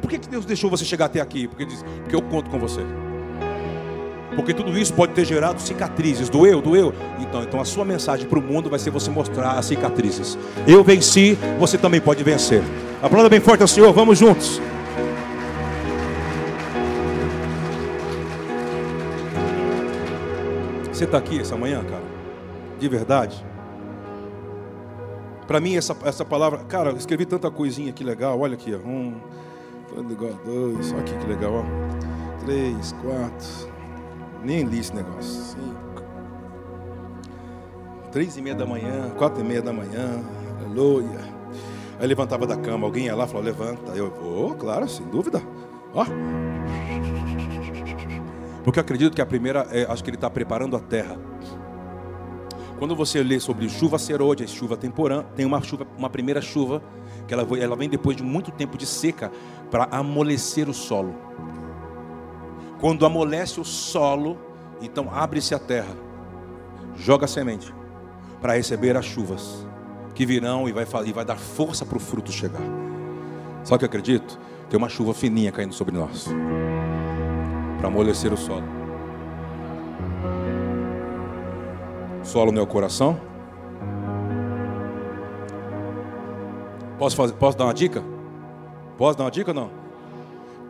Por 0.00 0.08
que, 0.08 0.18
que 0.18 0.28
Deus 0.30 0.46
deixou 0.46 0.70
você 0.70 0.86
chegar 0.86 1.06
até 1.06 1.20
aqui? 1.20 1.46
Porque, 1.46 1.66
diz, 1.66 1.82
porque 2.00 2.16
eu 2.16 2.22
conto 2.22 2.48
com 2.48 2.58
você. 2.58 2.80
Porque 4.34 4.54
tudo 4.54 4.76
isso 4.78 4.94
pode 4.94 5.12
ter 5.12 5.24
gerado 5.24 5.60
cicatrizes. 5.60 6.28
Doeu, 6.28 6.60
doeu. 6.62 6.94
Então, 7.20 7.42
então 7.42 7.60
a 7.60 7.64
sua 7.64 7.84
mensagem 7.84 8.26
para 8.26 8.38
o 8.38 8.42
mundo 8.42 8.70
vai 8.70 8.78
ser 8.78 8.90
você 8.90 9.10
mostrar 9.10 9.52
as 9.52 9.66
cicatrizes. 9.66 10.38
Eu 10.66 10.82
venci, 10.82 11.36
você 11.58 11.76
também 11.76 12.00
pode 12.00 12.22
vencer. 12.24 12.62
Aplauda 13.02 13.28
bem 13.28 13.40
forte 13.40 13.62
ao 13.62 13.68
Senhor, 13.68 13.92
vamos 13.92 14.18
juntos. 14.18 14.60
Você 20.92 21.04
está 21.04 21.18
aqui 21.18 21.40
essa 21.40 21.56
manhã, 21.56 21.82
cara? 21.82 22.04
De 22.78 22.88
verdade? 22.88 23.44
Para 25.46 25.60
mim, 25.60 25.76
essa, 25.76 25.96
essa 26.04 26.24
palavra, 26.24 26.60
cara, 26.60 26.90
eu 26.90 26.96
escrevi 26.96 27.26
tanta 27.26 27.50
coisinha 27.50 27.90
aqui 27.90 28.04
legal. 28.04 28.38
Olha 28.38 28.54
aqui, 28.54 28.72
um, 28.74 29.14
dois, 30.44 30.92
aqui 30.92 31.12
que 31.18 31.26
legal, 31.26 31.52
ó. 31.54 32.44
três, 32.44 32.92
quatro. 33.02 33.71
Nem 34.44 34.64
li 34.64 34.80
esse 34.80 34.94
negócio. 34.94 35.42
Cinco. 35.42 36.02
Três 38.10 38.36
e 38.36 38.42
meia 38.42 38.54
da 38.54 38.66
manhã, 38.66 39.10
quatro 39.16 39.40
e 39.40 39.44
meia 39.44 39.62
da 39.62 39.72
manhã, 39.72 40.22
aleluia. 40.60 41.20
Aí 41.98 42.06
levantava 42.06 42.46
da 42.46 42.56
cama, 42.56 42.86
alguém 42.86 43.06
ia 43.06 43.14
lá 43.14 43.24
e 43.24 43.28
falou, 43.28 43.42
levanta. 43.42 43.92
Eu 43.92 44.10
vou, 44.10 44.54
claro, 44.54 44.88
sem 44.88 45.06
dúvida. 45.06 45.40
Ó. 45.94 46.04
Porque 48.64 48.78
eu 48.78 48.82
acredito 48.82 49.14
que 49.14 49.22
a 49.22 49.26
primeira, 49.26 49.66
é, 49.70 49.86
acho 49.88 50.02
que 50.02 50.10
ele 50.10 50.16
está 50.16 50.28
preparando 50.28 50.76
a 50.76 50.80
terra. 50.80 51.16
Quando 52.78 52.96
você 52.96 53.22
lê 53.22 53.38
sobre 53.38 53.68
chuva 53.68 53.98
serôdia, 53.98 54.46
chuva 54.46 54.76
temporã, 54.76 55.24
tem 55.36 55.46
uma 55.46 55.62
chuva, 55.62 55.86
uma 55.96 56.10
primeira 56.10 56.40
chuva 56.40 56.82
que 57.28 57.32
ela, 57.32 57.46
ela 57.58 57.76
vem 57.76 57.88
depois 57.88 58.16
de 58.16 58.24
muito 58.24 58.50
tempo 58.50 58.76
de 58.76 58.86
seca 58.86 59.30
para 59.70 59.84
amolecer 59.84 60.68
o 60.68 60.74
solo. 60.74 61.14
Quando 62.82 63.06
amolece 63.06 63.60
o 63.60 63.64
solo, 63.64 64.36
então 64.80 65.08
abre-se 65.08 65.54
a 65.54 65.58
terra, 65.60 65.94
joga 66.96 67.26
a 67.26 67.28
semente 67.28 67.72
para 68.40 68.54
receber 68.54 68.96
as 68.96 69.04
chuvas 69.04 69.64
que 70.16 70.26
virão 70.26 70.68
e 70.68 70.72
vai, 70.72 70.84
e 71.06 71.12
vai 71.12 71.24
dar 71.24 71.36
força 71.36 71.86
para 71.86 71.96
o 71.96 72.00
fruto 72.00 72.32
chegar. 72.32 72.60
Só 73.62 73.78
que 73.78 73.84
eu 73.84 73.86
acredito? 73.86 74.36
Tem 74.68 74.76
uma 74.76 74.88
chuva 74.88 75.14
fininha 75.14 75.52
caindo 75.52 75.72
sobre 75.72 75.96
nós. 75.96 76.26
para 77.78 77.86
amolecer 77.86 78.32
o 78.32 78.36
solo. 78.36 78.64
Solo 82.24 82.46
no 82.46 82.52
meu 82.56 82.66
coração. 82.66 83.16
Posso, 86.98 87.14
fazer, 87.14 87.34
posso 87.34 87.56
dar 87.56 87.66
uma 87.66 87.74
dica? 87.74 88.02
Posso 88.98 89.16
dar 89.16 89.22
uma 89.22 89.30
dica 89.30 89.52
ou 89.52 89.54
não? 89.54 89.70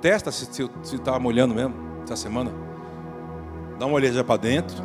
Testa 0.03 0.31
se 0.31 0.61
está 0.83 1.19
molhando 1.19 1.55
mesmo 1.55 1.92
essa 2.05 2.17
semana. 2.17 2.53
Dá 3.79 3.87
uma 3.87 3.95
olhada 3.95 4.23
para 4.23 4.41
dentro. 4.41 4.83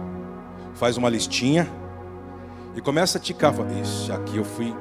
Faz 0.74 0.98
uma 0.98 1.10
listinha. 1.10 1.68
E 2.76 2.82
começa 2.82 3.18
a 3.18 3.22
ticar. 3.22 3.54
Ixi, 3.82 4.12
aqui 4.12 4.38
eu 4.38 4.44
fui. 4.44 4.74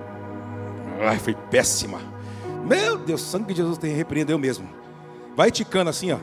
Ai, 1.01 1.19
foi 1.19 1.35
péssima. 1.35 1.99
Meu 2.65 2.99
Deus, 2.99 3.21
sangue 3.21 3.55
de 3.55 3.61
Jesus 3.61 3.79
tem 3.79 3.95
repreendeu 3.95 4.39
mesmo. 4.39 4.69
Vai 5.37 5.51
ticando 5.51 5.91
assim, 5.91 6.13
ó. 6.13 6.19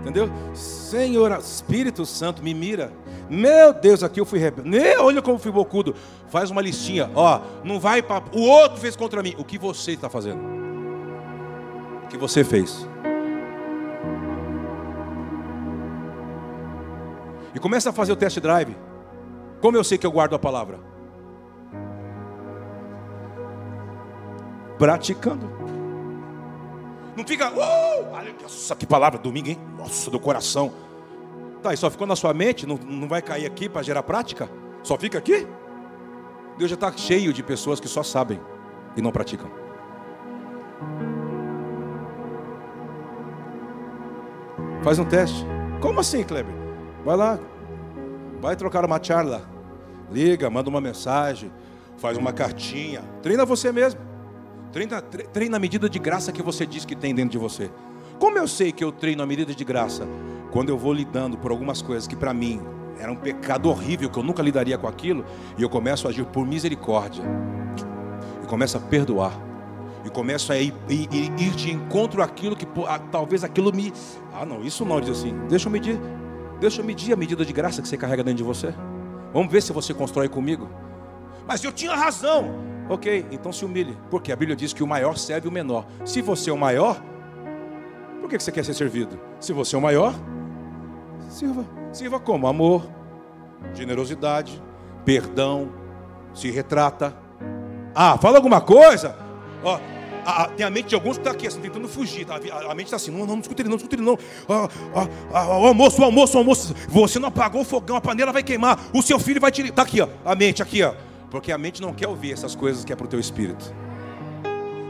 Entendeu? 0.00 0.30
Senhor, 0.54 1.30
Espírito 1.38 2.06
Santo, 2.06 2.42
me 2.42 2.54
mira. 2.54 2.92
Meu 3.28 3.72
Deus, 3.72 4.02
aqui 4.02 4.20
eu 4.20 4.26
fui 4.26 4.38
rebelde. 4.38 4.76
Olha 4.98 5.22
como 5.22 5.38
fui 5.38 5.52
bocudo. 5.52 5.94
Faz 6.28 6.50
uma 6.50 6.60
listinha. 6.60 7.10
Ó, 7.14 7.40
não 7.62 7.78
vai 7.78 8.02
para. 8.02 8.24
O 8.32 8.40
outro 8.40 8.78
fez 8.78 8.96
contra 8.96 9.22
mim. 9.22 9.34
O 9.38 9.44
que 9.44 9.58
você 9.58 9.92
está 9.92 10.08
fazendo? 10.08 10.40
O 12.04 12.08
que 12.08 12.18
você 12.18 12.42
fez? 12.42 12.86
E 17.54 17.58
começa 17.58 17.90
a 17.90 17.92
fazer 17.92 18.12
o 18.12 18.16
test 18.16 18.38
drive. 18.40 18.76
Como 19.60 19.76
eu 19.76 19.84
sei 19.84 19.98
que 19.98 20.06
eu 20.06 20.12
guardo 20.12 20.34
a 20.34 20.38
palavra? 20.38 20.78
Praticando. 24.78 25.50
Não 27.16 27.26
fica, 27.26 27.50
uh, 27.50 28.42
nossa, 28.42 28.74
que 28.74 28.86
palavra, 28.86 29.18
domingo, 29.18 29.48
hein? 29.48 29.58
Nossa, 29.76 30.10
do 30.10 30.18
coração. 30.18 30.72
Tá, 31.62 31.74
e 31.74 31.76
só 31.76 31.90
ficou 31.90 32.06
na 32.06 32.16
sua 32.16 32.32
mente, 32.32 32.66
não, 32.66 32.76
não 32.76 33.06
vai 33.06 33.20
cair 33.20 33.44
aqui 33.44 33.68
para 33.68 33.82
gerar 33.82 34.02
prática? 34.02 34.48
Só 34.82 34.96
fica 34.96 35.18
aqui? 35.18 35.46
Deus 36.56 36.70
já 36.70 36.74
está 36.74 36.90
cheio 36.92 37.32
de 37.32 37.42
pessoas 37.42 37.78
que 37.78 37.88
só 37.88 38.02
sabem 38.02 38.40
e 38.96 39.02
não 39.02 39.10
praticam. 39.10 39.50
Faz 44.82 44.98
um 44.98 45.04
teste. 45.04 45.44
Como 45.80 46.00
assim, 46.00 46.24
Kleber? 46.24 46.59
Vai 47.04 47.16
lá, 47.16 47.38
vai 48.40 48.56
trocar 48.56 48.84
uma 48.84 49.02
charla. 49.02 49.42
Liga, 50.10 50.50
manda 50.50 50.68
uma 50.68 50.80
mensagem, 50.80 51.52
faz 51.96 52.16
uma 52.16 52.32
cartinha. 52.32 53.02
Treina 53.22 53.44
você 53.44 53.72
mesmo. 53.72 54.00
Treina, 54.72 55.00
treina 55.00 55.56
a 55.56 55.60
medida 55.60 55.88
de 55.88 55.98
graça 55.98 56.30
que 56.32 56.42
você 56.42 56.66
diz 56.66 56.84
que 56.84 56.94
tem 56.94 57.14
dentro 57.14 57.32
de 57.32 57.38
você. 57.38 57.70
Como 58.18 58.36
eu 58.36 58.46
sei 58.46 58.70
que 58.70 58.84
eu 58.84 58.92
treino 58.92 59.22
a 59.22 59.26
medida 59.26 59.54
de 59.54 59.64
graça? 59.64 60.06
Quando 60.50 60.68
eu 60.68 60.76
vou 60.76 60.92
lidando 60.92 61.38
por 61.38 61.50
algumas 61.50 61.80
coisas 61.80 62.06
que 62.06 62.14
para 62.14 62.34
mim 62.34 62.60
era 62.98 63.10
um 63.10 63.16
pecado 63.16 63.68
horrível, 63.68 64.10
que 64.10 64.18
eu 64.18 64.22
nunca 64.22 64.42
lidaria 64.42 64.76
com 64.76 64.86
aquilo, 64.86 65.24
e 65.56 65.62
eu 65.62 65.70
começo 65.70 66.06
a 66.06 66.10
agir 66.10 66.26
por 66.26 66.46
misericórdia, 66.46 67.24
e 68.42 68.46
começo 68.46 68.76
a 68.76 68.80
perdoar, 68.80 69.32
e 70.04 70.10
começo 70.10 70.52
a 70.52 70.58
ir, 70.58 70.74
ir, 70.88 71.08
ir 71.14 71.50
de 71.52 71.72
encontro 71.72 72.22
àquilo 72.22 72.54
que 72.54 72.66
talvez 73.10 73.42
aquilo 73.42 73.72
me. 73.72 73.92
Ah, 74.34 74.44
não, 74.44 74.62
isso 74.62 74.84
não, 74.84 75.00
diz 75.00 75.18
assim, 75.18 75.34
deixa 75.48 75.68
eu 75.68 75.72
medir, 75.72 75.98
deixa 76.60 76.80
eu 76.80 76.84
medir 76.84 77.12
a 77.12 77.16
medida 77.16 77.44
de 77.44 77.52
graça 77.52 77.80
que 77.82 77.88
você 77.88 77.96
carrega 77.96 78.22
dentro 78.22 78.38
de 78.38 78.44
você. 78.44 78.74
Vamos 79.32 79.50
ver 79.50 79.62
se 79.62 79.72
você 79.72 79.94
constrói 79.94 80.28
comigo. 80.28 80.68
Mas 81.46 81.64
eu 81.64 81.72
tinha 81.72 81.94
razão. 81.94 82.54
Ok, 82.88 83.26
então 83.30 83.52
se 83.52 83.64
humilhe. 83.64 83.96
Porque 84.10 84.32
a 84.32 84.36
Bíblia 84.36 84.56
diz 84.56 84.72
que 84.72 84.82
o 84.82 84.86
maior 84.86 85.16
serve 85.16 85.48
o 85.48 85.52
menor. 85.52 85.86
Se 86.04 86.20
você 86.20 86.50
é 86.50 86.52
o 86.52 86.58
maior, 86.58 87.00
por 88.20 88.28
que 88.28 88.38
você 88.38 88.52
quer 88.52 88.64
ser 88.64 88.74
servido? 88.74 89.18
Se 89.38 89.52
você 89.52 89.74
é 89.76 89.78
o 89.78 89.82
maior, 89.82 90.14
sirva. 91.28 91.64
Sirva 91.92 92.20
como? 92.20 92.46
Amor, 92.46 92.88
generosidade, 93.74 94.62
perdão, 95.04 95.70
se 96.34 96.50
retrata. 96.50 97.16
Ah, 97.94 98.18
fala 98.18 98.38
alguma 98.38 98.60
coisa. 98.60 99.16
Ó, 99.64 99.78
a, 100.24 100.42
a, 100.42 100.48
tem 100.48 100.64
a 100.64 100.70
mente 100.70 100.88
de 100.88 100.94
alguns 100.94 101.16
que 101.16 101.20
está 101.20 101.30
aqui, 101.30 101.46
assim, 101.46 101.60
tentando 101.60 101.88
fugir. 101.88 102.26
Tá? 102.26 102.34
A, 102.34 102.72
a, 102.72 102.74
mente 102.74 102.86
está 102.86 102.96
assim, 102.96 103.10
não, 103.10 103.20
não, 103.20 103.34
não 103.34 103.40
escuta 103.40 103.62
ele, 103.62 103.68
não 103.68 103.76
escuta 103.76 103.94
ele, 103.94 104.02
não. 104.02 104.18
o 104.48 105.66
almoço, 105.66 106.00
o 106.00 106.04
almoço, 106.04 106.36
o 106.36 106.38
almoço. 106.38 106.74
Você 106.88 107.18
não 107.18 107.28
apagou 107.28 107.62
o 107.62 107.64
fogão, 107.64 107.96
a 107.96 108.00
panela 108.00 108.32
vai 108.32 108.42
queimar. 108.42 108.78
O 108.94 109.02
seu 109.02 109.18
filho 109.18 109.40
vai 109.40 109.50
te. 109.50 109.62
Está 109.62 109.82
aqui, 109.82 110.00
ó. 110.00 110.08
A 110.24 110.34
mente, 110.34 110.62
aqui, 110.62 110.82
ó. 110.82 110.94
Porque 111.30 111.52
a 111.52 111.58
mente 111.58 111.80
não 111.80 111.92
quer 111.92 112.08
ouvir 112.08 112.32
essas 112.32 112.54
coisas 112.54 112.84
que 112.84 112.92
é 112.92 112.96
para 112.96 113.04
o 113.04 113.08
teu 113.08 113.20
espírito. 113.20 113.72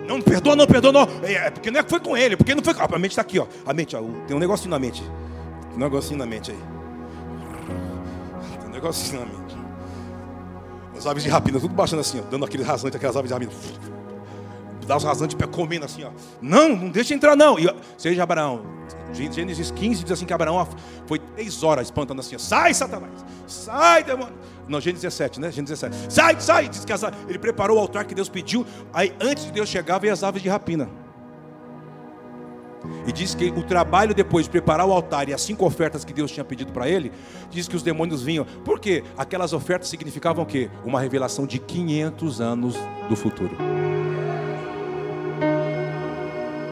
Não, 0.09 0.21
perdoa, 0.21 0.57
não, 0.57 0.67
perdoa, 0.67 0.93
não. 0.93 1.09
É, 1.23 1.35
é 1.35 1.51
porque 1.51 1.71
não 1.71 1.79
é 1.79 1.83
que 1.85 1.91
foi 1.91 2.01
com 2.01 2.17
ele, 2.17 2.37
porque 2.37 2.55
não 2.55 2.65
foi. 2.65 2.75
A 2.77 2.99
mente 2.99 3.13
está 3.13 3.23
aqui, 3.23 3.39
ó. 3.39 3.47
A 3.65 3.73
mente, 3.73 3.95
ó, 3.95 4.03
tem 4.27 4.37
um 4.37 4.41
negocinho 4.41 4.71
na 4.71 4.79
mente. 4.79 5.03
Tem 5.03 5.77
um 5.77 5.79
negocinho 5.79 6.19
na 6.19 6.27
mente 6.27 6.51
aí. 6.51 6.59
Tem 8.59 8.69
um 8.69 8.73
negocinho 8.73 9.21
na 9.21 9.27
mente. 9.27 9.57
As 10.97 11.07
aves 11.07 11.23
de 11.23 11.31
rapina, 11.31 11.61
tudo 11.61 11.73
baixando 11.73 12.01
assim, 12.01 12.21
ó, 12.21 12.23
dando 12.29 12.45
aquele 12.45 12.63
rasante, 12.63 12.97
aquelas 12.97 13.17
aves 13.17 13.29
de 13.29 13.35
rapina. 13.35 13.53
Dá 14.91 14.97
os 14.97 15.05
rasantes 15.05 15.37
pé 15.37 15.47
comendo 15.47 15.85
assim, 15.85 16.03
ó. 16.03 16.11
Não, 16.43 16.71
não 16.71 16.89
deixa 16.91 17.15
entrar, 17.15 17.37
não. 17.37 17.57
E, 17.57 17.73
seja 17.97 18.25
Abraão. 18.25 18.63
Gênesis 19.13 19.71
15 19.71 20.03
diz 20.03 20.11
assim 20.11 20.27
que 20.27 20.33
Abraão 20.33 20.67
foi 21.07 21.21
três 21.21 21.63
horas 21.63 21.87
espantando 21.87 22.19
assim: 22.19 22.37
sai, 22.39 22.75
Satanás, 22.75 23.25
sai, 23.47 24.03
demônio. 24.03 24.35
Não, 24.67 24.81
Gênesis 24.81 25.03
17, 25.03 25.39
né? 25.39 25.53
Gênesis 25.53 25.79
17. 25.79 26.13
Sai, 26.13 26.41
sai! 26.41 26.69
Diz 26.69 26.85
que 26.85 26.93
ele 27.29 27.39
preparou 27.39 27.77
o 27.77 27.81
altar 27.81 28.05
que 28.05 28.17
Deus 28.17 28.29
pediu. 28.29 28.67
Aí, 28.93 29.15
antes 29.21 29.45
de 29.45 29.53
Deus 29.53 29.69
chegar, 29.69 29.99
veio 29.99 30.13
as 30.13 30.25
aves 30.25 30.43
de 30.43 30.49
rapina. 30.49 30.91
E 33.07 33.13
diz 33.13 33.33
que 33.33 33.49
o 33.49 33.63
trabalho 33.63 34.13
depois 34.13 34.47
de 34.47 34.51
preparar 34.51 34.89
o 34.89 34.93
altar 34.93 35.29
e 35.29 35.33
as 35.33 35.41
cinco 35.41 35.65
ofertas 35.65 36.05
que 36.05 36.13
Deus 36.13 36.33
tinha 36.33 36.45
pedido 36.45 36.73
para 36.73 36.89
ele, 36.89 37.13
diz 37.49 37.69
que 37.69 37.77
os 37.77 37.85
demônios 37.85 38.25
vinham. 38.25 38.45
Por 38.65 38.81
quê? 38.81 39.05
Aquelas 39.17 39.53
ofertas 39.53 39.89
significavam 39.89 40.43
o 40.43 40.47
quê? 40.47 40.69
Uma 40.85 41.01
revelação 41.01 41.47
de 41.47 41.61
500 41.61 42.41
anos 42.41 42.75
do 43.09 43.15
futuro. 43.15 43.57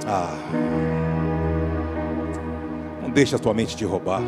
Ah. 0.08 0.34
Não 3.02 3.10
deixa 3.10 3.36
a 3.36 3.38
tua 3.38 3.52
mente 3.52 3.76
te 3.76 3.84
roubar. 3.84 4.22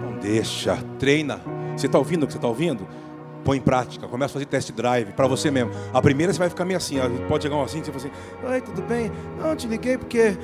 Não 0.00 0.18
deixa. 0.18 0.78
Treina. 0.98 1.40
Você 1.76 1.86
está 1.86 1.98
ouvindo 1.98 2.22
o 2.22 2.26
que 2.26 2.32
você 2.32 2.38
está 2.38 2.48
ouvindo? 2.48 2.88
Põe 3.44 3.58
em 3.58 3.60
prática, 3.60 4.08
começa 4.08 4.32
a 4.32 4.34
fazer 4.34 4.46
test 4.46 4.72
drive 4.72 5.12
para 5.12 5.28
você 5.28 5.50
mesmo. 5.50 5.70
A 5.92 6.02
primeira 6.02 6.32
você 6.32 6.38
vai 6.38 6.48
ficar 6.48 6.64
meio 6.64 6.78
assim, 6.78 6.96
pode 7.28 7.44
chegar 7.44 7.54
um 7.54 7.62
assim, 7.62 7.80
você 7.80 7.92
fala 7.92 8.06
assim, 8.06 8.10
oi, 8.44 8.60
tudo 8.60 8.82
bem? 8.82 9.12
Não, 9.38 9.54
te 9.54 9.68
liguei 9.68 9.96
porque. 9.96 10.36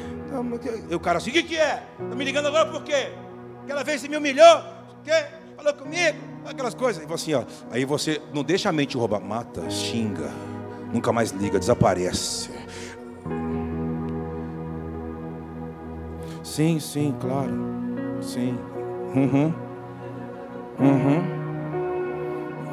E 0.89 0.95
o 0.95 1.01
cara 1.01 1.19
assim, 1.19 1.31
o 1.31 1.33
que, 1.33 1.43
que 1.43 1.57
é? 1.57 1.83
Tá 1.99 2.15
me 2.15 2.25
ligando 2.25 2.47
agora 2.47 2.71
por 2.71 2.85
quê? 2.85 3.11
Aquela 3.65 3.83
vez 3.83 4.01
você 4.01 4.09
me 4.09 4.17
humilhou, 4.17 4.63
quê? 5.03 5.25
Falou 5.57 5.75
comigo, 5.75 6.17
aquelas 6.45 6.75
coisas. 6.75 7.05
E 7.09 7.13
assim, 7.13 7.35
ó, 7.35 7.43
aí 7.73 7.85
você 7.85 8.23
não 8.33 8.45
deixa 8.45 8.69
a 8.69 8.73
mente 8.73 8.97
roubar, 8.97 9.21
mata, 9.21 9.69
xinga, 9.69 10.31
nunca 10.93 11.13
mais 11.13 11.31
liga, 11.33 11.59
desaparece. 11.59 12.51
Sim, 16.43 16.81
sim, 16.81 17.15
claro. 17.21 17.53
Sim. 18.21 18.59
Uhum. 19.15 19.53
Uhum. 20.81 21.43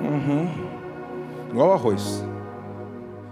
Uhum. 0.01 0.47
Igual 1.49 1.69
o 1.69 1.73
arroz. 1.73 2.25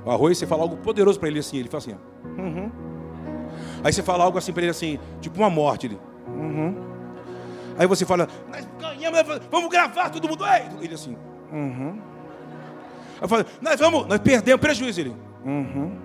O 0.05 0.11
arroz, 0.11 0.37
você 0.37 0.47
fala 0.47 0.63
algo 0.63 0.77
poderoso 0.77 1.19
para 1.19 1.29
ele 1.29 1.39
assim, 1.39 1.57
ele 1.57 1.69
fala 1.69 1.83
assim, 1.83 1.95
Uhum. 2.37 2.69
Aí 3.83 3.93
você 3.93 4.03
fala 4.03 4.23
algo 4.23 4.37
assim 4.37 4.51
para 4.51 4.63
ele 4.63 4.71
assim, 4.71 4.99
tipo 5.21 5.39
uma 5.39 5.49
morte, 5.49 5.87
ele. 5.87 5.99
Uhum. 6.27 6.75
Aí 7.77 7.87
você 7.87 8.05
fala, 8.05 8.27
nós 8.51 8.67
ganhamos, 8.79 9.41
vamos 9.51 9.69
gravar 9.69 10.09
todo 10.09 10.27
mundo. 10.27 10.43
Ei! 10.45 10.83
Ele 10.83 10.93
assim, 10.93 11.15
uhum. 11.51 11.99
Aí 13.21 13.27
fala, 13.27 13.45
nós 13.61 13.79
vamos, 13.79 14.07
nós 14.07 14.19
perdemos, 14.19 14.59
prejuízo 14.59 14.99
ele. 14.99 15.15
Uhum. 15.45 15.95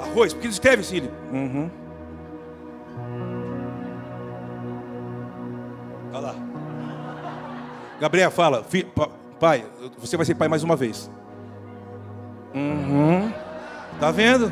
Arroz, 0.00 0.32
porque 0.32 0.46
ele 0.46 0.52
escreve 0.52 0.82
assim, 0.82 0.96
ele. 0.96 1.10
Uhum. 1.32 1.70
Olha 6.12 6.20
lá. 6.20 6.34
Gabriel 8.00 8.30
fala, 8.30 8.64
pai, 9.40 9.64
você 9.98 10.16
vai 10.16 10.26
ser 10.26 10.34
pai 10.34 10.48
mais 10.48 10.62
uma 10.62 10.76
vez. 10.76 11.10
Uhum. 12.54 13.32
Tá 13.98 14.10
vendo? 14.10 14.46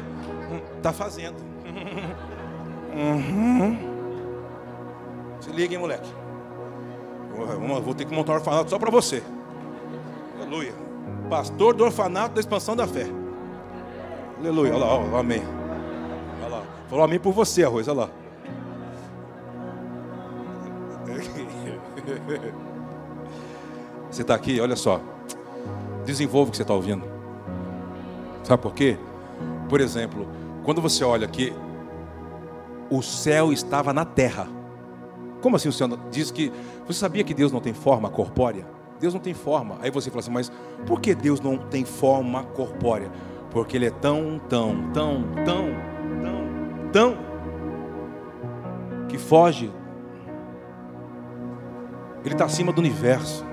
Hum, 0.50 0.60
tá 0.82 0.92
fazendo. 0.92 1.36
Uhum. 2.94 3.76
Se 5.40 5.50
liga, 5.50 5.74
hein, 5.74 5.80
moleque. 5.80 6.08
Vou 7.84 7.94
ter 7.94 8.04
que 8.04 8.14
montar 8.14 8.32
um 8.32 8.36
orfanato 8.36 8.70
só 8.70 8.78
para 8.78 8.90
você. 8.90 9.22
Aleluia. 10.36 10.72
Pastor 11.28 11.74
do 11.74 11.84
orfanato 11.84 12.34
da 12.34 12.40
expansão 12.40 12.74
da 12.74 12.86
fé. 12.86 13.06
Aleluia. 14.38 14.74
Olha 14.74 14.84
lá, 14.84 14.94
ó, 14.94 15.18
amém. 15.18 15.42
Olha 16.40 16.56
lá. 16.56 16.62
Falou 16.88 17.04
amém 17.04 17.18
por 17.18 17.32
você, 17.32 17.64
arroz. 17.64 17.88
Olha 17.88 18.00
lá. 18.00 18.08
Você 24.10 24.22
está 24.22 24.34
aqui, 24.34 24.60
olha 24.60 24.74
só. 24.76 25.00
Desenvolva 26.04 26.48
o 26.48 26.50
que 26.50 26.56
você 26.56 26.62
está 26.62 26.74
ouvindo. 26.74 27.04
Sabe 28.42 28.60
por 28.60 28.74
quê? 28.74 28.98
Por 29.68 29.80
exemplo, 29.80 30.26
quando 30.64 30.80
você 30.80 31.04
olha 31.04 31.26
aqui, 31.26 31.52
o 32.90 33.02
céu 33.02 33.52
estava 33.52 33.92
na 33.92 34.04
terra. 34.04 34.48
Como 35.40 35.54
assim 35.54 35.68
o 35.68 35.72
céu? 35.72 35.88
Diz 36.10 36.32
que. 36.32 36.50
Você 36.86 36.98
sabia 36.98 37.22
que 37.22 37.32
Deus 37.32 37.52
não 37.52 37.60
tem 37.60 37.72
forma 37.72 38.10
corpórea? 38.10 38.66
Deus 38.98 39.14
não 39.14 39.20
tem 39.20 39.32
forma. 39.32 39.78
Aí 39.80 39.90
você 39.90 40.10
fala 40.10 40.20
assim, 40.20 40.30
mas 40.30 40.50
por 40.86 41.00
que 41.00 41.14
Deus 41.14 41.40
não 41.40 41.56
tem 41.56 41.84
forma 41.84 42.42
corpórea? 42.42 43.10
Porque 43.50 43.76
Ele 43.76 43.86
é 43.86 43.90
tão, 43.90 44.40
tão, 44.48 44.90
tão, 44.92 45.22
tão, 45.44 45.68
tão, 46.22 46.90
tão, 46.92 47.18
que 49.08 49.16
foge. 49.16 49.70
Ele 52.24 52.34
está 52.34 52.44
acima 52.44 52.72
do 52.72 52.80
universo. 52.80 53.44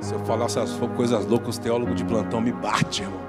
Se 0.00 0.12
eu 0.12 0.18
falar 0.20 0.46
essas 0.46 0.76
coisas 0.96 1.26
loucas, 1.26 1.50
os 1.50 1.58
teólogos 1.58 1.94
de 1.94 2.04
plantão 2.04 2.40
me 2.40 2.52
batem, 2.52 3.04
irmão. 3.04 3.24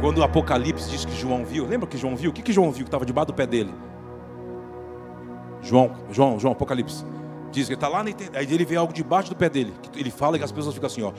Quando 0.00 0.18
o 0.18 0.22
Apocalipse 0.22 0.90
diz 0.90 1.04
que 1.04 1.14
João 1.14 1.44
viu, 1.44 1.66
lembra 1.66 1.86
que 1.86 1.96
João 1.96 2.16
viu? 2.16 2.30
O 2.30 2.32
que, 2.32 2.42
que 2.42 2.52
João 2.52 2.70
viu 2.70 2.84
que 2.84 2.88
estava 2.88 3.04
debaixo 3.04 3.28
do 3.28 3.34
pé 3.34 3.46
dele? 3.46 3.72
João, 5.62 5.92
João, 6.10 6.38
João, 6.38 6.52
Apocalipse. 6.52 7.04
Diz 7.50 7.66
que 7.66 7.72
ele 7.72 7.76
está 7.76 7.88
lá, 7.88 8.00
aí 8.00 8.46
ele 8.50 8.64
vê 8.64 8.76
algo 8.76 8.92
debaixo 8.92 9.30
do 9.30 9.36
pé 9.36 9.48
dele. 9.48 9.74
Ele 9.96 10.10
fala 10.10 10.38
e 10.38 10.42
as 10.42 10.52
pessoas 10.52 10.74
ficam 10.74 10.86
assim, 10.86 11.02
ó. 11.02 11.12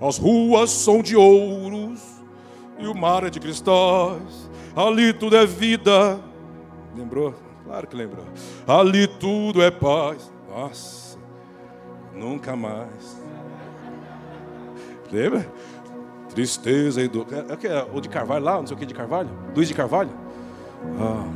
As 0.00 0.18
ruas 0.18 0.70
são 0.70 1.02
de 1.02 1.16
ouros 1.16 2.00
e 2.78 2.86
o 2.86 2.94
mar 2.94 3.24
é 3.24 3.30
de 3.30 3.38
cristais. 3.38 4.50
Ali 4.74 5.12
tudo 5.12 5.36
é 5.36 5.46
vida. 5.46 6.18
Lembrou? 6.96 7.34
Claro 7.64 7.86
que 7.86 7.96
lembrou. 7.96 8.24
Ali 8.66 9.06
tudo 9.06 9.62
é 9.62 9.70
paz. 9.70 10.30
Nossa, 10.48 11.18
nunca 12.14 12.54
mais. 12.54 13.22
Lembra? 15.10 15.46
Tristeza 16.30 17.00
e 17.00 17.08
dor. 17.08 17.26
É, 17.32 17.66
é, 17.66 17.86
o 17.92 18.00
de 18.00 18.08
Carvalho 18.08 18.44
lá, 18.44 18.58
não 18.58 18.66
sei 18.66 18.76
o 18.76 18.78
que 18.78 18.86
de 18.86 18.94
Carvalho? 18.94 19.30
Luiz 19.54 19.68
de 19.68 19.74
Carvalho? 19.74 20.10
Ah, 20.98 21.26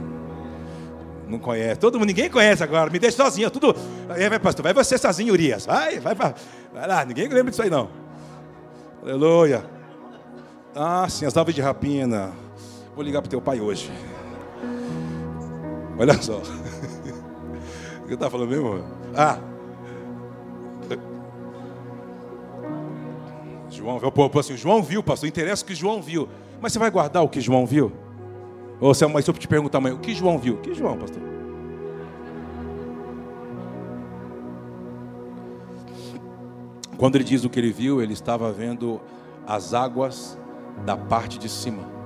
não 1.29 1.39
conhece. 1.39 1.79
Todo 1.79 1.99
mundo, 1.99 2.09
ninguém 2.09 2.29
conhece 2.29 2.63
agora. 2.63 2.91
Me 2.91 2.99
deixa 2.99 3.17
sozinho. 3.17 3.51
Tudo. 3.51 3.75
Vai, 4.07 4.39
pastor, 4.39 4.63
vai 4.63 4.75
você 4.75 4.99
sozinho, 4.99 5.33
Urias. 5.33 5.67
Vai, 5.67 6.01
vai, 6.01 6.15
vai. 6.15 6.35
vai 6.73 6.89
lá, 6.89 7.05
ninguém 7.05 7.29
lembra 7.29 7.51
disso 7.51 7.63
aí 7.63 7.71
não. 7.71 7.89
Aleluia. 9.03 9.65
Ah, 10.75 11.07
sim, 11.09 11.25
as 11.25 11.37
aves 11.37 11.55
de 11.55 11.61
rapina. 11.61 12.33
Vou 12.95 13.05
ligar 13.05 13.23
para 13.23 13.31
teu 13.31 13.41
pai 13.41 13.61
hoje. 13.61 13.91
Olha 15.99 16.21
só. 16.23 16.41
O 17.99 18.09
que 18.09 18.15
eu 18.15 18.17
estava 18.17 18.31
falando 18.31 18.49
mesmo? 18.49 18.83
Ah. 19.15 19.39
João, 23.69 24.01
eu, 24.01 24.41
assim, 24.41 24.57
João 24.57 24.83
viu, 24.83 25.03
pastor, 25.03 25.29
interessa 25.29 25.63
o 25.63 25.67
que 25.67 25.75
João 25.75 26.01
viu. 26.01 26.27
Mas 26.59 26.73
você 26.73 26.79
vai 26.79 26.91
guardar 26.91 27.23
o 27.23 27.29
que 27.29 27.39
João 27.39 27.67
viu? 27.67 27.93
Ou 28.81 28.95
se, 28.95 29.05
se 29.07 29.31
eu 29.31 29.35
te 29.35 29.47
perguntar 29.47 29.79
amanhã, 29.79 29.95
o 29.95 29.99
que 29.99 30.15
João 30.15 30.39
viu? 30.39 30.55
O 30.55 30.59
que 30.59 30.75
João, 30.75 30.97
pastor? 30.97 31.23
Quando 36.97 37.17
ele 37.17 37.25
diz 37.25 37.45
o 37.45 37.51
que 37.51 37.61
ele 37.61 37.71
viu, 37.71 38.03
ele 38.03 38.13
estava 38.13 38.51
vendo 38.51 39.01
as 39.47 39.75
águas 39.75 40.39
da 40.85 40.97
parte 40.97 41.39
de 41.39 41.49
cima. 41.49 41.98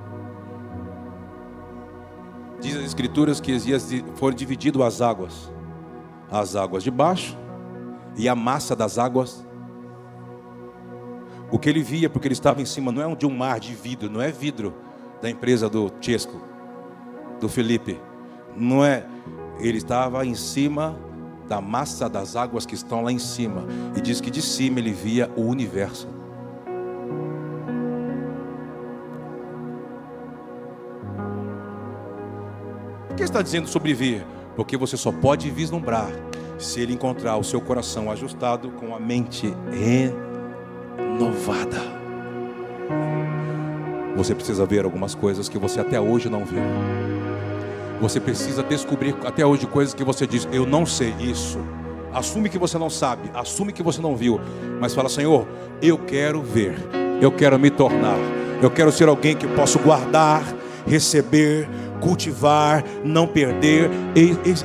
Diz 2.63 2.77
as 2.77 2.85
escrituras 2.85 3.41
que 3.41 3.51
foram 4.15 4.33
divididas 4.33 4.81
as 4.81 5.01
águas, 5.01 5.51
as 6.31 6.55
águas 6.55 6.81
de 6.81 6.89
baixo 6.89 7.37
e 8.15 8.29
a 8.29 8.33
massa 8.33 8.73
das 8.73 8.97
águas. 8.97 9.45
O 11.51 11.59
que 11.59 11.67
ele 11.67 11.83
via, 11.83 12.09
porque 12.09 12.25
ele 12.25 12.33
estava 12.33 12.61
em 12.61 12.65
cima, 12.65 12.89
não 12.89 13.11
é 13.11 13.15
de 13.15 13.25
um 13.25 13.35
mar 13.35 13.59
de 13.59 13.75
vidro, 13.75 14.09
não 14.09 14.21
é 14.21 14.31
vidro 14.31 14.73
da 15.21 15.29
empresa 15.29 15.67
do 15.67 15.91
Chesco, 15.99 16.41
do 17.37 17.49
Felipe, 17.49 17.99
não 18.55 18.83
é. 18.83 19.05
Ele 19.59 19.77
estava 19.77 20.25
em 20.25 20.33
cima 20.33 20.97
da 21.49 21.59
massa 21.59 22.07
das 22.07 22.37
águas 22.37 22.65
que 22.65 22.75
estão 22.75 23.03
lá 23.03 23.11
em 23.11 23.19
cima. 23.19 23.65
E 23.93 23.99
diz 23.99 24.21
que 24.21 24.31
de 24.31 24.41
cima 24.41 24.79
ele 24.79 24.93
via 24.93 25.29
o 25.35 25.41
universo. 25.41 26.07
Por 33.13 33.17
que 33.17 33.23
está 33.25 33.43
dizendo 33.43 33.67
sobre 33.67 33.93
ver? 33.93 34.25
Porque 34.55 34.75
você 34.75 34.97
só 34.97 35.11
pode 35.11 35.47
vislumbrar 35.51 36.09
se 36.57 36.81
ele 36.81 36.93
encontrar 36.93 37.37
o 37.37 37.43
seu 37.43 37.61
coração 37.61 38.09
ajustado 38.09 38.71
com 38.71 38.95
a 38.95 38.99
mente 38.99 39.53
renovada. 41.05 41.77
Você 44.17 44.33
precisa 44.33 44.65
ver 44.65 44.83
algumas 44.83 45.13
coisas 45.13 45.47
que 45.47 45.59
você 45.59 45.79
até 45.79 46.01
hoje 46.01 46.27
não 46.27 46.43
viu. 46.43 46.63
Você 48.01 48.19
precisa 48.19 48.63
descobrir 48.63 49.15
até 49.23 49.45
hoje 49.45 49.67
coisas 49.67 49.93
que 49.93 50.03
você 50.03 50.25
diz, 50.25 50.47
eu 50.51 50.65
não 50.65 50.83
sei 50.83 51.13
isso. 51.19 51.59
Assume 52.11 52.49
que 52.49 52.57
você 52.57 52.79
não 52.79 52.89
sabe, 52.89 53.29
assume 53.35 53.71
que 53.71 53.83
você 53.83 54.01
não 54.01 54.15
viu, 54.15 54.41
mas 54.81 54.95
fala, 54.95 55.07
Senhor, 55.07 55.47
eu 55.83 55.99
quero 55.99 56.41
ver, 56.41 56.75
eu 57.21 57.31
quero 57.31 57.59
me 57.59 57.69
tornar, 57.69 58.17
eu 58.59 58.71
quero 58.71 58.91
ser 58.91 59.07
alguém 59.07 59.35
que 59.35 59.45
posso 59.49 59.77
guardar, 59.77 60.41
receber, 60.87 61.69
cultivar, 62.03 62.83
não 63.03 63.25
perder. 63.25 63.89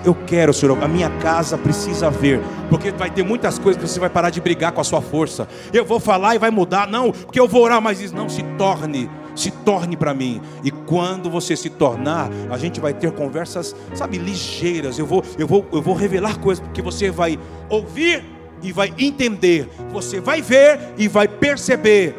Eu 0.05 0.15
quero, 0.27 0.53
Senhor, 0.53 0.83
a 0.83 0.89
minha 0.89 1.09
casa 1.19 1.57
precisa 1.57 2.11
ver, 2.11 2.41
porque 2.69 2.91
vai 2.91 3.11
ter 3.11 3.23
muitas 3.23 3.59
coisas 3.59 3.81
que 3.81 3.89
você 3.89 4.01
vai 4.01 4.11
parar 4.11 4.31
de 4.31 4.41
brigar 4.41 4.73
com 4.73 4.81
a 4.81 4.85
sua 4.85 5.01
força. 5.01 5.49
Eu 5.73 5.85
vou 5.85 6.01
falar 6.01 6.35
e 6.35 6.39
vai 6.39 6.51
mudar, 6.51 6.89
não, 6.89 7.13
porque 7.13 7.39
eu 7.39 7.47
vou 7.47 7.63
orar, 7.63 7.81
mas 7.81 7.99
diz, 7.99 8.13
não 8.13 8.29
se 8.29 8.43
torne 8.59 9.09
se 9.37 9.53
torne 9.53 9.97
para 9.97 10.13
mim. 10.13 10.43
E 10.65 10.71
quando 10.73 11.31
você 11.31 11.55
se 11.55 11.71
tornar, 11.71 12.29
a 12.51 12.59
gente 12.59 12.81
vai 12.81 12.93
ter 12.93 13.13
conversas, 13.13 13.73
sabe, 13.95 14.19
ligeiras. 14.19 14.99
Eu 14.99 15.07
vou, 15.07 15.23
eu 15.39 15.47
vou, 15.47 15.65
eu 15.73 15.81
vou 15.81 15.95
revelar 15.95 16.41
coisas 16.41 16.65
porque 16.65 16.83
você 16.83 17.09
vai 17.09 17.39
ouvir 17.69 18.25
e 18.65 18.73
vai 18.73 18.93
entender. 18.99 19.69
Você 19.93 20.21
vai 20.21 20.43
ver 20.43 20.81
e 20.99 21.07
vai 21.07 21.29
perceber. 21.29 22.17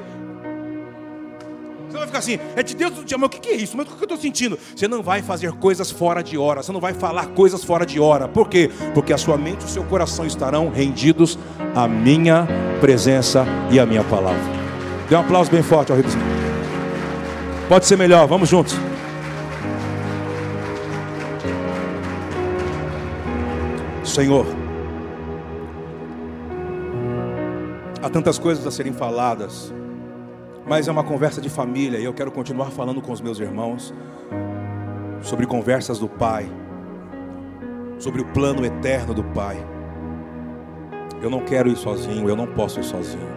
Você 1.90 1.98
vai 1.98 2.06
ficar 2.06 2.20
assim, 2.20 2.40
é 2.56 2.62
de 2.62 2.76
Deus 2.76 2.94
do 2.94 3.04
dia, 3.04 3.18
mas 3.18 3.28
o 3.28 3.30
que 3.32 3.50
é 3.50 3.56
isso? 3.56 3.76
Mas 3.76 3.88
o 3.88 3.96
que 3.96 4.02
eu 4.02 4.04
estou 4.04 4.18
sentindo? 4.18 4.60
Você 4.76 4.88
não 4.88 5.02
vai 5.02 5.24
fazer 5.24 5.52
coisas 5.54 5.90
fora 5.90 6.22
de 6.22 6.38
hora, 6.38 6.62
você 6.62 6.72
não 6.72 6.80
vai 6.80 6.94
falar 6.94 7.28
coisas 7.30 7.64
fora 7.64 7.84
de 7.84 8.00
hora. 8.00 8.28
Por 8.28 8.48
quê? 8.48 8.70
Porque 8.94 9.12
a 9.12 9.18
sua 9.18 9.38
mente 9.38 9.64
e 9.64 9.66
o 9.66 9.68
seu 9.68 9.84
coração 9.84 10.24
estarão 10.24 10.70
rendidos 10.70 11.40
à 11.76 11.88
minha 11.88 12.48
presença 12.80 13.44
e 13.72 13.80
à 13.80 13.88
minha 13.88 14.04
palavra. 14.04 14.40
Dê 15.10 15.16
um 15.16 15.20
aplauso 15.20 15.50
bem 15.50 15.64
forte 15.64 15.92
ao 15.92 15.98
Rei 15.98 16.06
Pode 17.68 17.88
ser 17.88 17.98
melhor, 17.98 18.28
vamos 18.28 18.50
juntos. 18.50 18.76
Senhor, 24.04 24.46
há 28.02 28.10
tantas 28.10 28.38
coisas 28.38 28.66
a 28.66 28.72
serem 28.72 28.94
faladas, 28.94 29.72
mas 30.70 30.88
é 30.88 30.92
uma 30.92 31.04
conversa 31.04 31.42
de 31.42 31.50
família 31.50 31.98
e 31.98 32.06
eu 32.06 32.14
quero 32.14 32.32
continuar 32.32 32.70
falando 32.70 33.02
com 33.02 33.12
os 33.12 33.20
meus 33.20 33.40
irmãos 33.40 33.92
sobre 35.20 35.48
conversas 35.48 35.98
do 35.98 36.08
Pai, 36.08 36.48
sobre 37.98 38.22
o 38.22 38.26
plano 38.26 38.64
eterno 38.64 39.12
do 39.12 39.24
Pai. 39.24 39.58
Eu 41.24 41.30
não 41.32 41.40
quero 41.40 41.70
ir 41.70 41.76
sozinho, 41.76 42.30
eu 42.30 42.36
não 42.36 42.46
posso 42.46 42.80
ir 42.80 42.84
sozinho. 42.84 43.28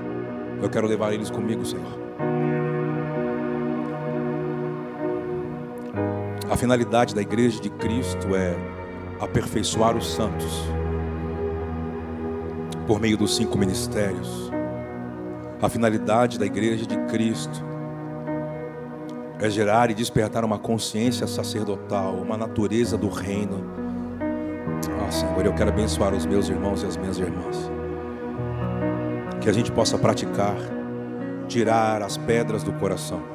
Eu 0.61 0.68
quero 0.68 0.87
levar 0.87 1.14
eles 1.14 1.30
comigo, 1.30 1.64
Senhor. 1.64 2.03
A 6.51 6.57
finalidade 6.57 7.14
da 7.14 7.22
igreja 7.22 7.62
de 7.62 7.70
Cristo 7.70 8.37
é 8.37 8.55
aperfeiçoar 9.18 9.97
os 9.97 10.07
santos 10.07 10.66
por 12.87 13.01
meio 13.01 13.16
dos 13.16 13.35
cinco 13.35 13.57
ministérios. 13.57 14.51
A 15.63 15.69
finalidade 15.69 16.39
da 16.39 16.45
igreja 16.45 16.85
de 16.85 16.97
Cristo 17.07 17.63
é 19.39 19.49
gerar 19.49 19.91
e 19.91 19.95
despertar 19.95 20.45
uma 20.45 20.59
consciência 20.59 21.27
sacerdotal, 21.27 22.15
uma 22.17 22.37
natureza 22.37 22.99
do 22.99 23.09
reino. 23.09 23.65
Ah, 25.07 25.11
Senhor, 25.11 25.47
eu 25.47 25.55
quero 25.55 25.71
abençoar 25.71 26.13
os 26.15 26.27
meus 26.27 26.49
irmãos 26.49 26.83
e 26.83 26.87
as 26.87 26.97
minhas 26.97 27.19
irmãs. 27.19 27.71
Que 29.41 29.49
a 29.49 29.53
gente 29.53 29.71
possa 29.71 29.97
praticar, 29.97 30.57
tirar 31.49 32.03
as 32.03 32.17
pedras 32.17 32.63
do 32.63 32.73
coração 32.73 33.33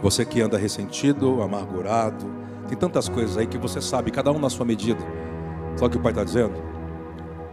você 0.00 0.24
que 0.24 0.40
anda 0.40 0.56
ressentido, 0.56 1.42
amargurado, 1.42 2.24
tem 2.68 2.78
tantas 2.78 3.08
coisas 3.08 3.36
aí 3.36 3.46
que 3.46 3.58
você 3.58 3.80
sabe, 3.80 4.12
cada 4.12 4.30
um 4.30 4.38
na 4.38 4.48
sua 4.48 4.64
medida. 4.64 5.00
O 5.80 5.88
que 5.88 5.96
o 5.96 6.00
Pai 6.00 6.12
está 6.12 6.22
dizendo? 6.22 6.54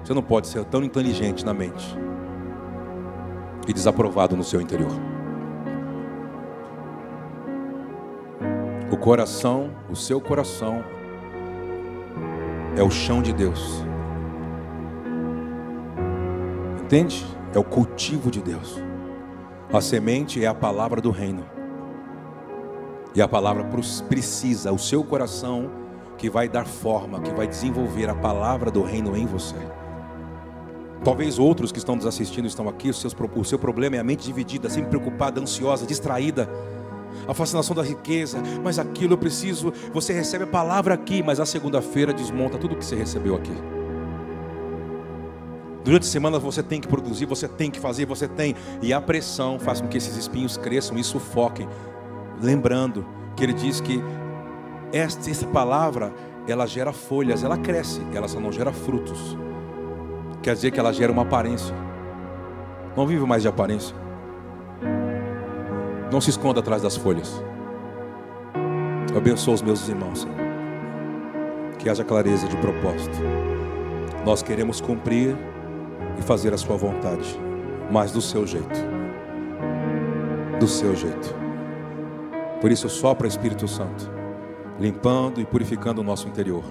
Você 0.03 0.13
não 0.13 0.21
pode 0.21 0.47
ser 0.47 0.63
tão 0.65 0.83
inteligente 0.83 1.43
na 1.43 1.53
mente 1.53 1.97
e 3.67 3.73
desaprovado 3.73 4.35
no 4.35 4.43
seu 4.43 4.61
interior. 4.61 4.91
O 8.91 8.97
coração, 8.97 9.71
o 9.89 9.95
seu 9.95 10.21
coração, 10.21 10.83
é 12.77 12.83
o 12.83 12.91
chão 12.91 13.21
de 13.21 13.33
Deus. 13.33 13.83
Entende? 16.83 17.25
É 17.53 17.59
o 17.59 17.63
cultivo 17.63 18.29
de 18.29 18.41
Deus. 18.41 18.81
A 19.73 19.81
semente 19.81 20.43
é 20.43 20.47
a 20.47 20.53
palavra 20.53 21.01
do 21.01 21.09
reino. 21.09 21.43
E 23.15 23.21
a 23.21 23.27
palavra 23.27 23.65
precisa, 24.07 24.71
o 24.71 24.77
seu 24.77 25.03
coração 25.03 25.71
que 26.17 26.29
vai 26.29 26.47
dar 26.47 26.65
forma, 26.65 27.19
que 27.21 27.33
vai 27.33 27.47
desenvolver 27.47 28.09
a 28.09 28.15
palavra 28.15 28.69
do 28.69 28.83
reino 28.83 29.15
em 29.17 29.25
você. 29.25 29.55
Talvez 31.05 31.37
outros 31.37 31.71
que 31.71 31.77
estão 31.77 31.95
nos 31.95 32.07
assistindo 32.07 32.47
estão 32.47 32.67
aqui, 32.67 32.89
o 32.89 32.93
seu, 33.43 33.59
problema 33.59 33.95
é 33.95 33.99
a 33.99 34.03
mente 34.03 34.25
dividida, 34.25 34.71
sempre 34.71 34.89
preocupada, 34.89 35.39
ansiosa, 35.39 35.85
distraída. 35.85 36.49
A 37.27 37.33
fascinação 37.33 37.75
da 37.75 37.83
riqueza, 37.83 38.41
mas 38.63 38.79
aquilo 38.79 39.13
eu 39.13 39.17
preciso. 39.17 39.71
Você 39.93 40.11
recebe 40.13 40.45
a 40.45 40.47
palavra 40.47 40.95
aqui, 40.95 41.21
mas 41.21 41.39
a 41.39 41.45
segunda-feira 41.45 42.11
desmonta 42.11 42.57
tudo 42.57 42.73
o 42.73 42.77
que 42.77 42.83
você 42.83 42.95
recebeu 42.95 43.35
aqui. 43.35 43.53
Durante 45.83 46.07
a 46.07 46.11
semana 46.11 46.39
você 46.39 46.63
tem 46.63 46.81
que 46.81 46.87
produzir, 46.87 47.27
você 47.27 47.47
tem 47.47 47.69
que 47.69 47.79
fazer, 47.79 48.07
você 48.07 48.27
tem. 48.27 48.55
E 48.81 48.91
a 48.91 48.99
pressão 48.99 49.59
faz 49.59 49.79
com 49.79 49.87
que 49.87 49.97
esses 49.97 50.17
espinhos 50.17 50.57
cresçam 50.57 50.97
e 50.97 51.03
sufoquem. 51.03 51.69
Lembrando 52.41 53.05
que 53.35 53.43
ele 53.43 53.53
diz 53.53 53.79
que 53.79 54.01
esta, 54.91 55.29
essa 55.29 55.45
palavra, 55.45 56.11
ela 56.47 56.65
gera 56.65 56.91
folhas, 56.91 57.43
ela 57.43 57.59
cresce, 57.59 58.01
ela 58.11 58.27
só 58.27 58.39
não 58.39 58.51
gera 58.51 58.73
frutos. 58.73 59.37
Quer 60.45 60.53
dizer 60.53 60.69
que 60.69 60.79
ela 60.79 60.93
gera 60.93 61.11
uma 61.11 61.23
aparência. 61.23 61.75
Não 62.95 63.07
vive 63.07 63.25
mais 63.25 63.41
de 63.41 63.47
aparência. 63.47 63.95
Não 66.11 66.21
se 66.21 66.29
esconda 66.29 66.59
atrás 66.59 66.83
das 66.83 66.95
folhas. 66.95 67.43
Eu 69.11 69.17
abençoo 69.17 69.55
os 69.55 69.63
meus 69.63 69.89
irmãos, 69.89 70.21
Senhor. 70.21 70.37
Que 71.79 71.89
haja 71.89 72.03
clareza 72.03 72.47
de 72.47 72.55
propósito. 72.57 73.17
Nós 74.23 74.43
queremos 74.43 74.79
cumprir 74.79 75.35
e 76.19 76.21
fazer 76.21 76.53
a 76.53 76.59
sua 76.59 76.77
vontade, 76.77 77.41
mas 77.89 78.11
do 78.11 78.21
seu 78.21 78.45
jeito. 78.45 78.79
Do 80.59 80.67
seu 80.67 80.95
jeito. 80.95 81.35
Por 82.61 82.71
isso 82.71 82.87
sopra 82.87 83.27
Espírito 83.27 83.67
Santo, 83.67 84.11
limpando 84.79 85.41
e 85.41 85.45
purificando 85.45 86.01
o 86.01 86.03
nosso 86.03 86.27
interior. 86.27 86.63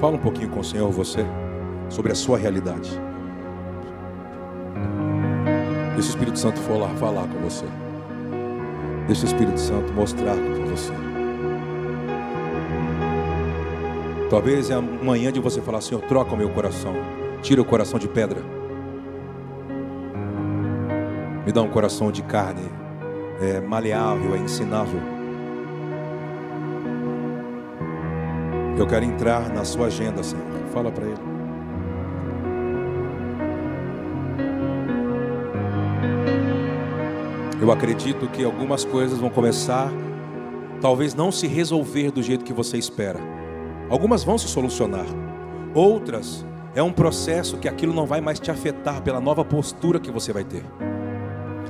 Fala 0.00 0.14
um 0.16 0.18
pouquinho 0.18 0.48
com 0.48 0.60
o 0.60 0.64
Senhor 0.64 0.90
você 0.90 1.26
sobre 1.90 2.10
a 2.10 2.14
sua 2.14 2.38
realidade. 2.38 2.90
Deixa 5.92 6.08
o 6.08 6.10
Espírito 6.10 6.38
Santo 6.38 6.58
lá 6.72 6.88
falar 6.94 7.28
com 7.28 7.38
você. 7.40 7.66
Deixa 9.06 9.24
o 9.24 9.26
Espírito 9.26 9.60
Santo 9.60 9.92
mostrar 9.92 10.36
com 10.36 10.64
você. 10.70 10.94
Talvez 14.30 14.70
é 14.70 14.74
amanhã 14.74 15.30
de 15.30 15.38
você 15.38 15.60
falar, 15.60 15.82
Senhor, 15.82 16.00
troca 16.04 16.32
o 16.32 16.36
meu 16.36 16.48
coração. 16.48 16.94
Tira 17.42 17.60
o 17.60 17.64
coração 17.64 17.98
de 17.98 18.08
pedra. 18.08 18.40
Me 21.44 21.52
dá 21.52 21.60
um 21.60 21.68
coração 21.68 22.10
de 22.10 22.22
carne, 22.22 22.70
é 23.38 23.60
maleável, 23.60 24.34
é 24.34 24.38
ensinável. 24.38 25.19
Eu 28.78 28.86
quero 28.86 29.04
entrar 29.04 29.48
na 29.50 29.64
sua 29.64 29.86
agenda, 29.86 30.22
Senhor. 30.22 30.44
Fala 30.72 30.90
para 30.90 31.04
Ele. 31.04 31.30
Eu 37.60 37.70
acredito 37.70 38.26
que 38.28 38.42
algumas 38.42 38.84
coisas 38.84 39.18
vão 39.18 39.28
começar, 39.28 39.92
talvez 40.80 41.14
não 41.14 41.30
se 41.30 41.46
resolver 41.46 42.10
do 42.10 42.22
jeito 42.22 42.44
que 42.44 42.54
você 42.54 42.78
espera. 42.78 43.20
Algumas 43.90 44.24
vão 44.24 44.38
se 44.38 44.48
solucionar, 44.48 45.04
outras 45.74 46.44
é 46.74 46.82
um 46.82 46.92
processo 46.92 47.58
que 47.58 47.68
aquilo 47.68 47.92
não 47.92 48.06
vai 48.06 48.20
mais 48.20 48.40
te 48.40 48.50
afetar 48.50 49.02
pela 49.02 49.20
nova 49.20 49.44
postura 49.44 50.00
que 50.00 50.10
você 50.10 50.32
vai 50.32 50.44
ter. 50.44 50.64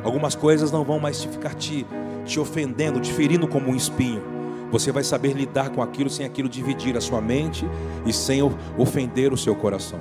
Algumas 0.05 0.35
coisas 0.35 0.71
não 0.71 0.85
vão 0.85 1.01
mais 1.01 1.21
te 1.21 1.29
ficar 1.29 1.55
te, 1.55 1.85
te 2.25 2.39
ofendendo, 2.39 3.01
te 3.01 3.13
ferindo 3.13 3.49
como 3.49 3.71
um 3.71 3.75
espinho. 3.75 4.23
Você 4.71 4.93
vai 4.93 5.03
saber 5.03 5.33
lidar 5.33 5.71
com 5.71 5.83
aquilo 5.83 6.09
sem 6.09 6.25
aquilo 6.25 6.49
dividir 6.49 6.97
a 6.97 7.01
sua 7.01 7.21
mente 7.21 7.69
e 8.07 8.13
sem 8.13 8.41
ofender 8.79 9.33
o 9.33 9.37
seu 9.37 9.55
coração. 9.55 10.01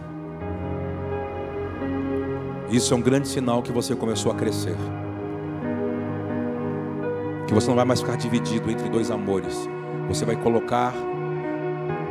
Isso 2.71 2.93
é 2.93 2.97
um 2.97 3.01
grande 3.01 3.27
sinal 3.27 3.63
que 3.63 3.71
você 3.71 3.95
começou 3.95 4.31
a 4.31 4.35
crescer. 4.35 4.75
Que 7.47 7.53
você 7.53 7.67
não 7.67 7.75
vai 7.75 7.85
mais 7.85 7.99
ficar 7.99 8.15
dividido 8.15 8.69
entre 8.69 8.87
dois 8.89 9.09
amores. 9.09 9.67
Você 10.07 10.23
vai 10.23 10.35
colocar 10.35 10.93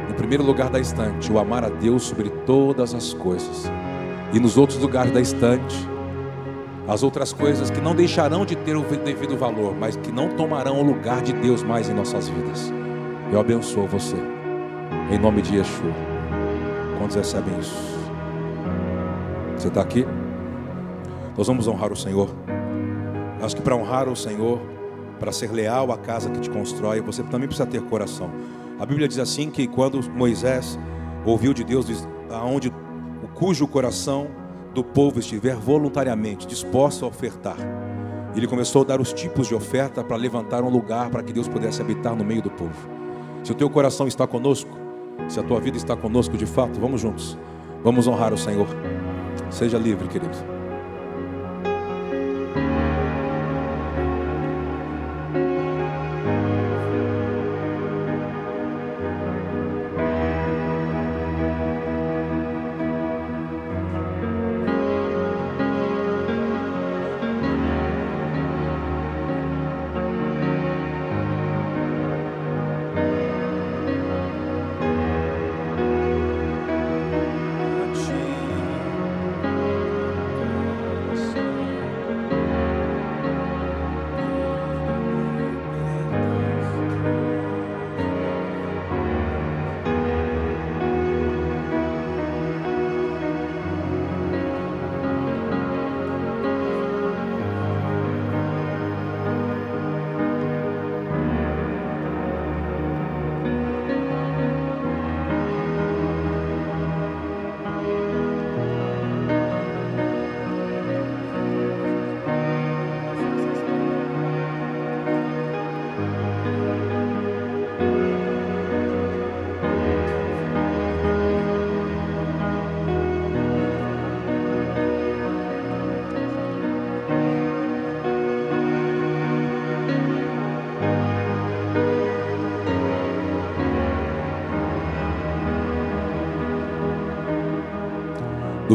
no 0.08 0.14
primeiro 0.14 0.42
lugar 0.42 0.68
da 0.68 0.80
estante, 0.80 1.30
o 1.30 1.38
amar 1.38 1.64
a 1.64 1.68
Deus 1.68 2.02
sobre 2.02 2.30
todas 2.44 2.92
as 2.92 3.14
coisas. 3.14 3.70
E 4.32 4.40
nos 4.40 4.56
outros 4.56 4.80
lugares 4.80 5.12
da 5.12 5.20
estante, 5.20 5.76
as 6.88 7.02
outras 7.02 7.34
coisas 7.34 7.70
que 7.70 7.82
não 7.82 7.94
deixarão 7.94 8.46
de 8.46 8.56
ter 8.56 8.74
o 8.74 8.82
devido 8.82 9.36
valor, 9.36 9.76
mas 9.76 9.94
que 9.94 10.10
não 10.10 10.30
tomarão 10.30 10.80
o 10.80 10.82
lugar 10.82 11.20
de 11.20 11.34
Deus 11.34 11.62
mais 11.62 11.86
em 11.90 11.92
nossas 11.92 12.28
vidas. 12.28 12.72
Eu 13.30 13.38
abençoo 13.38 13.86
você, 13.86 14.16
em 15.12 15.18
nome 15.18 15.42
de 15.42 15.58
Yeshua. 15.58 15.92
Quantos 16.98 17.14
recebem 17.14 17.58
isso? 17.58 17.76
Você 19.54 19.68
está 19.68 19.82
aqui? 19.82 20.06
Nós 21.36 21.46
vamos 21.46 21.68
honrar 21.68 21.92
o 21.92 21.96
Senhor. 21.96 22.30
Acho 23.42 23.54
que 23.54 23.62
para 23.62 23.76
honrar 23.76 24.08
o 24.08 24.16
Senhor, 24.16 24.58
para 25.20 25.30
ser 25.30 25.52
leal 25.52 25.92
à 25.92 25.98
casa 25.98 26.30
que 26.30 26.40
te 26.40 26.48
constrói, 26.48 27.02
você 27.02 27.22
também 27.22 27.48
precisa 27.48 27.68
ter 27.68 27.82
coração. 27.82 28.30
A 28.80 28.86
Bíblia 28.86 29.06
diz 29.06 29.18
assim 29.18 29.50
que 29.50 29.68
quando 29.68 30.00
Moisés 30.10 30.78
ouviu 31.26 31.52
de 31.52 31.64
Deus, 31.64 31.86
aonde 32.30 32.72
o 33.22 33.28
cujo 33.34 33.68
coração 33.68 34.28
do 34.78 34.84
povo 34.84 35.18
estiver 35.18 35.56
voluntariamente 35.56 36.46
disposto 36.46 37.04
a 37.04 37.08
ofertar, 37.08 37.56
ele 38.36 38.46
começou 38.46 38.82
a 38.82 38.84
dar 38.84 39.00
os 39.00 39.12
tipos 39.12 39.48
de 39.48 39.54
oferta 39.54 40.04
para 40.04 40.16
levantar 40.16 40.62
um 40.62 40.70
lugar 40.70 41.10
para 41.10 41.20
que 41.20 41.32
Deus 41.32 41.48
pudesse 41.48 41.82
habitar 41.82 42.14
no 42.14 42.24
meio 42.24 42.40
do 42.40 42.50
povo. 42.50 42.88
Se 43.42 43.50
o 43.50 43.56
teu 43.56 43.68
coração 43.68 44.06
está 44.06 44.24
conosco, 44.24 44.70
se 45.28 45.40
a 45.40 45.42
tua 45.42 45.58
vida 45.58 45.76
está 45.76 45.96
conosco 45.96 46.36
de 46.36 46.46
fato, 46.46 46.78
vamos 46.78 47.00
juntos. 47.00 47.36
Vamos 47.82 48.06
honrar 48.06 48.32
o 48.32 48.38
Senhor. 48.38 48.68
Seja 49.50 49.78
livre, 49.78 50.06
querido. 50.06 50.57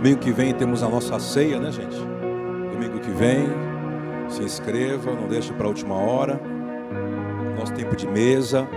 Domingo 0.03 0.19
que 0.19 0.33
vem 0.33 0.53
temos 0.53 0.83
a 0.83 0.89
nossa 0.89 1.17
ceia, 1.17 1.57
né, 1.61 1.71
gente? 1.71 1.95
Domingo 1.95 2.99
que 2.99 3.09
vem, 3.09 3.47
se 4.27 4.43
inscreva, 4.43 5.13
não 5.13 5.29
deixe 5.29 5.53
para 5.53 5.65
a 5.65 5.69
última 5.69 5.95
hora. 5.95 6.41
Nosso 7.57 7.71
tempo 7.71 7.95
de 7.95 8.05
mesa. 8.05 8.67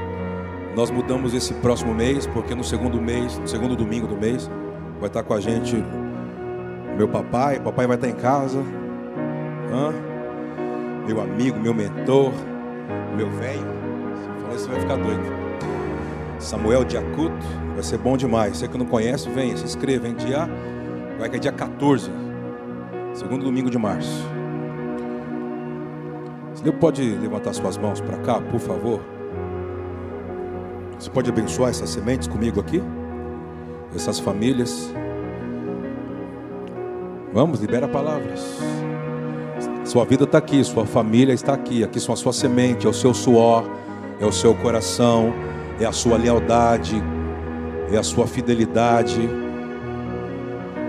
Nós 0.77 0.89
mudamos 0.89 1.35
esse 1.35 1.53
próximo 1.55 1.93
mês, 1.93 2.29
porque 2.29 2.55
no 2.55 2.63
segundo 2.63 3.03
mês, 3.03 3.37
no 3.41 3.49
segundo 3.49 3.75
domingo 3.75 4.07
do 4.07 4.17
mês, 4.17 4.49
vai 5.01 5.09
estar 5.09 5.25
com 5.25 5.35
a 5.35 5.41
gente 5.41 5.83
meu 6.97 7.09
papai. 7.09 7.59
Papai 7.59 7.89
vai 7.89 7.97
estar 7.97 8.09
em 8.09 8.15
casa. 8.15 8.61
Hã? 9.73 9.93
meu 11.09 11.21
amigo, 11.21 11.59
meu 11.59 11.75
mentor, 11.75 12.33
meu 13.17 13.29
velho. 13.33 13.67
Se 14.15 14.43
falar 14.43 14.55
isso, 14.55 14.69
vai 14.69 14.79
ficar 14.79 14.97
doido. 14.97 15.25
Samuel 16.39 16.85
Diacuto, 16.85 17.47
vai 17.75 17.83
ser 17.83 17.99
bom 17.99 18.17
demais. 18.17 18.59
Você 18.59 18.69
que 18.69 18.79
não 18.79 18.87
conhece, 18.87 19.29
venha, 19.29 19.57
se 19.57 19.65
inscreva 19.65 20.07
em 20.07 20.15
dia, 20.15 20.49
vai 21.19 21.31
que 21.31 21.37
é 21.37 21.39
dia 21.39 21.53
14, 21.53 22.11
segundo 23.15 23.45
domingo 23.45 23.71
de 23.71 23.79
março. 23.79 24.27
Você 26.55 26.73
pode 26.73 27.03
levantar 27.03 27.53
suas 27.53 27.77
mãos 27.77 28.01
para 28.01 28.19
cá, 28.19 28.41
por 28.41 28.61
favor? 28.61 29.01
Você 30.99 31.11
pode 31.11 31.31
abençoar 31.31 31.71
essas 31.71 31.91
sementes 31.91 32.27
comigo 32.27 32.61
aqui? 32.61 32.83
Essas 33.95 34.19
famílias. 34.19 34.93
Vamos, 37.33 37.61
libera 37.61 37.87
palavras. 37.87 38.59
Sua 39.85 40.05
vida 40.05 40.25
está 40.25 40.39
aqui, 40.39 40.65
sua 40.65 40.85
família 40.87 41.33
está 41.33 41.53
aqui. 41.53 41.85
Aqui 41.85 42.01
são 42.01 42.15
a 42.15 42.17
sua 42.17 42.33
semente, 42.33 42.87
é 42.87 42.91
o 42.91 42.95
seu 42.95 43.15
suor, 43.15 43.65
é 44.19 44.27
o 44.27 44.33
seu 44.33 44.55
coração, 44.55 45.33
é 45.79 45.85
a 45.85 45.93
sua 45.93 46.17
lealdade, 46.17 47.01
é 47.93 47.97
a 47.97 48.03
sua 48.03 48.27
fidelidade, 48.27 49.46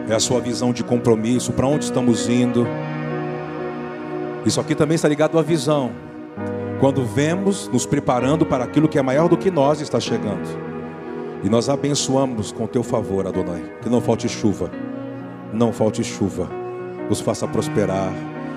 é 0.10 0.16
a 0.16 0.20
sua 0.20 0.40
visão 0.40 0.72
de 0.72 0.84
compromisso, 0.84 1.52
para 1.52 1.68
onde 1.68 1.86
estamos 1.86 2.30
indo. 2.30 2.66
Isso 4.46 4.62
aqui 4.62 4.74
também 4.74 4.96
está 4.96 5.08
ligado 5.08 5.38
à 5.38 5.42
visão. 5.42 5.92
Quando 6.80 7.04
vemos 7.06 7.68
nos 7.68 7.86
preparando 7.86 8.46
para 8.46 8.64
aquilo 8.64 8.88
que 8.88 8.98
é 8.98 9.02
maior 9.02 9.28
do 9.28 9.36
que 9.36 9.52
nós 9.52 9.82
está 9.82 10.00
chegando. 10.00 10.48
E 11.44 11.50
nós 11.50 11.70
abençoamos 11.70 12.52
com 12.52 12.66
teu 12.68 12.84
favor, 12.84 13.28
Adonai. 13.28 13.64
Que 13.82 13.90
não 13.90 14.00
falte 14.00 14.30
chuva. 14.30 14.72
Não 15.54 15.74
falte 15.74 16.04
chuva. 16.04 16.48
Os 17.10 17.20
faça 17.20 17.48
prosperar, 17.48 18.12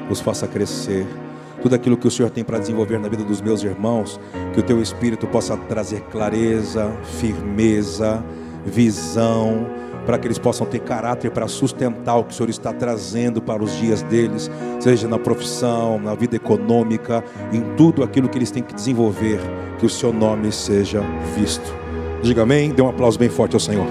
os 0.08 0.20
faça 0.20 0.46
crescer. 0.46 1.06
Tudo 1.62 1.74
aquilo 1.74 1.96
que 1.96 2.06
o 2.06 2.10
Senhor 2.10 2.30
tem 2.30 2.42
para 2.42 2.58
desenvolver 2.58 2.98
na 2.98 3.08
vida 3.08 3.22
dos 3.22 3.40
meus 3.40 3.62
irmãos, 3.62 4.18
que 4.54 4.60
o 4.60 4.62
teu 4.62 4.80
espírito 4.80 5.26
possa 5.26 5.56
trazer 5.56 6.00
clareza, 6.10 6.90
firmeza, 7.18 8.24
visão, 8.64 9.66
para 10.06 10.18
que 10.18 10.26
eles 10.26 10.38
possam 10.38 10.66
ter 10.66 10.80
caráter 10.80 11.30
para 11.30 11.46
sustentar 11.46 12.16
o 12.16 12.24
que 12.24 12.32
o 12.32 12.34
Senhor 12.34 12.50
está 12.50 12.72
trazendo 12.72 13.40
para 13.40 13.62
os 13.62 13.76
dias 13.76 14.02
deles, 14.02 14.50
seja 14.80 15.06
na 15.06 15.18
profissão, 15.18 15.98
na 15.98 16.14
vida 16.14 16.36
econômica, 16.36 17.22
em 17.52 17.62
tudo 17.76 18.02
aquilo 18.02 18.28
que 18.28 18.38
eles 18.38 18.50
têm 18.50 18.62
que 18.62 18.74
desenvolver, 18.74 19.40
que 19.78 19.86
o 19.86 19.90
seu 19.90 20.12
nome 20.12 20.50
seja 20.52 21.02
visto. 21.36 21.74
Diga 22.22 22.42
amém, 22.42 22.70
dê 22.70 22.82
um 22.82 22.88
aplauso 22.88 23.18
bem 23.18 23.28
forte 23.28 23.54
ao 23.54 23.60
Senhor. 23.60 23.86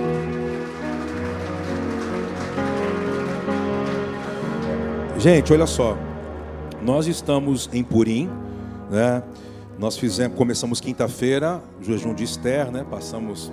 Gente, 5.18 5.52
olha 5.52 5.66
só, 5.66 5.98
nós 6.82 7.06
estamos 7.06 7.70
em 7.74 7.84
Purim, 7.84 8.30
né? 8.90 9.22
Nós 9.78 9.98
fizemos, 9.98 10.38
começamos 10.38 10.80
quinta-feira, 10.80 11.62
jejum 11.82 12.14
de 12.14 12.24
Esther, 12.24 12.72
né? 12.72 12.86
Passamos 12.90 13.52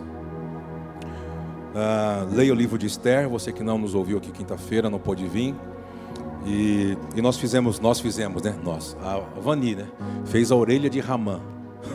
Uh, 1.76 2.34
leia 2.34 2.54
o 2.54 2.56
livro 2.56 2.78
de 2.78 2.86
Esther, 2.86 3.28
você 3.28 3.52
que 3.52 3.62
não 3.62 3.76
nos 3.76 3.94
ouviu 3.94 4.16
aqui 4.16 4.32
quinta-feira, 4.32 4.88
não 4.88 4.98
pôde 4.98 5.28
vir. 5.28 5.54
E, 6.46 6.96
e, 7.14 7.20
nós 7.20 7.36
fizemos, 7.36 7.78
nós 7.78 8.00
fizemos, 8.00 8.40
né? 8.40 8.58
Nós, 8.64 8.96
a 9.02 9.18
Vani, 9.38 9.74
né? 9.74 9.86
Fez 10.24 10.50
a 10.50 10.56
orelha 10.56 10.88
de 10.88 11.00
Ramã. 11.00 11.38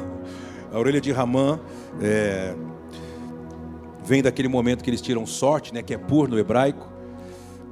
a 0.72 0.78
orelha 0.78 1.02
de 1.02 1.12
Ramã 1.12 1.60
é, 2.00 2.54
vem 4.06 4.22
daquele 4.22 4.48
momento 4.48 4.84
que 4.84 4.90
eles 4.92 5.02
tiram 5.02 5.26
sorte, 5.26 5.74
né? 5.74 5.82
Que 5.82 5.96
é 5.96 5.98
pur 5.98 6.30
no 6.30 6.38
hebraico. 6.38 6.88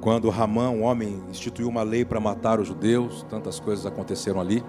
Quando 0.00 0.28
Ramã, 0.30 0.68
um 0.68 0.82
homem, 0.82 1.22
instituiu 1.30 1.68
uma 1.68 1.84
lei 1.84 2.04
para 2.04 2.18
matar 2.18 2.58
os 2.58 2.66
judeus, 2.66 3.24
tantas 3.30 3.60
coisas 3.60 3.86
aconteceram 3.86 4.40
ali. 4.40 4.64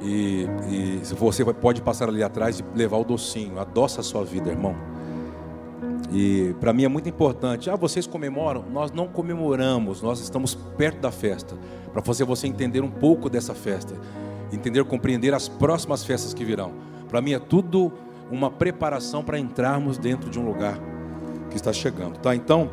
E, 0.00 0.46
e 0.70 1.00
você 1.16 1.44
pode 1.44 1.82
passar 1.82 2.08
ali 2.08 2.22
atrás 2.22 2.60
e 2.60 2.64
levar 2.72 2.98
o 2.98 3.04
docinho, 3.04 3.58
adoça 3.58 4.00
a 4.00 4.04
sua 4.04 4.24
vida, 4.24 4.48
irmão. 4.48 4.91
E 6.12 6.54
para 6.60 6.72
mim 6.72 6.84
é 6.84 6.88
muito 6.88 7.08
importante. 7.08 7.70
Ah, 7.70 7.76
vocês 7.76 8.06
comemoram? 8.06 8.64
Nós 8.70 8.92
não 8.92 9.08
comemoramos, 9.08 10.02
nós 10.02 10.20
estamos 10.20 10.54
perto 10.54 11.00
da 11.00 11.10
festa. 11.10 11.56
Para 11.92 12.02
fazer 12.02 12.24
você 12.24 12.46
entender 12.46 12.82
um 12.82 12.90
pouco 12.90 13.30
dessa 13.30 13.54
festa, 13.54 13.94
entender, 14.52 14.84
compreender 14.84 15.32
as 15.32 15.48
próximas 15.48 16.04
festas 16.04 16.34
que 16.34 16.44
virão. 16.44 16.72
Para 17.08 17.20
mim 17.20 17.32
é 17.32 17.38
tudo 17.38 17.92
uma 18.30 18.50
preparação 18.50 19.24
para 19.24 19.38
entrarmos 19.38 19.98
dentro 19.98 20.28
de 20.30 20.38
um 20.38 20.44
lugar 20.44 20.78
que 21.50 21.56
está 21.56 21.72
chegando, 21.72 22.18
tá? 22.18 22.34
Então, 22.34 22.70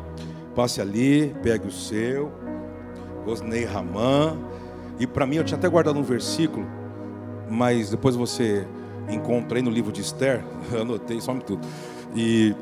passe 0.54 0.80
ali, 0.80 1.34
pegue 1.42 1.66
o 1.66 1.72
seu, 1.72 2.32
Osnei 3.26 3.64
Raman. 3.64 4.38
E 4.98 5.06
para 5.06 5.26
mim 5.26 5.36
eu 5.36 5.44
tinha 5.44 5.56
até 5.56 5.68
guardado 5.68 5.98
um 5.98 6.02
versículo, 6.02 6.66
mas 7.48 7.90
depois 7.90 8.16
você 8.16 8.66
encontra 9.08 9.58
aí 9.58 9.62
no 9.62 9.70
livro 9.70 9.92
de 9.92 10.00
Esther, 10.00 10.44
anotei, 10.78 11.20
some 11.20 11.40
tudo. 11.40 11.66
E 12.14 12.54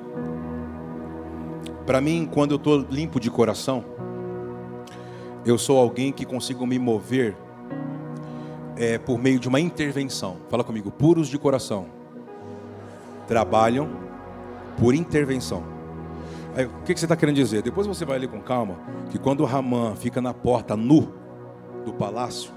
para 1.88 2.02
mim, 2.02 2.28
quando 2.30 2.50
eu 2.50 2.56
estou 2.58 2.76
limpo 2.90 3.18
de 3.18 3.30
coração, 3.30 3.82
eu 5.42 5.56
sou 5.56 5.78
alguém 5.78 6.12
que 6.12 6.26
consigo 6.26 6.66
me 6.66 6.78
mover 6.78 7.34
é, 8.76 8.98
por 8.98 9.18
meio 9.18 9.40
de 9.40 9.48
uma 9.48 9.58
intervenção. 9.58 10.36
Fala 10.50 10.62
comigo, 10.62 10.90
puros 10.90 11.28
de 11.28 11.38
coração. 11.38 11.86
Trabalham 13.26 13.88
por 14.76 14.94
intervenção. 14.94 15.64
Aí, 16.54 16.66
o 16.66 16.82
que, 16.84 16.92
que 16.92 17.00
você 17.00 17.06
está 17.06 17.16
querendo 17.16 17.36
dizer? 17.36 17.62
Depois 17.62 17.86
você 17.86 18.04
vai 18.04 18.18
ler 18.18 18.28
com 18.28 18.38
calma 18.42 18.76
que 19.10 19.18
quando 19.18 19.42
Ramã 19.46 19.94
fica 19.96 20.20
na 20.20 20.34
porta 20.34 20.76
nu 20.76 21.14
do 21.86 21.94
palácio 21.94 22.52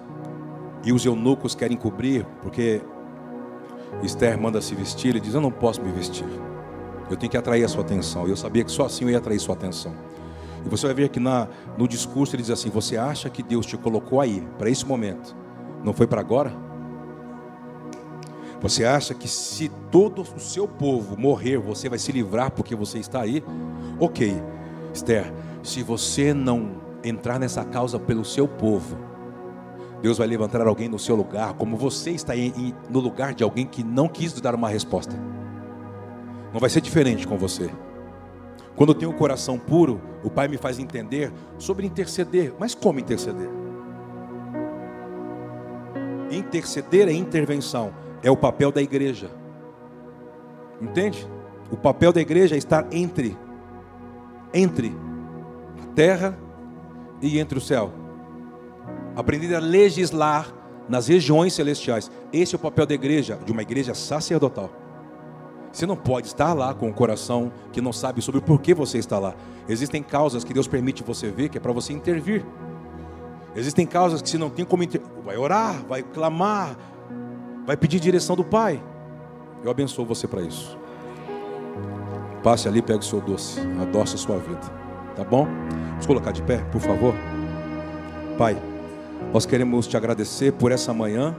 e 0.84 0.92
os 0.92 1.06
eunucos 1.06 1.56
querem 1.56 1.78
cobrir, 1.78 2.26
porque 2.42 2.82
Esther 4.04 4.38
manda 4.38 4.60
se 4.60 4.76
vestir, 4.76 5.12
ele 5.12 5.22
diz: 5.22 5.34
Eu 5.34 5.40
não 5.40 5.52
posso 5.52 5.82
me 5.82 5.90
vestir. 5.90 6.28
Eu 7.12 7.18
tenho 7.18 7.30
que 7.30 7.38
atrair 7.38 7.64
a 7.64 7.68
sua 7.68 7.82
atenção. 7.82 8.28
Eu 8.28 8.38
sabia 8.38 8.64
que 8.64 8.72
só 8.72 8.86
assim 8.86 9.06
eu 9.06 9.10
ia 9.12 9.18
atrair 9.18 9.40
sua 9.40 9.54
atenção. 9.54 9.94
E 10.66 10.70
você 10.70 10.86
vai 10.86 10.96
ver 10.96 11.10
que 11.10 11.20
na, 11.20 11.48
no 11.78 11.88
discurso 11.88 12.36
ele 12.36 12.44
diz 12.44 12.52
assim: 12.52 12.70
Você 12.70 12.98
acha 12.98 13.30
que 13.30 13.44
Deus 13.44 13.66
te 13.66 13.78
colocou 13.78 14.22
aí, 14.22 14.48
para 14.58 14.70
esse 14.70 14.86
momento? 14.86 15.36
Não 15.84 15.94
foi 15.94 16.08
para 16.08 16.22
agora? 16.22 16.54
Você 18.62 18.86
acha 18.86 19.16
que 19.16 19.28
se 19.28 19.70
todo 19.90 20.22
o 20.22 20.40
seu 20.40 20.68
povo 20.68 21.20
morrer, 21.20 21.58
você 21.58 21.90
vai 21.90 21.98
se 21.98 22.12
livrar 22.12 22.52
porque 22.52 22.76
você 22.76 23.00
está 23.00 23.22
aí? 23.22 23.44
Ok, 24.00 24.40
Esther, 24.94 25.34
se 25.64 25.82
você 25.82 26.32
não 26.32 26.80
entrar 27.04 27.40
nessa 27.40 27.66
causa 27.66 28.00
pelo 28.00 28.24
seu 28.24 28.48
povo, 28.48 28.96
Deus 30.02 30.20
vai 30.20 30.28
levantar 30.28 30.66
alguém 30.66 30.88
no 30.88 31.00
seu 31.00 31.16
lugar, 31.16 31.54
como 31.54 31.76
você 31.76 32.12
está 32.12 32.34
aí 32.34 32.74
no 32.88 33.00
lugar 33.00 33.34
de 33.34 33.44
alguém 33.44 33.66
que 33.66 33.84
não 33.84 34.08
quis 34.08 34.32
dar 34.34 34.54
uma 34.54 34.70
resposta. 34.70 35.16
Não 36.54 36.60
vai 36.60 36.70
ser 36.70 36.82
diferente 36.82 37.28
com 37.28 37.38
você. 37.38 37.70
Quando 38.76 38.92
eu 38.92 38.96
tenho 38.96 39.12
o 39.12 39.16
coração 39.16 39.58
puro, 39.58 40.02
o 40.24 40.30
Pai 40.30 40.48
me 40.48 40.58
faz 40.58 40.80
entender 40.80 41.32
sobre 41.58 41.86
interceder. 41.86 42.54
Mas 42.60 42.74
como 42.74 43.00
interceder? 43.00 43.50
Interceder 46.32 47.08
é 47.10 47.14
intervenção, 47.14 47.94
é 48.24 48.32
o 48.32 48.38
papel 48.38 48.72
da 48.72 48.82
igreja. 48.82 49.30
Entende? 50.82 51.28
O 51.70 51.78
papel 51.78 52.12
da 52.12 52.22
igreja 52.22 52.56
é 52.56 52.58
estar 52.58 52.88
entre 52.92 53.38
entre 54.54 54.94
a 55.82 55.86
terra 55.94 56.38
e 57.22 57.40
entre 57.40 57.58
o 57.58 57.62
céu. 57.62 57.94
Aprender 59.16 59.54
a 59.56 59.60
legislar 59.60 60.54
nas 60.90 61.08
regiões 61.08 61.54
celestiais. 61.54 62.10
Esse 62.34 62.56
é 62.56 62.58
o 62.58 62.60
papel 62.60 62.86
da 62.86 62.94
igreja, 62.94 63.40
de 63.46 63.52
uma 63.52 63.62
igreja 63.62 63.94
sacerdotal. 63.94 64.81
Você 65.72 65.86
não 65.86 65.96
pode 65.96 66.28
estar 66.28 66.54
lá 66.54 66.74
com 66.74 66.90
o 66.90 66.94
coração 66.94 67.52
que 67.72 67.80
não 67.80 67.94
sabe 67.94 68.22
sobre 68.22 68.40
o 68.40 68.42
porquê 68.42 68.74
você 68.74 68.98
está 68.98 69.18
lá. 69.18 69.34
Existem 69.70 70.04
causas 70.04 70.44
que 70.44 70.54
Deus 70.54 70.68
permite 70.68 71.04
você 71.04 71.30
ver 71.30 71.50
que 71.50 71.58
é 71.58 71.62
para 71.62 71.72
você 71.72 71.94
intervir. 71.94 72.46
Existem 73.56 73.86
causas 73.86 74.22
que 74.22 74.30
você 74.30 74.38
não 74.38 74.50
tem 74.50 74.66
como 74.66 74.84
inter... 74.84 75.02
vai 75.24 75.38
orar, 75.38 75.84
vai 75.88 76.04
clamar, 76.04 76.78
vai 77.66 77.78
pedir 77.78 78.00
direção 78.00 78.36
do 78.36 78.44
Pai. 78.44 78.82
Eu 79.64 79.72
abençoo 79.72 80.06
você 80.06 80.28
para 80.28 80.42
isso. 80.42 80.78
Passe 82.44 82.68
ali, 82.68 82.82
pegue 82.82 83.00
o 83.00 83.04
seu 83.04 83.22
doce, 83.22 83.60
adoce 83.82 84.16
a 84.16 84.18
sua 84.18 84.38
vida. 84.38 84.62
Tá 85.16 85.24
bom? 85.24 85.46
Vamos 85.92 86.06
colocar 86.06 86.32
de 86.32 86.42
pé, 86.42 86.58
por 86.72 86.82
favor. 86.82 87.14
Pai, 88.38 88.58
nós 89.32 89.46
queremos 89.46 89.86
te 89.88 89.96
agradecer 89.96 90.52
por 90.54 90.72
essa 90.72 90.94
manhã, 90.94 91.36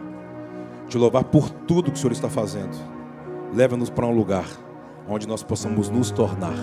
te 0.88 0.96
louvar 0.96 1.24
por 1.24 1.50
tudo 1.50 1.90
que 1.90 1.96
o 1.96 2.00
Senhor 2.00 2.12
está 2.12 2.28
fazendo. 2.28 2.76
Leva-nos 3.54 3.90
para 3.90 4.06
um 4.06 4.14
lugar 4.14 4.46
onde 5.08 5.28
nós 5.28 5.42
possamos 5.42 5.90
nos 5.90 6.10
tornar 6.10 6.54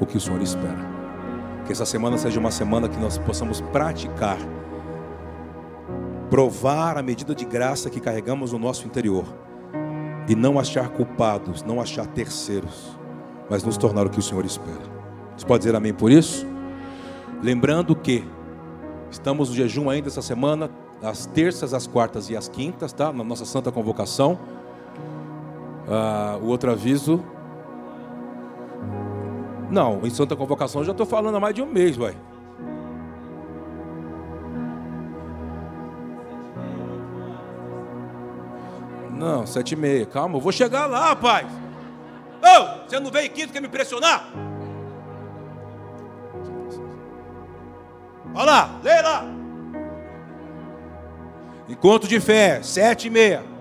o 0.00 0.06
que 0.06 0.16
o 0.16 0.20
Senhor 0.20 0.40
espera. 0.40 0.90
Que 1.66 1.72
essa 1.72 1.84
semana 1.84 2.16
seja 2.16 2.40
uma 2.40 2.50
semana 2.50 2.88
que 2.88 2.98
nós 2.98 3.18
possamos 3.18 3.60
praticar, 3.60 4.38
provar 6.30 6.96
a 6.96 7.02
medida 7.02 7.34
de 7.34 7.44
graça 7.44 7.90
que 7.90 8.00
carregamos 8.00 8.52
no 8.52 8.58
nosso 8.58 8.86
interior 8.86 9.24
e 10.26 10.34
não 10.34 10.58
achar 10.58 10.88
culpados, 10.88 11.62
não 11.62 11.80
achar 11.80 12.06
terceiros, 12.06 12.98
mas 13.50 13.62
nos 13.62 13.76
tornar 13.76 14.06
o 14.06 14.10
que 14.10 14.18
o 14.18 14.22
Senhor 14.22 14.44
espera. 14.44 14.90
Você 15.36 15.44
pode 15.44 15.64
dizer 15.64 15.76
amém 15.76 15.92
por 15.92 16.10
isso? 16.10 16.46
Lembrando 17.42 17.94
que 17.94 18.24
estamos 19.10 19.50
no 19.50 19.54
jejum 19.54 19.90
ainda 19.90 20.08
essa 20.08 20.22
semana, 20.22 20.70
As 21.02 21.26
terças, 21.26 21.74
as 21.74 21.84
quartas 21.84 22.30
e 22.30 22.36
as 22.36 22.48
quintas, 22.48 22.92
tá? 22.92 23.12
Na 23.12 23.24
nossa 23.24 23.44
santa 23.44 23.72
convocação. 23.72 24.38
Ah, 25.94 26.38
o 26.40 26.46
outro 26.46 26.70
aviso. 26.70 27.22
Não, 29.70 30.00
em 30.02 30.08
santa 30.08 30.34
convocação 30.34 30.82
já 30.82 30.92
estou 30.92 31.04
falando 31.04 31.36
há 31.36 31.40
mais 31.40 31.54
de 31.54 31.60
um 31.60 31.66
mês, 31.66 31.98
vai. 31.98 32.16
Não, 39.10 39.46
sete 39.46 39.72
e 39.72 39.76
meia. 39.76 40.06
Calma, 40.06 40.38
eu 40.38 40.40
vou 40.40 40.50
chegar 40.50 40.86
lá, 40.86 41.10
rapaz. 41.10 41.46
Ô, 41.46 42.46
oh, 42.46 42.88
você 42.88 42.98
não 42.98 43.10
veio 43.10 43.26
aqui, 43.26 43.46
quer 43.46 43.60
me 43.60 43.68
impressionar? 43.68 44.30
Olha 48.34 48.44
lá, 48.46 48.80
lê 48.82 49.02
lá. 49.02 49.26
Encontro 51.68 52.08
de 52.08 52.18
fé, 52.18 52.62
sete 52.62 53.08
e 53.08 53.10
meia. 53.10 53.51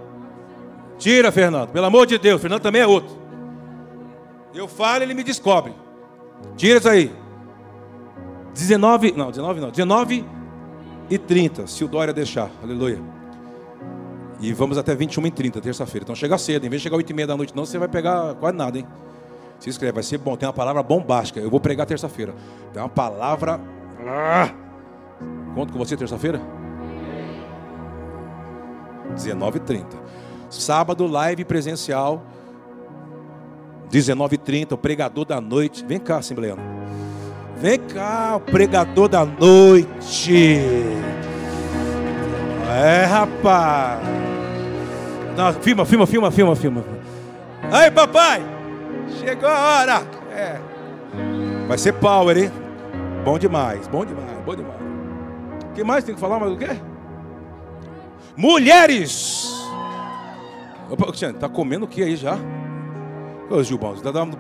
Tira, 1.02 1.32
Fernando, 1.32 1.72
pelo 1.72 1.88
amor 1.88 2.06
de 2.06 2.20
Deus. 2.20 2.39
Fernando 2.39 2.62
também 2.62 2.80
é 2.80 2.86
outro. 2.86 3.18
Eu 4.54 4.68
falo, 4.68 5.04
ele 5.04 5.16
me 5.16 5.24
descobre. 5.24 5.74
Tira 6.56 6.78
isso 6.78 6.88
aí. 6.88 7.12
19, 8.54 9.14
não, 9.18 9.32
19 9.32 9.60
não, 9.60 9.72
19 9.72 10.24
e 11.10 11.18
30, 11.18 11.66
se 11.66 11.84
o 11.84 11.88
Dória 11.88 12.14
deixar. 12.14 12.52
Aleluia. 12.62 12.99
E 14.39 14.54
vamos 14.54 14.78
até 14.78 14.93
21 14.93 15.26
e 15.26 15.32
30, 15.32 15.60
terça-feira. 15.60 16.04
Então 16.04 16.14
chega 16.14 16.38
cedo, 16.38 16.68
em 16.68 16.70
vez 16.70 16.82
de 16.82 16.84
chegar 16.84 16.97
8 16.97 17.10
e 17.10 17.14
meia 17.16 17.28
da 17.28 17.36
noite, 17.36 17.56
não, 17.56 17.66
você 17.66 17.80
vai 17.80 17.88
pegar 17.88 18.36
quase 18.36 18.56
nada, 18.56 18.78
hein? 18.78 18.86
Se 19.60 19.70
inscreve, 19.70 19.93
vai 19.93 20.04
ser 20.04 20.20
bom. 20.20 20.38
Tem 20.38 20.47
uma 20.47 20.54
palavra 20.54 20.84
bombástica. 20.84 21.39
Eu 21.39 21.49
vou 21.49 21.60
pregar 21.60 21.88
terça-feira. 21.88 22.36
Tem 22.72 22.82
uma 22.82 22.89
palavra. 22.89 23.60
Ah! 24.06 24.52
Conto 25.56 25.74
com 25.74 25.80
você 25.80 25.97
terça-feira? 25.97 26.39
19h30. 29.16 30.01
Sábado, 30.52 31.08
live 31.08 31.45
presencial. 31.45 32.22
19h30, 33.89 34.74
o 34.74 34.78
pregador 34.78 35.26
da 35.26 35.39
noite. 35.39 35.86
Vem 35.86 35.97
cá, 35.97 36.18
Assembleano. 36.18 36.62
Vem 37.58 37.80
cá, 37.80 38.36
o 38.36 38.39
pregador 38.41 39.08
da 39.08 39.26
noite. 39.26 40.60
É, 42.70 43.06
rapaz. 43.06 43.99
Não, 45.38 45.54
filma, 45.54 45.86
filma, 45.86 46.06
filma, 46.06 46.32
filma, 46.32 46.56
filma. 46.56 46.84
Aí, 47.72 47.89
papai. 47.89 48.41
Chegou 49.20 49.49
a 49.49 49.80
hora. 49.80 50.04
É. 50.34 50.60
Vai 51.68 51.78
ser 51.78 51.93
power, 51.93 52.38
hein? 52.38 52.52
Bom 53.24 53.39
demais, 53.39 53.88
bom 53.88 54.04
demais, 54.06 54.38
bom 54.45 54.56
demais. 54.56 54.82
O 55.70 55.74
que 55.74 55.84
mais 55.84 56.04
tem 56.04 56.14
que 56.14 56.20
falar 56.20 56.39
mais 56.39 56.52
do 56.52 56.58
quê? 56.58 56.76
Mulheres! 58.36 59.51
Opa, 60.91 61.05
Cristiano, 61.05 61.39
tá 61.39 61.47
comendo 61.47 61.85
o 61.85 61.87
que 61.87 62.03
aí 62.03 62.17
já? 62.17 62.37
Ô 63.49 63.63
Gilbão, 63.63 63.95
você 63.95 64.03
tá 64.03 64.11
dando. 64.11 64.37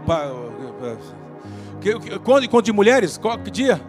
Quando 2.23 2.61
de 2.61 2.73
mulheres? 2.73 3.17
Qual 3.17 3.39
que 3.39 3.49
dia? 3.49 3.79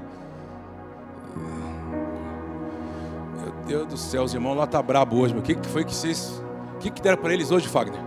Meu 3.36 3.52
Deus 3.66 3.86
do 3.88 3.96
céu, 3.96 4.22
os 4.22 4.32
irmãos 4.32 4.54
lá 4.54 4.66
tá 4.66 4.80
brabo 4.80 5.16
hoje, 5.16 5.34
meu. 5.34 5.42
O 5.42 5.44
que, 5.44 5.56
que 5.56 5.66
foi 5.66 5.84
que 5.84 5.92
vocês. 5.92 6.40
O 6.76 6.78
que, 6.78 6.88
que 6.90 7.02
deram 7.02 7.20
para 7.20 7.34
eles 7.34 7.50
hoje, 7.50 7.66
Fagner? 7.66 8.00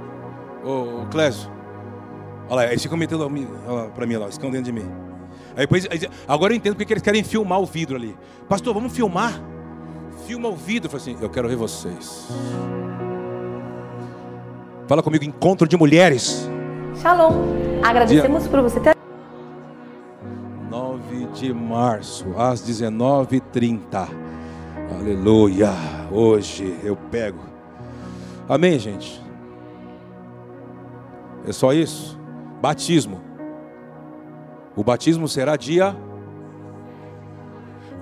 Ô, 0.64 1.02
ô 1.02 1.06
Clésio. 1.08 1.52
Olha 2.48 2.56
lá, 2.56 2.66
eles 2.68 2.82
ficam 2.82 2.98
metendo 2.98 3.30
para 3.94 4.06
mim 4.06 4.16
lá, 4.16 4.30
escondendo 4.30 4.64
de 4.64 4.72
mim. 4.72 4.90
Aí 5.56 5.64
depois, 5.64 5.86
agora 6.28 6.54
eu 6.54 6.58
entendo 6.58 6.76
porque 6.76 6.94
eles 6.94 7.04
querem 7.04 7.24
filmar 7.24 7.60
o 7.60 7.66
vidro 7.66 7.98
ali. 7.98 8.16
Pastor, 8.48 8.74
vamos 8.74 8.94
filmar? 8.94 9.34
Filma 10.26 10.48
o 10.48 10.56
vidro. 10.56 10.88
Eu 10.88 10.98
falei 10.98 11.14
assim, 11.14 11.24
eu 11.24 11.30
quero 11.30 11.50
ver 11.50 11.56
vocês. 11.58 12.28
Fala 14.88 15.02
comigo, 15.02 15.24
encontro 15.24 15.68
de 15.68 15.76
mulheres. 15.76 16.48
Shalom. 17.02 17.34
Agradecemos 17.84 18.44
Dia... 18.44 18.52
por 18.52 18.62
você 18.62 18.80
ter. 18.80 18.96
9 20.70 21.26
de 21.34 21.52
março, 21.54 22.26
às 22.38 22.62
19h30. 22.62 24.08
Aleluia. 25.00 25.72
Hoje 26.12 26.80
eu 26.84 26.96
pego. 26.96 27.40
Amém, 28.48 28.78
gente? 28.78 29.20
É 31.48 31.52
só 31.52 31.74
isso? 31.74 32.20
Batismo. 32.62 33.22
O 34.76 34.84
batismo 34.84 35.28
será 35.28 35.56
dia 35.56 35.96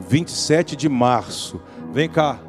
27 0.10 0.76
de 0.76 0.90
março. 0.90 1.62
Vem 1.94 2.10
cá, 2.10 2.40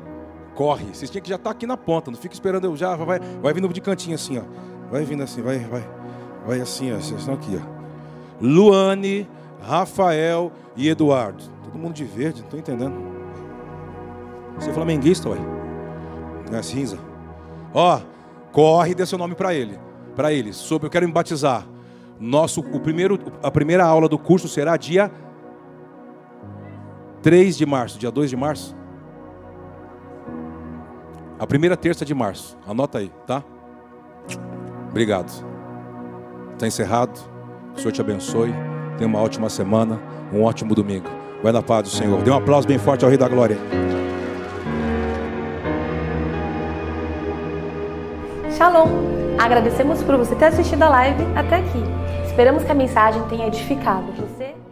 corre. 0.55 0.86
Vocês 0.92 1.11
tinham 1.11 1.22
que 1.22 1.28
já 1.28 1.36
estar 1.36 1.50
tá 1.50 1.57
aqui 1.57 1.66
na 1.66 1.76
ponta, 1.76 2.11
não 2.11 2.18
fica 2.18 2.34
esperando 2.34 2.64
eu 2.64 2.76
já. 2.76 2.96
Vai, 2.96 3.18
vai 3.18 3.52
vindo 3.52 3.68
de 3.68 3.80
cantinho 3.80 4.14
assim, 4.14 4.38
ó. 4.38 4.42
Vai 4.90 5.05
vindo 5.05 5.22
assim, 5.22 5.42
vai, 5.42 5.59
vai. 5.59 5.84
Vai 6.46 6.61
assim, 6.61 6.92
ó. 6.92 6.96
Vocês 6.96 7.20
estão 7.20 7.34
aqui, 7.34 7.61
ó. 7.61 7.74
Luane, 8.40 9.28
Rafael 9.61 10.52
e 10.76 10.88
Eduardo. 10.88 11.42
Todo 11.64 11.78
mundo 11.78 11.94
de 11.94 12.05
verde, 12.05 12.40
não 12.40 12.46
estou 12.46 12.59
entendendo. 12.59 12.94
Você 14.57 14.70
é 14.70 14.72
flamenguista, 14.72 15.28
ué? 15.28 15.38
É 16.52 16.62
cinza? 16.62 16.98
Ó, 17.72 18.00
corre 18.52 18.92
e 18.92 18.94
dê 18.94 19.05
seu 19.05 19.18
nome 19.18 19.34
para 19.34 19.55
ele. 19.55 19.78
Para 20.14 20.32
eles. 20.32 20.57
Sobre 20.57 20.86
eu 20.86 20.90
quero 20.90 21.07
me 21.07 21.12
batizar. 21.12 21.66
Nosso, 22.20 22.61
o 22.61 22.78
primeiro, 22.78 23.18
a 23.42 23.50
primeira 23.50 23.84
aula 23.84 24.09
do 24.09 24.18
curso 24.18 24.46
será 24.46 24.76
dia 24.76 25.11
3 27.22 27.57
de 27.57 27.66
março, 27.66 27.98
dia 27.98 28.11
2 28.11 28.30
de 28.30 28.36
março. 28.36 28.76
A 31.45 31.47
primeira 31.47 31.76
terça 31.76 32.07
de 32.07 32.14
março. 32.14 32.57
Anota 32.66 32.97
aí, 32.97 33.12
tá? 33.26 33.45
Obrigado. 34.88 35.30
Está 36.55 36.66
encerrado. 36.66 37.20
O 37.76 37.78
Senhor 37.78 37.92
te 37.92 38.01
abençoe. 38.01 38.51
Tenha 38.97 39.07
uma 39.07 39.20
ótima 39.20 39.51
semana, 39.51 40.01
um 40.32 40.42
ótimo 40.42 40.74
domingo. 40.74 41.07
Vai 41.42 41.53
na 41.53 41.61
paz 41.61 41.82
do 41.82 41.90
Senhor. 41.90 42.22
Dê 42.22 42.30
um 42.30 42.36
aplauso 42.36 42.66
bem 42.66 42.78
forte 42.78 43.05
ao 43.05 43.11
Rei 43.11 43.18
da 43.18 43.28
Glória. 43.28 43.59
Shalom. 48.57 48.88
Agradecemos 49.38 50.03
por 50.03 50.16
você 50.16 50.34
ter 50.34 50.47
assistido 50.47 50.82
a 50.82 50.88
live 50.88 51.24
até 51.36 51.57
aqui. 51.57 51.84
Esperamos 52.26 52.64
que 52.64 52.72
a 52.72 52.74
mensagem 52.74 53.22
tenha 53.28 53.49
edificado 53.49 54.11
você. 54.12 54.64